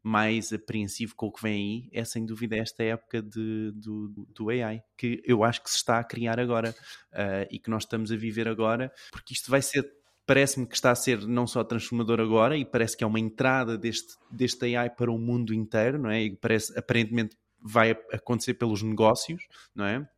mais 0.03 0.53
apreensivo 0.53 1.15
com 1.15 1.27
o 1.27 1.33
que 1.33 1.43
vem 1.43 1.55
aí 1.55 1.91
é 1.93 2.05
sem 2.05 2.25
dúvida 2.25 2.57
esta 2.57 2.83
época 2.83 3.21
de, 3.21 3.73
do, 3.75 4.09
do 4.35 4.49
AI, 4.49 4.83
que 4.97 5.23
eu 5.25 5.45
acho 5.45 5.63
que 5.63 5.71
se 5.71 5.77
está 5.77 5.99
a 5.99 6.05
criar 6.05 6.41
agora 6.41 6.75
uh, 7.13 7.47
e 7.51 7.59
que 7.59 7.69
nós 7.69 7.83
estamos 7.85 8.11
a 8.11 8.17
viver 8.17 8.49
agora, 8.49 8.93
porque 9.13 9.35
isto 9.35 9.51
vai 9.51 9.61
ser 9.61 10.00
parece-me 10.31 10.65
que 10.65 10.77
está 10.77 10.93
a 10.93 10.95
ser 10.95 11.27
não 11.27 11.45
só 11.45 11.65
transformador 11.65 12.21
agora 12.21 12.57
e 12.57 12.65
parece 12.65 12.97
que 12.97 13.03
é 13.03 13.07
uma 13.07 13.19
entrada 13.19 13.77
deste, 13.77 14.15
deste 14.31 14.77
AI 14.77 14.89
para 14.89 15.11
o 15.11 15.19
mundo 15.19 15.53
inteiro, 15.53 15.99
não 15.99 16.09
é? 16.09 16.23
E 16.23 16.37
parece, 16.37 16.79
aparentemente 16.79 17.37
vai 17.61 17.99
acontecer 18.13 18.55
pelos 18.55 18.81
negócios, 18.81 19.43
não 19.75 19.85
é? 19.85 20.09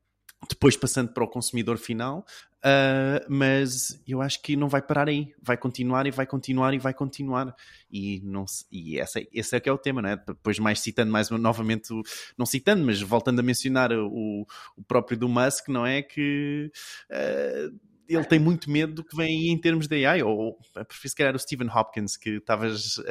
Depois 0.51 0.77
passando 0.77 1.15
para 1.15 1.25
o 1.25 1.29
consumidor 1.29 1.79
final, 1.79 2.27
uh, 2.59 3.25
mas 3.27 4.03
eu 4.07 4.21
acho 4.21 4.43
que 4.43 4.55
não 4.55 4.69
vai 4.69 4.83
parar 4.83 5.09
aí, 5.09 5.33
vai 5.41 5.57
continuar 5.57 6.07
e 6.07 6.11
vai 6.11 6.27
continuar 6.27 6.75
e 6.75 6.79
vai 6.79 6.93
continuar. 6.93 7.57
E, 7.91 8.21
não, 8.23 8.45
e 8.71 9.01
essa, 9.01 9.19
esse 9.33 9.57
é 9.57 9.61
que 9.61 9.69
é 9.71 9.73
o 9.73 9.79
tema, 9.79 10.03
não 10.03 10.11
é? 10.11 10.17
Depois, 10.17 10.59
mais 10.59 10.81
citando 10.81 11.11
mais 11.11 11.31
novamente, 11.31 11.89
não 12.37 12.45
citando, 12.45 12.85
mas 12.85 13.01
voltando 13.01 13.41
a 13.41 13.43
mencionar 13.43 13.91
o, 13.93 14.47
o 14.77 14.83
próprio 14.87 15.17
do 15.17 15.27
Musk, 15.27 15.69
não 15.69 15.87
é? 15.87 16.03
Que. 16.03 16.71
Uh, 17.11 17.92
ele 18.09 18.25
tem 18.25 18.39
muito 18.39 18.71
medo 18.71 18.93
do 18.93 19.05
que 19.05 19.17
vem 19.17 19.49
em 19.51 19.59
termos 19.59 19.87
de 19.87 20.05
AI, 20.05 20.23
ou 20.23 20.59
prefiro 20.87 21.09
se 21.09 21.17
calhar 21.17 21.35
o 21.35 21.39
Stephen 21.39 21.69
Hopkins 21.69 22.17
que 22.17 22.31
estavas 22.31 22.99
uh, 22.99 23.05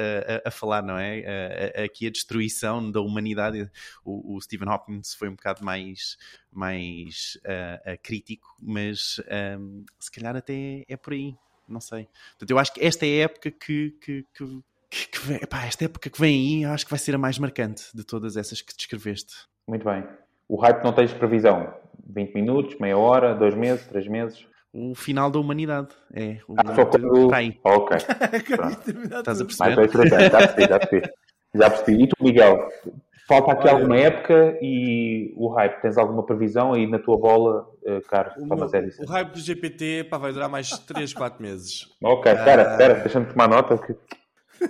a, 0.45 0.49
a, 0.49 0.51
falar, 0.51 0.83
não 0.83 0.97
é? 0.97 1.73
Uh, 1.77 1.83
aqui 1.85 2.07
a 2.07 2.09
destruição 2.09 2.91
da 2.91 3.01
humanidade. 3.01 3.69
O, 4.03 4.35
o, 4.35 4.41
Stephen 4.41 4.69
Hopkins 4.69 5.13
foi 5.13 5.29
um 5.29 5.35
bocado 5.35 5.63
mais, 5.63 6.17
mais 6.51 7.39
uh, 7.45 7.97
crítico, 8.03 8.55
mas 8.61 9.19
um, 9.19 9.33
ehm, 9.33 9.85
se 9.99 10.11
calhar 10.11 10.35
até 10.35 10.83
é 10.87 10.97
por 10.97 11.13
aí, 11.13 11.35
não 11.67 11.79
sei. 11.79 12.07
Portanto, 12.31 12.51
eu 12.51 12.59
acho 12.59 12.73
que 12.73 12.85
esta 12.85 13.05
é 13.05 13.21
a 13.21 13.23
época 13.23 13.51
que, 13.51 13.91
que, 14.01 14.25
que 14.33 14.61
que, 14.91 15.19
vem, 15.19 15.39
esta 15.65 15.85
época 15.85 16.09
que 16.09 16.19
vem 16.19 16.35
aí, 16.35 16.65
acho 16.65 16.85
que 16.85 16.91
vai 16.91 16.99
ser 16.99 17.15
a 17.15 17.17
mais 17.17 17.39
marcante 17.39 17.85
de 17.95 18.03
todas 18.03 18.35
essas 18.35 18.61
que 18.61 18.75
descreveste. 18.75 19.33
Muito 19.65 19.85
bem. 19.85 20.05
O 20.49 20.57
hype 20.57 20.83
não 20.83 20.91
tens 20.91 21.13
previsão? 21.13 21.73
20 22.09 22.33
minutos, 22.33 22.75
meia 22.77 22.97
hora, 22.97 23.33
dois 23.33 23.55
meses, 23.55 23.87
três 23.87 24.05
meses? 24.05 24.45
O 24.74 24.95
final 24.95 25.30
da 25.30 25.39
humanidade. 25.39 25.89
É, 26.13 26.38
o 26.47 26.55
ah, 26.57 26.74
foi 26.74 26.86
quando... 26.86 27.30
Ok. 27.63 27.97
Estás 29.17 29.41
a 29.41 29.45
perceber? 29.45 29.89
já 29.89 30.07
percebi, 30.38 30.67
já 30.67 30.80
percebi. 30.80 31.11
Já 31.53 31.69
percebi. 31.69 32.03
E 32.03 32.07
tu, 32.07 32.15
Miguel, 32.24 32.67
falta 33.28 33.51
aqui 33.51 33.63
Olha, 33.63 33.74
alguma 33.74 33.97
época 33.97 34.57
e 34.61 35.34
o 35.36 35.49
hype, 35.49 35.82
tens 35.82 35.97
alguma 35.97 36.26
previsão 36.26 36.74
aí 36.74 36.88
na 36.88 36.99
tua 36.99 37.17
bola, 37.17 37.67
uh, 37.84 38.01
Carlos? 38.07 38.36
O, 38.38 38.45
meu, 38.45 38.67
o 38.67 39.11
hype 39.11 39.32
do 39.32 39.39
GPT 39.39 40.05
pá, 40.05 40.17
vai 40.17 40.32
durar 40.32 40.49
mais 40.49 40.69
3, 40.69 41.13
4 41.13 41.41
meses. 41.41 41.88
Ok, 42.01 42.32
espera, 42.32 42.69
uh... 42.69 42.72
espera, 42.72 42.93
deixa-me 42.95 43.26
tomar 43.26 43.49
nota. 43.49 43.78
Que... 43.78 43.95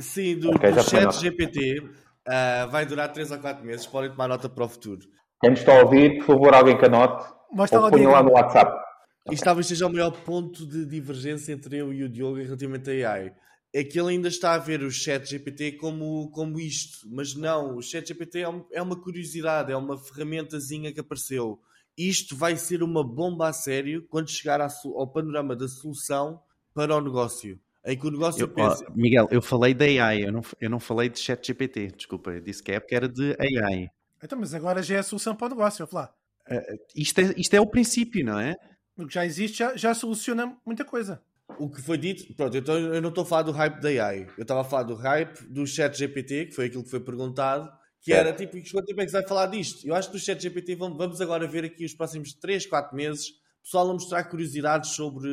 Sim, 0.02 0.40
do, 0.40 0.56
okay, 0.56 0.72
do 0.72 0.84
chat 0.84 1.14
GPT 1.20 1.80
uh, 1.80 1.90
ah, 2.28 2.66
vai 2.72 2.86
durar 2.86 3.12
3 3.12 3.32
ou 3.32 3.38
4 3.38 3.64
meses, 3.64 3.86
podem 3.86 4.10
tomar 4.10 4.28
nota 4.28 4.50
para 4.50 4.64
o 4.64 4.70
futuro. 4.70 5.02
Quem 5.40 5.54
está 5.54 5.80
a 5.80 5.84
ouvir, 5.84 6.18
por 6.20 6.26
favor, 6.26 6.54
alguém 6.54 6.78
que 6.78 6.86
anote, 6.86 7.32
Mostra 7.52 7.82
ou 7.82 7.90
ponha 7.90 8.10
lá 8.10 8.24
no 8.24 8.32
WhatsApp. 8.32 8.91
Okay. 9.24 9.36
Isto 9.36 9.44
talvez 9.44 9.68
seja 9.68 9.86
o 9.86 9.94
maior 9.94 10.12
ponto 10.12 10.66
de 10.66 10.86
divergência 10.86 11.54
entre 11.54 11.78
eu 11.78 11.94
e 11.94 12.04
o 12.04 12.10
Diogo 12.10 12.38
relativamente 12.38 12.90
a 12.90 13.14
AI. 13.14 13.34
É 13.74 13.84
que 13.84 14.00
ele 14.00 14.10
ainda 14.10 14.28
está 14.28 14.54
a 14.54 14.58
ver 14.58 14.82
o 14.82 14.92
chat 14.92 15.26
GPT 15.26 15.74
como, 15.74 16.30
como 16.32 16.60
isto, 16.60 17.08
mas 17.10 17.36
não, 17.36 17.78
o 17.78 17.82
chat 17.82 18.06
GPT 18.06 18.40
é, 18.40 18.50
um, 18.50 18.66
é 18.72 18.82
uma 18.82 19.00
curiosidade, 19.00 19.72
é 19.72 19.78
uma 19.78 19.98
ferramentazinha 19.98 20.92
que 20.92 21.00
apareceu. 21.00 21.62
Isto 21.98 22.36
vai 22.36 22.58
ser 22.58 22.84
uma 22.84 23.04
bomba 23.04 23.48
a 23.48 23.54
sério 23.54 24.06
quando 24.10 24.30
chegar 24.30 24.60
ao 24.60 25.08
panorama 25.08 25.56
da 25.56 25.68
solução 25.68 26.42
para 26.74 26.96
o 26.96 27.02
negócio. 27.02 27.60
Em 27.86 27.98
que 27.98 28.08
o 28.08 28.12
negócio 28.12 28.42
eu, 28.42 28.48
pensa... 28.48 28.86
oh, 28.88 28.94
Miguel, 28.94 29.28
eu 29.32 29.42
falei 29.42 29.74
da 29.74 29.86
AI, 29.86 30.26
eu 30.26 30.32
não, 30.32 30.42
eu 30.60 30.70
não 30.70 30.80
falei 30.80 31.10
de 31.10 31.20
chat 31.20 31.46
GPT, 31.46 31.88
desculpa, 31.96 32.32
eu 32.32 32.42
disse 32.42 32.62
que 32.62 32.72
a 32.72 32.76
época 32.76 32.96
era 32.96 33.08
de 33.08 33.36
AI. 33.40 33.90
Então, 34.24 34.38
mas 34.40 34.54
agora 34.54 34.84
já 34.84 34.96
é 34.96 35.00
a 35.00 35.04
solução 35.04 35.36
para 35.36 35.48
o 35.48 35.50
negócio, 35.50 35.86
vou 35.86 35.92
falar. 35.92 36.14
Uh, 36.50 36.78
isto, 36.96 37.20
é, 37.20 37.34
isto 37.38 37.54
é 37.54 37.62
o 37.62 37.66
princípio, 37.66 38.24
não 38.24 38.40
é? 38.40 38.56
O 38.98 39.08
que 39.08 39.14
já 39.14 39.26
existe 39.26 39.60
já, 39.60 39.76
já 39.76 39.94
soluciona 39.94 40.58
muita 40.66 40.84
coisa. 40.86 41.22
O 41.60 41.70
que 41.70 41.82
foi 41.82 41.98
dito, 41.98 42.34
pronto, 42.34 42.56
então 42.56 42.78
eu 42.78 43.02
não 43.02 43.10
estou 43.10 43.24
a 43.24 43.28
falar 43.28 43.44
do 43.44 43.52
hype 43.52 43.82
da 43.82 43.90
AI, 43.90 44.28
eu 44.38 44.44
estava 44.44 44.62
a 44.62 44.64
falar 44.64 44.84
do 44.84 44.96
hype 44.96 45.44
do 45.50 45.68
chat 45.68 45.98
GPT, 45.98 46.46
que 46.46 46.54
foi 46.54 46.66
aquilo 46.66 46.84
que 46.84 46.90
foi 46.90 47.00
perguntado, 47.00 47.70
que 48.02 48.14
era 48.14 48.34
tipo, 48.34 48.54
quanto 48.72 48.86
tempo 48.86 49.02
é 49.02 49.04
que 49.04 49.12
se 49.12 49.18
vai 49.18 49.28
falar 49.28 49.48
disto? 49.48 49.86
Eu 49.86 49.94
acho 49.94 50.10
que 50.10 50.18
do 50.18 50.20
chat 50.20 50.42
GPT 50.42 50.76
vamos 50.76 51.20
agora 51.22 51.48
ver 51.48 51.66
aqui 51.66 51.86
os 51.86 51.94
próximos 51.94 52.34
3, 52.34 52.66
4 52.66 52.96
meses, 52.96 53.34
pessoal 53.62 53.90
a 53.90 53.94
mostrar 53.94 54.24
curiosidades 54.24 54.92
sobre 54.92 55.30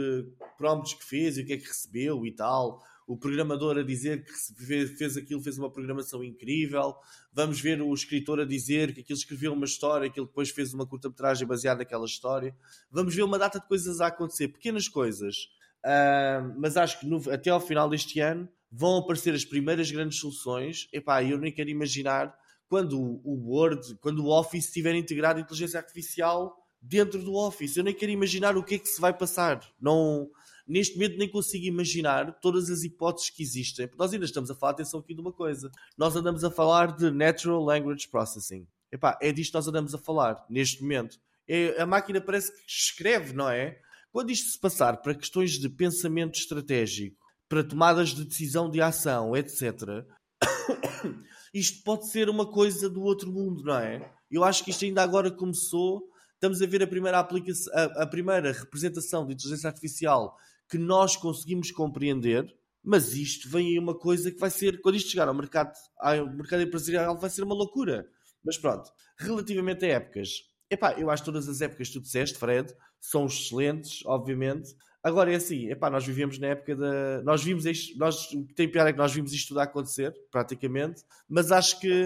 prompts 0.59 0.95
que 0.95 1.05
fez 1.05 1.39
e 1.39 1.43
o 1.43 1.47
que 1.47 1.55
é 1.55 1.57
que 1.57 1.67
recebeu 1.67 2.27
e 2.27 2.35
tal, 2.35 2.83
o 3.09 3.17
programador 3.17 3.79
a 3.79 3.83
dizer 3.83 4.23
que 4.23 4.87
fez 4.99 5.17
aquilo, 5.17 5.43
fez 5.43 5.57
uma 5.57 5.71
programação 5.71 6.23
incrível. 6.23 6.95
Vamos 7.33 7.59
ver 7.59 7.81
o 7.81 7.93
escritor 7.95 8.39
a 8.39 8.45
dizer 8.45 8.93
que 8.93 9.01
aquilo 9.01 9.19
escreveu 9.19 9.55
uma 9.55 9.65
história, 9.65 10.11
que 10.11 10.21
ele 10.21 10.27
depois 10.27 10.51
fez 10.51 10.75
uma 10.75 10.87
curta-metragem 10.87 11.49
baseada 11.49 11.79
naquela 11.79 12.05
história. 12.05 12.55
Vamos 12.91 13.15
ver 13.15 13.23
uma 13.23 13.39
data 13.39 13.59
de 13.59 13.67
coisas 13.67 14.03
a 14.03 14.09
acontecer, 14.09 14.49
pequenas 14.49 14.89
coisas. 14.89 15.37
Uh, 15.83 16.55
mas 16.59 16.77
acho 16.77 17.01
que 17.01 17.07
no, 17.07 17.19
até 17.33 17.49
ao 17.49 17.61
final 17.61 17.89
deste 17.89 18.21
ano 18.21 18.47
vão 18.71 18.99
aparecer 18.99 19.33
as 19.35 19.45
primeiras 19.45 19.91
grandes 19.91 20.19
soluções. 20.19 20.87
Epá, 20.93 21.25
eu 21.25 21.39
nem 21.39 21.51
quero 21.51 21.71
imaginar 21.71 22.37
quando 22.69 23.01
o 23.25 23.51
Word, 23.51 23.97
quando 24.03 24.23
o 24.23 24.29
Office 24.39 24.67
estiver 24.67 24.95
integrado 24.95 25.41
inteligência 25.41 25.81
artificial 25.81 26.55
dentro 26.83 27.23
do 27.23 27.35
Office. 27.35 27.75
Eu 27.79 27.85
nem 27.85 27.95
quero 27.95 28.13
imaginar 28.13 28.55
o 28.59 28.63
que 28.63 28.75
é 28.75 28.79
que 28.79 28.87
se 28.89 29.01
vai 29.01 29.17
passar. 29.17 29.67
Não, 29.81 30.29
neste 30.69 30.97
momento 30.97 31.17
nem 31.17 31.29
consigo 31.29 31.65
imaginar 31.65 32.39
todas 32.41 32.69
as 32.69 32.83
hipóteses 32.83 33.31
que 33.31 33.43
existem. 33.43 33.89
Nós 33.97 34.13
ainda 34.13 34.27
estamos 34.27 34.51
a 34.51 34.55
falar, 34.55 34.73
atenção 34.73 35.01
aqui 35.01 35.15
de 35.15 35.21
uma 35.21 35.33
coisa. 35.33 35.71
Nós 35.97 36.15
andamos 36.15 36.45
a 36.45 36.51
falar 36.51 36.95
de 36.95 37.11
Natural 37.11 37.63
Language 37.63 38.09
Processing. 38.09 38.67
Epá, 38.93 39.19
é 39.21 39.33
disto 39.33 39.53
que 39.53 39.57
nós 39.57 39.69
andamos 39.69 39.95
a 39.95 39.99
falar 39.99 40.45
neste 40.49 40.83
momento. 40.83 41.19
É, 41.49 41.81
a 41.81 41.87
máquina 41.87 42.21
parece 42.21 42.53
que 42.53 42.71
escreve, 42.71 43.33
não 43.33 43.49
é? 43.49 43.81
Quando 44.13 44.31
isto 44.31 44.51
se 44.51 44.59
passar 44.59 44.99
para 44.99 45.15
questões 45.15 45.53
de 45.53 45.69
pensamento 45.69 46.39
estratégico, 46.39 47.17
para 47.49 47.65
tomadas 47.65 48.11
de 48.11 48.25
decisão 48.25 48.71
de 48.71 48.81
ação, 48.81 49.35
etc., 49.35 50.05
isto 51.55 51.83
pode 51.83 52.09
ser 52.11 52.29
uma 52.29 52.47
coisa 52.47 52.91
do 52.91 53.03
outro 53.03 53.33
mundo, 53.33 53.63
não 53.65 53.77
é? 53.79 54.13
Eu 54.31 54.45
acho 54.45 54.63
que 54.63 54.71
isto 54.71 54.85
ainda 54.85 55.03
agora 55.03 55.31
começou. 55.31 56.03
Estamos 56.35 56.61
a 56.61 56.67
ver 56.67 56.83
a 56.83 56.87
primeira, 56.87 57.19
aplicação, 57.19 57.73
a, 57.75 58.03
a 58.03 58.07
primeira 58.07 58.53
representação 58.53 59.27
de 59.27 59.33
inteligência 59.33 59.69
artificial 59.69 60.37
que 60.69 60.79
nós 60.79 61.17
conseguimos 61.17 61.71
compreender, 61.71 62.47
mas 62.83 63.15
isto 63.15 63.49
vem 63.49 63.69
aí 63.69 63.79
uma 63.79 63.95
coisa 63.99 64.31
que 64.31 64.39
vai 64.39 64.51
ser, 64.51 64.81
quando 64.81 64.97
isto 64.97 65.11
chegar 65.11 65.29
ao 65.29 65.35
mercado, 65.35 65.73
ao 65.99 66.27
mercado 66.27 66.63
empresarial, 66.63 67.19
vai 67.19 67.31
ser 67.31 67.43
uma 67.43 67.55
loucura. 67.55 68.09
Mas 68.45 68.57
pronto, 68.57 68.91
relativamente 69.19 69.85
a 69.85 69.89
épocas, 69.89 70.31
epá, 70.71 70.93
eu 70.99 71.11
acho 71.11 71.23
que 71.23 71.31
todas 71.31 71.49
as 71.49 71.61
épocas 71.61 71.89
que 71.89 71.95
tu 71.95 72.01
disseste, 72.01 72.39
Fred, 72.39 72.73
são 73.01 73.27
excelentes, 73.27 74.05
obviamente. 74.07 74.75
Agora 75.03 75.33
é 75.33 75.37
assim, 75.37 75.71
epá, 75.71 75.89
nós 75.91 76.05
vivemos 76.05 76.39
na 76.39 76.49
época 76.49 76.77
da. 76.77 77.23
Nós 77.23 77.43
vimos 77.43 77.65
isto, 77.67 77.99
nós, 77.99 78.31
o 78.33 78.45
que 78.47 78.55
tem 78.55 78.71
pior 78.71 78.87
é 78.87 78.93
que 78.93 78.99
nós 78.99 79.13
vimos 79.13 79.33
isto 79.33 79.49
tudo 79.49 79.61
a 79.61 79.65
acontecer, 79.65 80.13
praticamente, 80.31 81.03
mas 81.29 81.53
acho 81.53 81.79
que, 81.81 82.05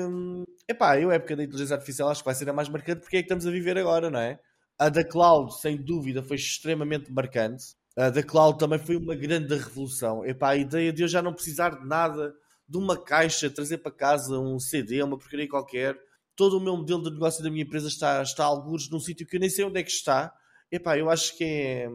epá, 0.69 1.01
eu, 1.01 1.11
a 1.11 1.15
época 1.15 1.37
da 1.37 1.45
inteligência 1.45 1.75
artificial, 1.75 2.09
acho 2.09 2.23
que 2.23 2.27
vai 2.27 2.35
ser 2.35 2.49
a 2.49 2.53
mais 2.53 2.69
marcante 2.69 3.01
porque 3.01 3.17
é 3.17 3.21
que 3.21 3.27
estamos 3.27 3.47
a 3.47 3.51
viver 3.51 3.79
agora, 3.79 4.11
não 4.11 4.21
é? 4.21 4.39
A 4.79 4.89
da 4.89 5.05
cloud, 5.05 5.59
sem 5.61 5.77
dúvida, 5.77 6.23
foi 6.23 6.37
extremamente 6.37 7.11
marcante. 7.13 7.77
A 7.97 8.09
da 8.09 8.22
cloud 8.22 8.59
também 8.59 8.78
foi 8.78 8.97
uma 8.97 9.14
grande 9.14 9.55
revolução. 9.55 10.24
Epá, 10.24 10.51
a 10.51 10.57
ideia 10.57 10.93
de 10.93 11.03
eu 11.03 11.09
já 11.09 11.20
não 11.20 11.32
precisar 11.32 11.80
de 11.80 11.86
nada, 11.86 12.34
de 12.66 12.78
uma 12.78 12.97
caixa, 12.97 13.51
trazer 13.51 13.78
para 13.78 13.93
casa 13.93 14.38
um 14.38 14.59
CD, 14.59 15.03
uma 15.03 15.18
porcaria 15.18 15.49
qualquer. 15.49 15.99
Todo 16.34 16.57
o 16.57 16.61
meu 16.61 16.76
modelo 16.76 17.03
de 17.03 17.11
negócio 17.11 17.45
da 17.45 17.51
minha 17.51 17.64
empresa 17.64 17.88
está, 17.88 18.22
está 18.22 18.45
a 18.45 18.47
alguns 18.47 18.88
num 18.88 18.99
sítio 18.99 19.26
que 19.26 19.36
eu 19.36 19.40
nem 19.40 19.51
sei 19.51 19.64
onde 19.64 19.78
é 19.78 19.82
que 19.82 19.90
está. 19.90 20.32
Epá, 20.70 20.97
eu 20.97 21.11
acho 21.11 21.36
que 21.36 21.45
é... 21.45 21.88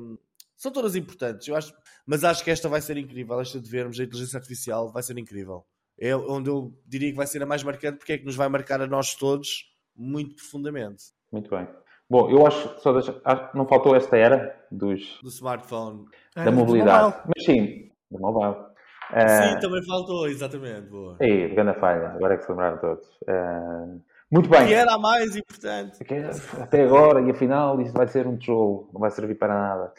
São 0.55 0.71
todas 0.71 0.95
importantes, 0.95 1.47
eu 1.47 1.55
acho... 1.55 1.73
mas 2.05 2.23
acho 2.23 2.43
que 2.43 2.51
esta 2.51 2.69
vai 2.69 2.81
ser 2.81 2.97
incrível. 2.97 3.39
Esta 3.41 3.59
de 3.59 3.69
vermos 3.69 3.99
a 3.99 4.03
inteligência 4.03 4.37
artificial 4.37 4.91
vai 4.91 5.01
ser 5.01 5.17
incrível. 5.17 5.65
É 5.99 6.15
onde 6.15 6.49
eu 6.49 6.79
diria 6.85 7.09
que 7.09 7.17
vai 7.17 7.25
ser 7.25 7.41
a 7.41 7.45
mais 7.45 7.63
marcante, 7.63 7.97
porque 7.97 8.13
é 8.13 8.17
que 8.19 8.25
nos 8.25 8.35
vai 8.35 8.47
marcar 8.47 8.79
a 8.81 8.87
nós 8.87 9.15
todos 9.15 9.65
muito 9.95 10.35
profundamente. 10.35 11.05
Muito 11.31 11.49
bem. 11.49 11.67
Bom, 12.09 12.29
eu 12.29 12.47
acho 12.47 12.75
que 12.75 12.81
só 12.81 12.93
deixa, 12.93 13.21
não 13.53 13.67
faltou 13.67 13.93
esta 13.93 14.15
era 14.15 14.55
dos, 14.71 15.19
do 15.21 15.27
smartphone, 15.27 16.05
da 16.33 16.49
mobilidade. 16.51 17.15
Mas 17.25 17.43
sim, 17.43 17.91
do 18.09 18.19
mobile. 18.19 18.55
Sim, 19.09 19.55
uh, 19.55 19.59
também 19.59 19.85
faltou, 19.85 20.27
exatamente. 20.27 20.89
Boa. 20.89 21.17
Aí, 21.19 21.49
grande 21.49 21.77
falha, 21.79 22.09
agora 22.09 22.35
é 22.35 22.37
que 22.37 22.43
se 22.43 22.49
lembraram 22.49 22.77
todos. 22.77 23.05
Uh, 23.23 24.01
muito 24.31 24.49
bem. 24.49 24.67
Que 24.67 24.73
era 24.73 24.93
a 24.93 24.97
mais 24.97 25.35
importante. 25.35 25.99
Até 26.61 26.83
agora, 26.83 27.21
e 27.21 27.31
afinal, 27.31 27.79
isso 27.81 27.93
vai 27.93 28.07
ser 28.07 28.25
um 28.25 28.37
troll, 28.37 28.89
não 28.93 29.01
vai 29.01 29.11
servir 29.11 29.35
para 29.35 29.53
nada. 29.53 29.93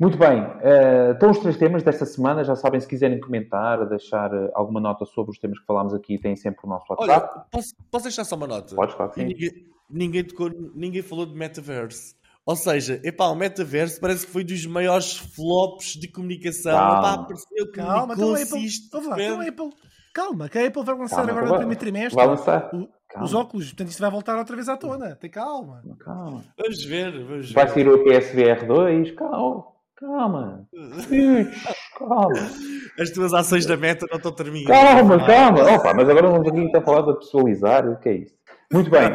Muito 0.00 0.16
bem, 0.16 0.40
uh, 0.40 1.12
estão 1.12 1.30
os 1.30 1.38
três 1.40 1.58
temas 1.58 1.82
desta 1.82 2.06
semana. 2.06 2.42
Já 2.42 2.56
sabem, 2.56 2.80
se 2.80 2.88
quiserem 2.88 3.20
comentar, 3.20 3.86
deixar 3.86 4.30
alguma 4.54 4.80
nota 4.80 5.04
sobre 5.04 5.32
os 5.32 5.38
temas 5.38 5.58
que 5.58 5.66
falámos 5.66 5.92
aqui, 5.92 6.18
têm 6.18 6.36
sempre 6.36 6.60
o 6.64 6.68
nosso 6.68 6.86
WhatsApp. 6.88 7.32
Olha, 7.34 7.44
posso, 7.50 7.74
posso 7.90 8.04
deixar 8.04 8.24
só 8.24 8.36
uma 8.36 8.46
nota? 8.46 8.74
Podes, 8.74 8.94
claro 8.94 9.12
sim. 9.12 9.24
Ninguém, 9.24 9.50
ninguém, 9.90 10.24
tocou, 10.24 10.50
ninguém 10.74 11.02
falou 11.02 11.26
de 11.26 11.34
metaverse. 11.34 12.16
Ou 12.44 12.56
seja, 12.56 12.98
epá, 13.04 13.26
o 13.26 13.34
metaverso 13.34 14.00
parece 14.00 14.24
que 14.24 14.32
foi 14.32 14.42
dos 14.42 14.64
maiores 14.64 15.16
flops 15.16 15.94
de 15.94 16.08
comunicação. 16.08 16.72
Calma, 16.72 16.98
epá, 16.98 17.24
pareceu 17.24 17.66
que 17.66 17.72
calma, 17.72 18.14
então 18.14 18.34
a 18.34 18.42
Apple, 18.42 18.66
então 18.66 19.40
a 19.40 19.44
Apple, 19.44 19.70
calma, 20.14 20.48
que 20.48 20.58
a 20.58 20.66
Apple 20.66 20.82
vai 20.82 20.96
lançar 20.96 21.16
calma, 21.16 21.32
agora 21.32 21.46
no 21.46 21.56
primeiro 21.56 21.80
trimestre. 21.80 22.14
Vai 22.14 22.26
lançar. 22.26 22.70
O, 22.74 22.88
os 23.22 23.34
óculos, 23.34 23.66
portanto 23.66 23.88
isto 23.88 24.00
vai 24.00 24.10
voltar 24.10 24.38
outra 24.38 24.56
vez 24.56 24.68
à 24.68 24.76
tona. 24.76 25.14
Tem 25.16 25.30
calma. 25.30 25.82
Calma. 26.00 26.44
Vamos 26.58 26.84
ver, 26.84 27.10
vamos 27.22 27.48
ver. 27.48 27.54
Vai 27.54 27.68
sair 27.68 27.88
o 27.88 28.04
PSVR 28.04 28.66
2, 28.66 29.10
calma. 29.12 29.64
Calma. 29.96 30.68
calma. 31.98 32.50
As 32.98 33.10
tuas 33.10 33.34
ações 33.34 33.66
da 33.66 33.76
meta 33.76 34.06
não 34.08 34.16
estão 34.16 34.32
terminadas. 34.32 34.80
Calma, 34.80 35.26
calma. 35.26 35.72
Opa, 35.74 35.92
mas 35.92 36.08
agora 36.08 36.30
vamos 36.30 36.48
aqui 36.48 36.76
a 36.76 36.80
falar 36.80 37.02
de 37.02 37.18
pessoalizar. 37.18 37.86
O 37.88 37.98
que 37.98 38.08
é 38.08 38.14
isso? 38.18 38.34
Muito 38.72 38.90
bem. 38.90 39.08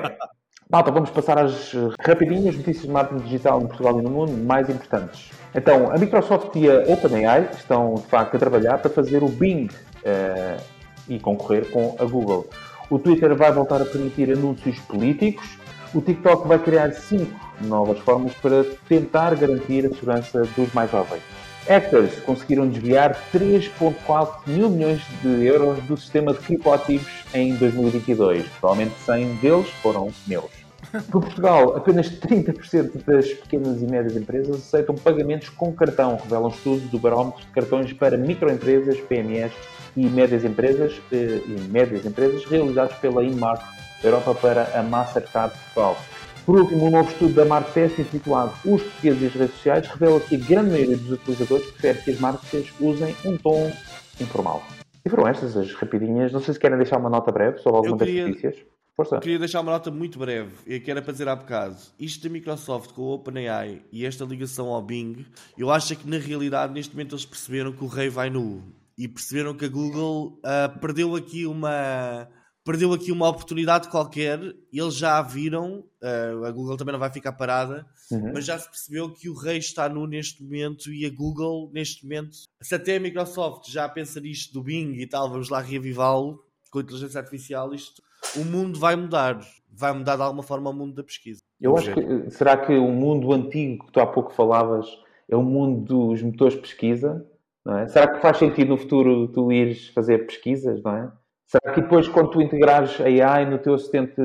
Malta, 0.69 0.91
vamos 0.91 1.09
passar 1.09 1.37
às 1.37 1.73
rapidinhas 1.99 2.55
notícias 2.55 2.83
de 2.83 2.89
marketing 2.89 3.23
digital 3.23 3.61
em 3.61 3.67
Portugal 3.67 3.99
e 3.99 4.01
no 4.01 4.09
mundo 4.09 4.31
mais 4.31 4.69
importantes. 4.69 5.31
Então, 5.53 5.91
a 5.91 5.97
Microsoft 5.97 6.55
e 6.55 6.69
a 6.69 6.83
OpenAI 6.91 7.49
estão, 7.53 7.95
de 7.95 8.07
facto, 8.07 8.35
a 8.35 8.39
trabalhar 8.39 8.77
para 8.79 8.89
fazer 8.89 9.21
o 9.21 9.27
Bing 9.27 9.67
uh, 9.67 10.63
e 11.07 11.19
concorrer 11.19 11.69
com 11.69 11.95
a 11.99 12.05
Google. 12.05 12.49
O 12.89 12.97
Twitter 12.97 13.35
vai 13.35 13.51
voltar 13.51 13.81
a 13.81 13.85
permitir 13.85 14.31
anúncios 14.31 14.79
políticos. 14.79 15.57
O 15.93 16.01
TikTok 16.01 16.47
vai 16.47 16.57
criar 16.57 16.91
cinco 16.93 17.39
novas 17.61 17.99
formas 17.99 18.33
para 18.33 18.63
tentar 18.87 19.35
garantir 19.35 19.85
a 19.85 19.89
segurança 19.89 20.41
dos 20.55 20.73
mais 20.73 20.89
jovens. 20.89 21.42
Hackers 21.67 22.19
conseguiram 22.21 22.67
desviar 22.67 23.15
3,4 23.33 24.47
mil 24.47 24.69
milhões 24.69 25.01
de 25.21 25.45
euros 25.45 25.81
do 25.83 25.95
sistema 25.95 26.33
de 26.33 26.39
criptoativos 26.39 27.11
em 27.33 27.55
2022. 27.55 28.45
Provavelmente 28.59 28.95
100 29.05 29.35
deles 29.35 29.69
foram 29.81 30.11
meus. 30.27 30.51
Para 30.91 31.01
Portugal, 31.01 31.75
apenas 31.77 32.09
30% 32.09 33.03
das 33.05 33.29
pequenas 33.29 33.81
e 33.81 33.85
médias 33.85 34.15
empresas 34.15 34.57
aceitam 34.57 34.93
pagamentos 34.95 35.49
com 35.49 35.71
cartão, 35.71 36.19
revela 36.21 36.47
um 36.47 36.51
estudo 36.51 36.87
do 36.89 36.99
barómetro 36.99 37.41
de 37.41 37.47
cartões 37.47 37.93
para 37.93 38.17
microempresas, 38.17 38.99
PMEs 38.99 39.51
e 39.95 40.05
médias 40.07 40.43
empresas, 40.43 41.01
eh, 41.11 41.41
e 41.47 41.61
médias 41.69 42.05
empresas 42.05 42.45
realizados 42.45 42.95
pela 42.97 43.23
Inmark 43.23 43.63
Europa 44.03 44.35
para 44.35 44.77
a 44.77 44.83
Mastercard 44.83 45.55
Portugal. 45.73 45.97
Por 46.45 46.59
último, 46.59 46.87
um 46.87 46.91
novo 46.91 47.09
estudo 47.09 47.33
da 47.33 47.45
Marktest 47.45 48.01
intitulado 48.01 48.51
Os 48.65 48.81
portugueses 48.83 49.21
e 49.21 49.25
as 49.27 49.33
redes 49.33 49.55
sociais 49.55 49.87
revela 49.87 50.19
que 50.19 50.35
a 50.35 50.39
grande 50.39 50.71
maioria 50.71 50.97
dos 50.97 51.11
utilizadores 51.11 51.71
prefere 51.71 52.03
que 52.03 52.11
as 52.11 52.19
marcas 52.19 52.67
usem 52.81 53.15
um 53.23 53.37
tom 53.37 53.71
informal. 54.19 54.61
E 55.05 55.09
foram 55.09 55.25
estas 55.25 55.55
as 55.55 55.73
rapidinhas. 55.73 56.33
Não 56.33 56.41
sei 56.41 56.53
se 56.53 56.59
querem 56.59 56.77
deixar 56.77 56.97
uma 56.97 57.09
nota 57.09 57.31
breve 57.31 57.59
sobre 57.59 57.77
alguma 57.77 57.97
queria... 57.97 58.23
das 58.23 58.29
notícias. 58.29 58.65
Força. 58.95 59.19
Queria 59.19 59.39
deixar 59.39 59.61
uma 59.61 59.71
nota 59.71 59.89
muito 59.89 60.19
breve, 60.19 60.51
e 60.67 60.79
que 60.79 60.91
era 60.91 61.01
para 61.01 61.13
dizer 61.13 61.27
há 61.27 61.35
bocado. 61.35 61.77
Isto 61.99 62.27
da 62.27 62.29
Microsoft 62.29 62.91
com 62.91 63.01
o 63.01 63.13
OpenAI 63.15 63.81
e 63.91 64.05
esta 64.05 64.23
ligação 64.23 64.67
ao 64.67 64.83
Bing, 64.83 65.25
eu 65.57 65.71
acho 65.71 65.95
que 65.95 66.07
na 66.07 66.19
realidade 66.19 66.73
neste 66.73 66.93
momento 66.93 67.15
eles 67.15 67.25
perceberam 67.25 67.71
que 67.71 67.83
o 67.83 67.87
rei 67.87 68.09
vai 68.09 68.29
nu. 68.29 68.61
E 68.95 69.07
perceberam 69.07 69.55
que 69.55 69.65
a 69.65 69.67
Google 69.67 70.39
uh, 70.45 70.79
perdeu 70.79 71.15
aqui 71.15 71.47
uma 71.47 72.27
perdeu 72.63 72.93
aqui 72.93 73.11
uma 73.11 73.27
oportunidade 73.27 73.89
qualquer, 73.89 74.39
eles 74.71 74.95
já 74.95 75.17
a 75.17 75.21
viram, 75.21 75.83
uh, 76.01 76.45
a 76.45 76.51
Google 76.51 76.77
também 76.77 76.93
não 76.93 76.99
vai 76.99 77.11
ficar 77.11 77.33
parada, 77.33 77.85
uhum. 78.11 78.31
mas 78.33 78.45
já 78.45 78.57
se 78.57 78.69
percebeu 78.69 79.09
que 79.13 79.29
o 79.29 79.33
rei 79.33 79.57
está 79.57 79.89
nu 79.89 80.07
neste 80.07 80.41
momento 80.43 80.91
e 80.91 81.05
a 81.05 81.09
Google 81.09 81.69
neste 81.73 82.03
momento, 82.03 82.37
se 82.61 82.75
até 82.75 82.95
a 82.95 82.99
Microsoft 82.99 83.69
já 83.69 83.87
pensa 83.89 84.19
nisto 84.19 84.53
do 84.53 84.63
Bing 84.63 84.93
e 84.95 85.07
tal, 85.07 85.29
vamos 85.29 85.49
lá 85.49 85.59
reavivá-lo 85.59 86.43
com 86.71 86.79
a 86.79 86.81
inteligência 86.81 87.19
artificial, 87.19 87.73
isto 87.73 88.01
o 88.37 88.45
mundo 88.45 88.79
vai 88.79 88.95
mudar. 88.95 89.39
Vai 89.75 89.91
mudar 89.91 90.15
de 90.15 90.21
alguma 90.21 90.43
forma 90.43 90.69
o 90.69 90.73
mundo 90.73 90.93
da 90.93 91.03
pesquisa. 91.03 91.41
Eu 91.59 91.75
acho 91.75 91.93
que 91.93 92.29
será 92.31 92.57
que 92.57 92.73
o 92.73 92.89
mundo 92.89 93.33
antigo 93.33 93.85
que 93.85 93.91
tu 93.91 93.99
há 93.99 94.05
pouco 94.05 94.31
falavas 94.33 94.87
é 95.29 95.35
o 95.35 95.41
mundo 95.41 95.81
dos 95.81 96.21
motores 96.21 96.53
de 96.55 96.61
pesquisa? 96.61 97.25
Não 97.65 97.77
é? 97.77 97.87
Será 97.87 98.07
que 98.07 98.21
faz 98.21 98.37
sentido 98.37 98.69
no 98.69 98.77
futuro 98.77 99.27
tu 99.29 99.51
ires 99.51 99.87
fazer 99.89 100.25
pesquisas, 100.25 100.81
não 100.83 100.95
é? 100.95 101.11
Será 101.53 101.71
que 101.71 101.81
depois, 101.81 102.07
quando 102.07 102.31
tu 102.31 102.41
integrares 102.41 102.99
AI 102.99 103.45
no 103.45 103.59
teu 103.59 103.75
assistente, 103.75 104.19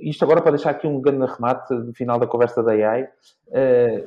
isto 0.00 0.24
agora 0.24 0.40
para 0.40 0.52
deixar 0.52 0.70
aqui 0.70 0.86
um 0.86 1.02
grande 1.02 1.30
remate 1.30 1.70
no 1.74 1.92
final 1.92 2.18
da 2.18 2.26
conversa 2.26 2.62
da 2.62 2.72
AI, 2.72 3.06
eh, 3.52 4.06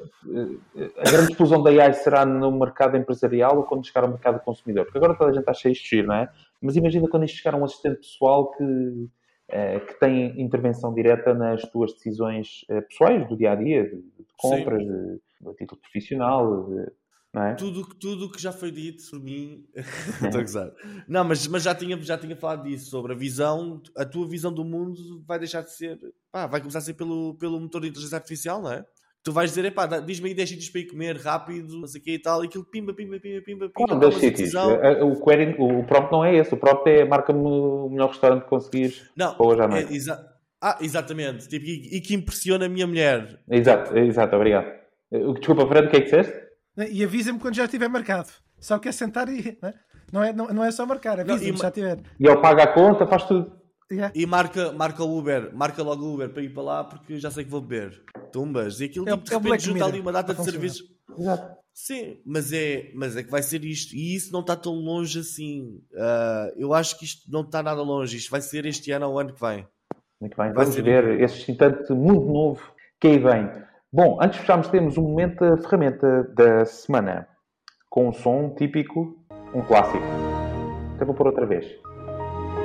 eh, 0.75 0.91
a 0.97 1.11
grande 1.11 1.31
explosão 1.31 1.61
da 1.61 1.69
AI 1.69 1.93
será 1.93 2.25
no 2.25 2.51
mercado 2.51 2.97
empresarial 2.97 3.57
ou 3.57 3.65
quando 3.65 3.85
chegar 3.85 4.01
ao 4.03 4.09
mercado 4.09 4.39
consumidor? 4.39 4.85
Porque 4.85 4.97
agora 4.97 5.13
toda 5.13 5.29
a 5.29 5.33
gente 5.33 5.41
está 5.41 5.53
cheio 5.53 5.75
de 5.75 5.79
giro, 5.79 6.07
não 6.07 6.15
é? 6.15 6.29
Mas 6.59 6.75
imagina 6.75 7.07
quando 7.07 7.25
isto 7.25 7.37
chegar 7.37 7.53
a 7.55 7.59
um 7.59 7.65
assistente 7.65 7.97
pessoal 7.97 8.49
que 8.53 9.09
eh, 9.47 9.79
que 9.81 9.99
tem 9.99 10.41
intervenção 10.41 10.91
direta 10.91 11.35
nas 11.35 11.61
tuas 11.69 11.93
decisões 11.93 12.65
pessoais 12.89 13.27
do 13.29 13.37
dia 13.37 13.51
a 13.51 13.55
dia, 13.55 13.83
de, 13.83 14.03
compras, 14.35 14.81
de, 14.81 15.19
de, 15.39 15.55
título 15.55 15.79
profissional, 15.81 16.63
de, 16.63 16.87
não 17.35 17.43
é? 17.43 17.55
Tudo 17.55 17.85
tudo 17.99 18.31
que 18.31 18.41
já 18.41 18.51
foi 18.51 18.71
dito 18.71 19.03
por 19.09 19.19
mim, 19.19 19.65
estou 20.23 20.39
a 20.39 20.43
gozar. 20.43 20.71
Não, 21.07 21.23
mas, 21.23 21.45
mas 21.47 21.63
já, 21.63 21.75
tinha, 21.75 22.01
já 22.01 22.17
tinha 22.17 22.35
falado 22.35 22.63
disso, 22.63 22.89
sobre 22.89 23.13
a 23.13 23.15
visão, 23.15 23.81
a 23.97 24.05
tua 24.05 24.27
visão 24.27 24.53
do 24.53 24.63
mundo 24.63 25.23
vai 25.27 25.37
deixar 25.37 25.61
de 25.61 25.71
ser, 25.71 25.99
pá, 26.31 26.47
vai 26.47 26.59
começar 26.59 26.79
a 26.79 26.81
ser 26.81 26.93
pelo, 26.93 27.35
pelo 27.35 27.59
motor 27.59 27.81
de 27.81 27.89
inteligência 27.89 28.17
artificial, 28.17 28.61
não 28.61 28.71
é? 28.71 28.85
tu 29.25 29.31
vais 29.31 29.49
dizer, 29.49 29.65
epá, 29.65 29.87
diz-me 29.87 30.29
aí 30.29 30.35
10 30.35 30.49
sítios 30.49 30.69
para 30.69 30.81
ir 30.81 30.85
comer 30.85 31.17
rápido, 31.17 31.79
não 31.79 31.87
sei 31.87 31.99
o 31.99 32.03
que 32.03 32.11
e 32.11 32.19
tal, 32.19 32.43
e 32.43 32.47
aquilo 32.47 32.63
pimba, 32.63 32.93
pimba, 32.93 33.19
pimba, 33.19 33.41
pimba, 33.41 33.69
pimba. 33.69 33.87
Qual 33.87 33.99
10 33.99 34.13
sítios? 34.13 34.53
É, 34.53 34.99
é, 34.99 35.03
o, 35.03 35.19
query, 35.19 35.55
o 35.57 35.83
prompt 35.83 36.11
não 36.11 36.23
é 36.23 36.35
esse, 36.35 36.53
o 36.53 36.57
prompt 36.57 36.87
é 36.87 37.03
marca-me 37.03 37.39
o 37.39 37.89
melhor 37.89 38.09
restaurante 38.09 38.43
que 38.43 38.49
conseguires 38.49 39.09
não, 39.17 39.35
hoje 39.39 39.61
à 39.61 39.67
noite. 39.67 39.91
É, 39.91 39.95
exa 39.95 40.31
ah, 40.61 40.77
exatamente, 40.79 41.47
tipo, 41.49 41.65
e, 41.65 41.97
e, 41.97 42.01
que 42.01 42.13
impressiona 42.13 42.67
a 42.67 42.69
minha 42.69 42.85
mulher. 42.85 43.39
Exato, 43.49 43.97
exato, 43.97 44.35
obrigado. 44.35 44.71
Desculpa, 45.11 45.67
Fred, 45.67 45.87
o 45.87 45.89
que 45.89 45.97
é 45.97 45.99
que 46.01 46.05
disseste? 46.05 46.44
E 46.77 47.03
avisa-me 47.03 47.39
quando 47.39 47.55
já 47.55 47.65
estiver 47.65 47.87
marcado. 47.87 48.29
Só 48.59 48.79
quer 48.79 48.93
sentar 48.93 49.29
e. 49.29 49.57
Não 50.11 50.23
é, 50.23 50.31
não, 50.31 50.47
não 50.47 50.63
é 50.63 50.71
só 50.71 50.85
marcar, 50.85 51.19
avisa-me 51.19 51.57
já 51.57 51.67
estiver. 51.67 51.99
E 52.19 52.27
ele 52.27 52.37
paga 52.37 52.63
a 52.63 52.67
conta, 52.67 53.07
faz 53.07 53.23
tudo. 53.23 53.51
Yeah. 53.91 54.11
E 54.15 54.25
marca, 54.25 54.71
marca 54.71 55.03
o 55.03 55.17
Uber, 55.17 55.55
marca 55.55 55.83
logo 55.83 56.05
o 56.05 56.13
Uber 56.15 56.29
para 56.29 56.41
ir 56.41 56.49
para 56.49 56.63
lá 56.63 56.83
porque 56.83 57.19
já 57.19 57.29
sei 57.29 57.43
que 57.43 57.51
vou 57.51 57.61
beber. 57.61 58.03
Tumbas. 58.31 58.79
E 58.79 58.85
aquilo 58.85 59.07
é, 59.07 59.11
tipo, 59.11 59.23
de 59.23 59.33
é 59.33 59.37
repente 59.37 59.63
junta 59.65 59.85
ali 59.85 59.99
uma 59.99 60.11
data 60.11 60.33
de 60.33 60.43
serviços. 60.43 60.83
Exato. 61.17 61.55
Sim, 61.71 62.21
mas 62.25 62.51
é, 62.53 62.91
mas 62.95 63.17
é 63.17 63.23
que 63.23 63.29
vai 63.29 63.43
ser 63.43 63.63
isto. 63.63 63.93
E 63.95 64.15
isso 64.15 64.31
não 64.31 64.39
está 64.39 64.55
tão 64.55 64.73
longe 64.73 65.19
assim. 65.19 65.81
Uh, 65.91 66.53
eu 66.55 66.73
acho 66.73 66.97
que 66.97 67.05
isto 67.05 67.29
não 67.29 67.41
está 67.41 67.61
nada 67.61 67.81
longe. 67.81 68.17
Isto 68.17 68.31
vai 68.31 68.41
ser 68.41 68.65
este 68.65 68.91
ano 68.91 69.09
ou 69.09 69.19
ano 69.19 69.33
que 69.33 69.41
vem. 69.41 69.67
Muito 70.19 70.37
bem, 70.37 70.53
vai 70.53 70.65
vamos 70.65 70.75
ver 70.75 71.21
esse 71.21 71.51
instante 71.51 71.91
muito 71.91 72.25
novo 72.25 72.61
que 72.99 73.07
aí 73.07 73.19
vem. 73.19 73.51
Bom, 73.95 74.17
antes 74.21 74.35
de 74.35 74.41
fecharmos, 74.41 74.67
temos 74.67 74.97
um 74.97 75.03
momento 75.03 75.39
da 75.39 75.55
ferramenta 75.55 76.23
da 76.35 76.65
semana 76.65 77.29
com 77.89 78.09
um 78.09 78.11
som 78.11 78.53
típico, 78.53 79.17
um 79.53 79.61
clássico. 79.61 80.03
Até 80.93 81.05
vou 81.05 81.15
pôr 81.15 81.27
outra 81.27 81.45
vez. 81.45 81.65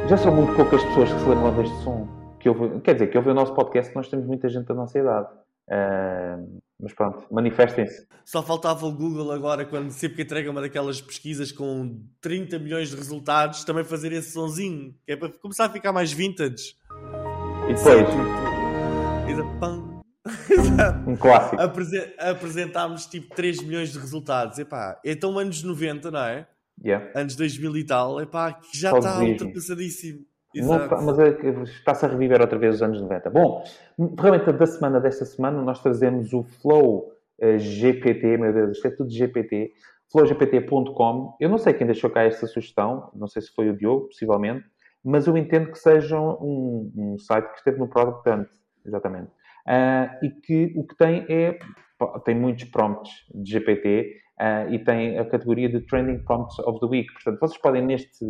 Já 0.09 0.17
são 0.17 0.35
muito 0.35 0.53
poucas 0.57 0.83
pessoas 0.83 1.13
que 1.13 1.21
se 1.21 1.29
lembram 1.29 1.55
deste 1.55 1.77
som. 1.85 2.09
Que 2.41 2.49
ouve, 2.49 2.81
quer 2.81 2.95
dizer, 2.95 3.07
que 3.11 3.17
ouve 3.17 3.31
o 3.31 3.35
nosso 3.35 3.55
podcast, 3.55 3.95
nós 3.95 4.09
temos 4.09 4.27
muita 4.27 4.49
gente 4.49 4.67
da 4.67 4.75
nossa 4.75 4.99
idade. 4.99 5.29
Uh, 5.69 6.61
mas 6.81 6.93
pronto, 6.95 7.25
manifestem-se. 7.31 8.09
Só 8.25 8.43
faltava 8.43 8.85
o 8.85 8.93
Google 8.93 9.31
agora, 9.31 9.65
quando 9.65 9.93
sempre 9.93 10.17
que 10.17 10.23
entrega 10.23 10.51
uma 10.51 10.61
daquelas 10.61 11.01
pesquisas 11.01 11.53
com 11.53 11.97
30 12.21 12.59
milhões 12.59 12.89
de 12.89 12.97
resultados, 12.97 13.63
também 13.63 13.85
fazer 13.85 14.11
esse 14.11 14.33
sonzinho, 14.33 14.97
que 15.07 15.13
é 15.13 15.17
para 15.17 15.29
começar 15.29 15.67
a 15.67 15.71
ficar 15.71 15.93
mais 15.93 16.11
vintage. 16.11 16.75
E 17.69 17.75
depois? 19.33 19.90
um 21.07 21.17
clássico. 21.17 21.61
Apresen 21.61 22.13
apresentámos 22.19 23.07
tipo 23.07 23.35
3 23.35 23.63
milhões 23.63 23.93
de 23.93 23.99
resultados. 23.99 24.59
Epá, 24.59 25.01
então 25.05 25.39
anos 25.39 25.63
90, 25.63 26.11
não 26.11 26.21
é? 26.21 26.47
Yeah. 26.83 27.11
Anos 27.15 27.37
2000 27.37 27.77
e 27.77 27.85
tal, 27.85 28.21
epá, 28.21 28.53
que 28.53 28.79
já 28.79 28.97
está 28.97 29.21
ultrapassadíssimo. 29.21 30.25
Tá, 30.89 31.01
mas 31.01 31.19
é 31.19 31.39
está-se 31.63 32.05
a 32.05 32.09
reviver 32.09 32.41
outra 32.41 32.59
vez 32.59 32.77
os 32.77 32.83
anos 32.83 33.01
90. 33.01 33.31
Bom, 33.31 33.65
ferramenta 34.19 34.53
da 34.53 34.67
semana 34.67 34.99
desta 34.99 35.25
semana, 35.25 35.63
nós 35.63 35.81
trazemos 35.81 36.33
o 36.33 36.43
Flow 36.43 37.13
uh, 37.41 37.59
GPT, 37.59 38.37
meu 38.37 38.53
Deus, 38.53 38.77
isto 38.77 38.89
é 38.89 38.91
tudo 38.91 39.11
GPT, 39.11 39.73
flowgpt.com. 40.11 41.37
Eu 41.39 41.49
não 41.49 41.59
sei 41.59 41.73
quem 41.73 41.87
deixou 41.87 42.11
cá 42.11 42.25
esta 42.25 42.49
sugestão, 42.49 43.11
não 43.15 43.29
sei 43.29 43.43
se 43.43 43.55
foi 43.55 43.71
o 43.71 43.77
Diogo, 43.77 44.07
possivelmente, 44.07 44.65
mas 45.05 45.29
eu 45.29 45.37
entendo 45.37 45.71
que 45.71 45.79
seja 45.79 46.19
um, 46.19 46.91
um 46.97 47.19
site 47.19 47.49
que 47.51 47.59
esteve 47.59 47.79
no 47.79 47.87
Product 47.87 48.29
Hunt, 48.29 48.49
exatamente. 48.85 49.31
Uh, 49.67 50.25
e 50.25 50.31
que 50.31 50.73
o 50.77 50.87
que 50.87 50.97
tem 50.97 51.27
é 51.29 51.59
tem 52.25 52.35
muitos 52.35 52.65
prompts 52.65 53.13
de 53.35 53.53
GPT 53.53 54.17
uh, 54.41 54.73
e 54.73 54.79
tem 54.79 55.19
a 55.19 55.25
categoria 55.25 55.69
de 55.69 55.81
Trending 55.81 56.25
Prompts 56.25 56.59
of 56.61 56.81
the 56.81 56.87
Week. 56.87 57.13
Portanto, 57.13 57.39
vocês 57.41 57.61
podem 57.61 57.85
neste, 57.85 58.25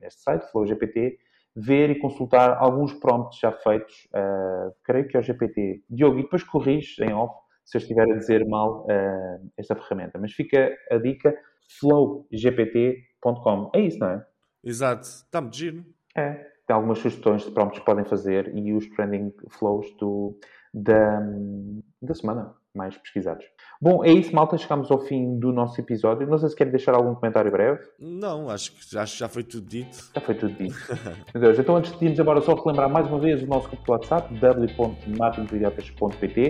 neste 0.00 0.22
site, 0.22 0.50
Flow 0.50 0.64
GPT, 0.66 1.18
ver 1.56 1.90
e 1.90 1.98
consultar 1.98 2.56
alguns 2.58 2.92
prompts 2.94 3.38
já 3.40 3.50
feitos, 3.50 4.06
uh, 4.14 4.72
creio 4.84 5.08
que 5.08 5.16
é 5.16 5.20
o 5.20 5.22
GPT. 5.22 5.82
Diogo, 5.88 6.18
e 6.18 6.22
depois 6.22 6.44
corrige 6.44 7.02
em 7.02 7.12
off 7.12 7.34
se 7.64 7.76
eu 7.76 7.80
estiver 7.80 8.08
a 8.08 8.16
dizer 8.16 8.46
mal 8.46 8.84
uh, 8.84 9.50
esta 9.56 9.74
ferramenta. 9.74 10.18
Mas 10.20 10.32
fica 10.32 10.72
a 10.90 10.98
dica 10.98 11.36
flowgpt.com. 11.80 13.70
É 13.74 13.80
isso, 13.80 13.98
não 13.98 14.10
é? 14.10 14.24
Exato. 14.62 15.02
Está 15.02 15.40
muito 15.40 15.56
giro. 15.56 15.84
É. 16.16 16.54
Tem 16.66 16.74
algumas 16.74 16.98
sugestões 16.98 17.44
de 17.44 17.50
prompts 17.50 17.78
que 17.78 17.84
podem 17.84 18.04
fazer 18.04 18.54
e 18.56 18.72
os 18.72 18.88
trending 18.90 19.32
flows 19.50 19.86
do, 19.98 20.38
da, 20.76 21.20
da 22.02 22.14
semana 22.14 22.54
mais 22.76 22.96
pesquisados. 22.98 23.46
Bom, 23.80 24.04
é 24.04 24.12
isso, 24.12 24.34
malta. 24.34 24.58
Chegamos 24.58 24.90
ao 24.90 24.98
fim 25.00 25.38
do 25.38 25.50
nosso 25.52 25.80
episódio. 25.80 26.26
Não 26.26 26.36
sei 26.38 26.48
se 26.50 26.56
querem 26.56 26.70
deixar 26.70 26.94
algum 26.94 27.14
comentário 27.14 27.50
breve. 27.50 27.80
Não, 27.98 28.50
acho 28.50 28.72
que, 28.72 28.98
acho 28.98 29.14
que 29.14 29.18
já 29.18 29.28
foi 29.28 29.42
tudo 29.42 29.66
dito. 29.66 30.10
Já 30.14 30.20
foi 30.20 30.34
tudo 30.34 30.52
dito. 30.54 30.76
Meu 31.34 31.42
Deus, 31.42 31.58
então 31.58 31.74
antes 31.76 31.98
de 31.98 32.04
irmos 32.04 32.18
embora, 32.18 32.42
só 32.42 32.54
relembrar 32.54 32.90
mais 32.90 33.06
uma 33.06 33.18
vez 33.18 33.42
o 33.42 33.46
nosso 33.46 33.68
grupo 33.68 33.84
de 33.84 33.90
WhatsApp, 33.90 34.34
w.marketingidiotas.pt. 34.34 36.40
Uh, 36.40 36.44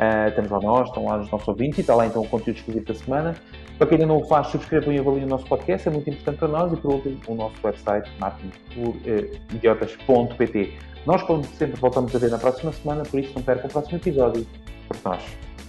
eh, 0.00 0.30
temos 0.32 0.50
lá 0.50 0.60
nós, 0.60 0.88
estão 0.88 1.06
lá 1.06 1.18
os 1.18 1.30
nossos 1.30 1.48
ouvintes 1.48 1.78
e 1.78 1.80
está 1.80 1.94
lá 1.94 2.06
então 2.06 2.20
o 2.22 2.28
conteúdo 2.28 2.58
exclusivo 2.58 2.84
da 2.84 2.94
semana. 2.94 3.34
Para 3.78 3.86
quem 3.86 3.94
ainda 3.96 4.06
não 4.06 4.18
o 4.18 4.24
faz, 4.24 4.48
subscrevam 4.48 4.92
e 4.92 4.98
avaliem 4.98 5.24
o 5.24 5.28
nosso 5.28 5.46
podcast, 5.46 5.88
é 5.88 5.90
muito 5.90 6.10
importante 6.10 6.38
para 6.38 6.48
nós. 6.48 6.70
E 6.72 6.76
por 6.76 6.92
último, 6.94 7.18
o 7.28 7.34
nosso 7.34 7.54
website, 7.64 8.10
marketingidiotas.pt. 8.18 10.87
Nós, 11.06 11.22
como 11.22 11.44
sempre, 11.44 11.80
voltamos 11.80 12.14
a 12.14 12.18
ver 12.18 12.30
na 12.30 12.38
próxima 12.38 12.72
semana, 12.72 13.02
por 13.02 13.18
isso 13.18 13.32
não 13.34 13.42
percam 13.42 13.66
o 13.66 13.72
próximo 13.72 13.98
episódio. 13.98 14.46
Porque 14.86 15.08
nós 15.08 15.22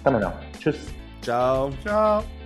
também 0.04 0.22
não. 0.22 0.34
Tchau. 0.60 0.74
Tchau. 1.22 1.70
Tchau. 1.84 2.39